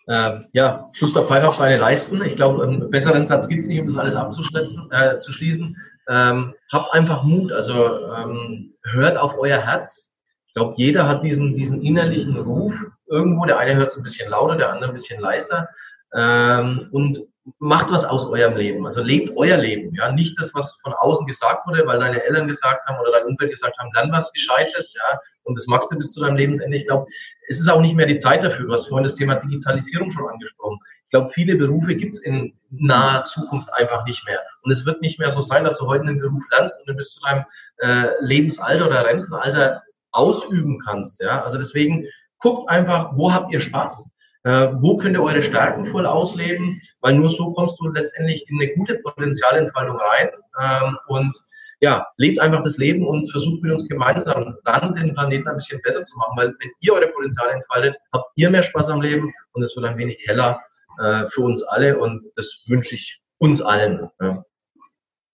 Äh, 0.08 0.40
ja, 0.54 0.86
Schuster 0.94 1.26
Pfeifer 1.26 1.48
auf 1.48 1.56
seine 1.56 1.78
Leisten. 1.78 2.24
Ich 2.24 2.36
glaube, 2.36 2.64
einen 2.64 2.90
besseren 2.90 3.26
Satz 3.26 3.48
gibt 3.48 3.64
es 3.64 3.68
nicht, 3.68 3.82
um 3.82 3.88
das 3.88 3.98
alles 3.98 4.16
abzuschließen. 4.16 4.92
Äh, 4.92 5.20
zu 5.20 5.32
schließen. 5.32 5.78
Ähm, 6.08 6.54
habt 6.72 6.94
einfach 6.94 7.24
Mut, 7.24 7.52
also 7.52 8.14
ähm, 8.14 8.74
hört 8.84 9.18
auf 9.18 9.38
euer 9.40 9.60
Herz. 9.60 10.16
Ich 10.48 10.54
glaube, 10.54 10.76
jeder 10.78 11.08
hat 11.08 11.24
diesen, 11.24 11.56
diesen 11.56 11.82
innerlichen 11.82 12.38
Ruf 12.38 12.74
irgendwo. 13.08 13.46
Der 13.46 13.58
eine 13.58 13.76
hört 13.76 13.90
es 13.90 13.98
ein 13.98 14.04
bisschen 14.04 14.30
lauter, 14.30 14.56
der 14.56 14.72
andere 14.72 14.92
ein 14.92 14.96
bisschen 14.96 15.20
leiser. 15.20 15.68
Ähm, 16.16 16.88
und 16.92 17.20
macht 17.60 17.92
was 17.92 18.06
aus 18.06 18.26
eurem 18.26 18.56
Leben. 18.56 18.86
Also 18.86 19.02
lebt 19.02 19.32
euer 19.36 19.58
Leben. 19.58 19.94
Ja, 19.96 20.12
nicht 20.12 20.40
das, 20.40 20.54
was 20.56 20.80
von 20.82 20.94
außen 20.94 21.28
gesagt 21.28 21.68
wurde, 21.68 21.86
weil 21.86 22.00
deine 22.00 22.24
Eltern 22.24 22.48
gesagt 22.48 22.86
haben 22.86 23.00
oder 23.00 23.12
dein 23.12 23.26
Umfeld 23.26 23.52
gesagt 23.52 23.78
haben, 23.78 23.92
dann 23.94 24.12
was 24.12 24.32
Gescheites, 24.34 24.94
ja, 24.96 25.20
und 25.44 25.58
das 25.58 25.68
machst 25.68 25.92
du 25.92 25.98
bis 25.98 26.12
zu 26.12 26.22
deinem 26.22 26.38
Lebensende. 26.38 26.78
Ich 26.78 26.88
glaube, 26.88 27.06
es 27.48 27.60
ist 27.60 27.70
auch 27.70 27.82
nicht 27.82 27.96
mehr 27.96 28.06
die 28.06 28.18
Zeit 28.18 28.44
dafür. 28.44 28.66
Du 28.68 28.74
hast 28.74 28.88
vorhin 28.88 29.08
das 29.08 29.18
Thema 29.18 29.36
Digitalisierung 29.36 30.12
schon 30.12 30.28
angesprochen. 30.28 30.80
Ich 31.06 31.12
glaube, 31.12 31.30
viele 31.32 31.56
Berufe 31.56 31.96
gibt 31.96 32.16
es 32.16 32.22
in 32.22 32.54
naher 32.70 33.24
Zukunft 33.24 33.72
einfach 33.74 34.06
nicht 34.06 34.26
mehr. 34.26 34.40
Und 34.64 34.72
es 34.72 34.86
wird 34.86 35.02
nicht 35.02 35.20
mehr 35.20 35.32
so 35.32 35.42
sein, 35.42 35.64
dass 35.64 35.78
du 35.78 35.88
heute 35.88 36.06
einen 36.06 36.20
Beruf 36.20 36.44
lernst 36.52 36.80
und 36.80 36.90
du 36.90 36.96
bis 36.96 37.14
zu 37.14 37.22
deinem 37.22 37.46
äh, 37.78 38.10
Lebensalter 38.20 38.88
oder 38.88 39.06
Rentenalter 39.06 39.84
ausüben 40.12 40.80
kannst. 40.80 41.22
Ja? 41.22 41.44
Also 41.44 41.58
deswegen 41.58 42.08
guckt 42.40 42.70
einfach, 42.70 43.12
wo 43.16 43.32
habt 43.32 43.54
ihr 43.54 43.62
Spaß? 43.62 44.12
Äh, 44.44 44.70
wo 44.74 44.98
könnt 44.98 45.16
ihr 45.16 45.24
eure 45.24 45.42
Stärken 45.42 45.86
voll 45.86 46.06
ausleben? 46.06 46.82
Weil 47.02 47.14
nur 47.14 47.30
so 47.30 47.54
kommst 47.54 47.80
du 47.80 47.88
letztendlich 47.90 48.48
in 48.50 48.62
eine 48.62 48.74
gute 48.74 48.96
Potenzialentfaltung 48.96 49.98
rein. 49.98 50.30
Ähm, 50.62 50.98
und 51.08 51.36
ja, 51.86 52.04
lebt 52.18 52.40
einfach 52.40 52.64
das 52.64 52.80
Leben 52.80 53.06
und 53.06 53.32
versucht 53.32 53.62
mit 53.62 53.72
uns 53.72 53.88
gemeinsam 53.88 54.58
dann 54.66 54.96
den 54.96 55.14
Planeten 55.14 55.48
ein 55.48 55.58
bisschen 55.58 55.80
besser 55.84 56.04
zu 56.04 56.18
machen, 56.18 56.34
weil 56.36 56.48
wenn 56.48 56.72
ihr 56.80 56.94
eure 56.94 57.10
Potenziale 57.10 57.52
entfaltet, 57.52 57.96
habt 58.12 58.26
ihr 58.38 58.50
mehr 58.50 58.64
Spaß 58.64 58.90
am 58.90 59.04
Leben 59.04 59.32
und 59.54 59.62
es 59.62 59.76
wird 59.76 59.86
ein 59.86 59.96
wenig 59.96 60.18
heller 60.26 60.60
äh, 61.00 61.30
für 61.30 61.42
uns 61.42 61.62
alle 61.62 62.00
und 62.00 62.24
das 62.36 62.64
wünsche 62.66 62.96
ich 62.96 63.20
uns 63.38 63.62
allen. 63.62 64.10
Ja. 64.20 64.44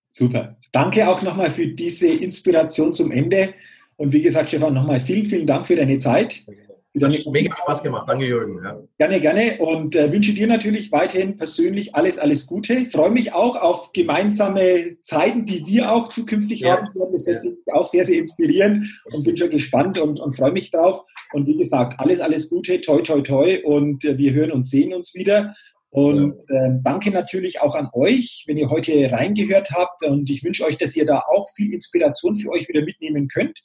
Super. 0.09 0.57
Danke 0.73 1.07
auch 1.07 1.21
nochmal 1.21 1.51
für 1.51 1.67
diese 1.67 2.07
Inspiration 2.07 2.93
zum 2.93 3.11
Ende. 3.11 3.53
Und 3.95 4.11
wie 4.11 4.21
gesagt, 4.21 4.49
Stefan, 4.49 4.73
nochmal 4.73 4.99
vielen, 4.99 5.27
vielen 5.27 5.47
Dank 5.47 5.67
für 5.67 5.77
deine 5.77 5.99
Zeit. 5.99 6.43
Wieder 6.93 7.07
Hat 7.07 7.25
mega 7.31 7.55
Spaß 7.55 7.83
gemacht. 7.83 8.09
Danke, 8.09 8.25
Jürgen. 8.25 8.61
Ja. 8.63 8.77
Gerne, 8.97 9.21
gerne. 9.21 9.57
Und 9.59 9.95
äh, 9.95 10.11
wünsche 10.11 10.33
dir 10.33 10.47
natürlich 10.47 10.91
weiterhin 10.91 11.37
persönlich 11.37 11.95
alles, 11.95 12.19
alles 12.19 12.45
Gute. 12.45 12.73
Ich 12.73 12.91
freue 12.91 13.11
mich 13.11 13.33
auch 13.33 13.55
auf 13.55 13.93
gemeinsame 13.93 14.97
Zeiten, 15.01 15.45
die 15.45 15.65
wir 15.65 15.93
auch 15.93 16.09
zukünftig 16.09 16.61
ja. 16.61 16.77
haben 16.77 16.93
werden. 16.93 17.13
Das 17.13 17.25
wird 17.27 17.45
ja. 17.45 17.75
auch 17.75 17.87
sehr, 17.87 18.03
sehr 18.03 18.17
inspirieren 18.17 18.89
und 19.13 19.23
bin 19.23 19.37
schon 19.37 19.49
gespannt 19.49 19.99
und, 19.99 20.19
und 20.19 20.35
freue 20.35 20.51
mich 20.51 20.69
drauf. 20.71 21.03
Und 21.31 21.47
wie 21.47 21.55
gesagt, 21.55 21.97
alles, 21.99 22.19
alles 22.19 22.49
Gute, 22.49 22.81
toi, 22.81 23.01
toi, 23.01 23.21
toi. 23.21 23.61
Und 23.63 24.03
äh, 24.03 24.17
wir 24.17 24.33
hören 24.33 24.51
und 24.51 24.67
sehen 24.67 24.93
uns 24.93 25.15
wieder. 25.15 25.55
Und 25.91 26.35
äh, 26.49 26.71
danke 26.83 27.11
natürlich 27.11 27.61
auch 27.61 27.75
an 27.75 27.89
euch, 27.93 28.43
wenn 28.47 28.57
ihr 28.57 28.69
heute 28.69 29.11
reingehört 29.11 29.71
habt. 29.71 30.05
Und 30.05 30.29
ich 30.29 30.43
wünsche 30.43 30.65
euch, 30.65 30.77
dass 30.77 30.95
ihr 30.95 31.05
da 31.05 31.23
auch 31.29 31.47
viel 31.55 31.73
Inspiration 31.73 32.35
für 32.35 32.49
euch 32.49 32.67
wieder 32.67 32.81
mitnehmen 32.81 33.29
könnt. 33.29 33.59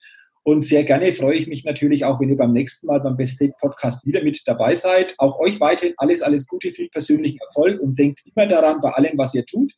Und 0.49 0.65
sehr 0.65 0.85
gerne 0.85 1.13
freue 1.13 1.35
ich 1.35 1.49
mich 1.49 1.65
natürlich 1.65 2.05
auch, 2.05 2.21
wenn 2.21 2.29
ihr 2.29 2.37
beim 2.37 2.53
nächsten 2.53 2.87
Mal 2.87 3.01
beim 3.01 3.17
Best 3.17 3.41
Take 3.41 3.55
Podcast 3.61 4.07
wieder 4.07 4.23
mit 4.23 4.41
dabei 4.47 4.77
seid. 4.77 5.17
Auch 5.19 5.41
euch 5.41 5.59
weiterhin 5.59 5.95
alles, 5.97 6.23
alles 6.23 6.47
Gute, 6.47 6.71
viel 6.71 6.89
persönlichen 6.89 7.41
Erfolg 7.49 7.81
und 7.81 7.99
denkt 7.99 8.23
immer 8.25 8.47
daran, 8.47 8.81
bei 8.81 8.91
allem, 8.91 9.19
was 9.19 9.35
ihr 9.35 9.45
tut, 9.45 9.73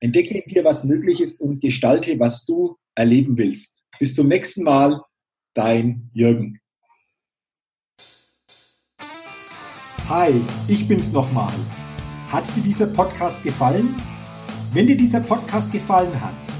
entdecke 0.00 0.38
in 0.38 0.50
dir, 0.50 0.64
was 0.64 0.84
möglich 0.84 1.20
ist 1.20 1.38
und 1.38 1.60
gestalte, 1.60 2.18
was 2.18 2.46
du 2.46 2.78
erleben 2.94 3.36
willst. 3.36 3.84
Bis 3.98 4.14
zum 4.14 4.28
nächsten 4.28 4.64
Mal, 4.64 5.02
dein 5.52 6.08
Jürgen. 6.14 6.60
Hi, 10.08 10.32
ich 10.66 10.88
bin's 10.88 11.12
nochmal. 11.12 11.52
Hat 12.28 12.48
dir 12.56 12.62
dieser 12.62 12.86
Podcast 12.86 13.42
gefallen? 13.42 13.94
Wenn 14.72 14.86
dir 14.86 14.96
dieser 14.96 15.20
Podcast 15.20 15.70
gefallen 15.70 16.18
hat, 16.18 16.59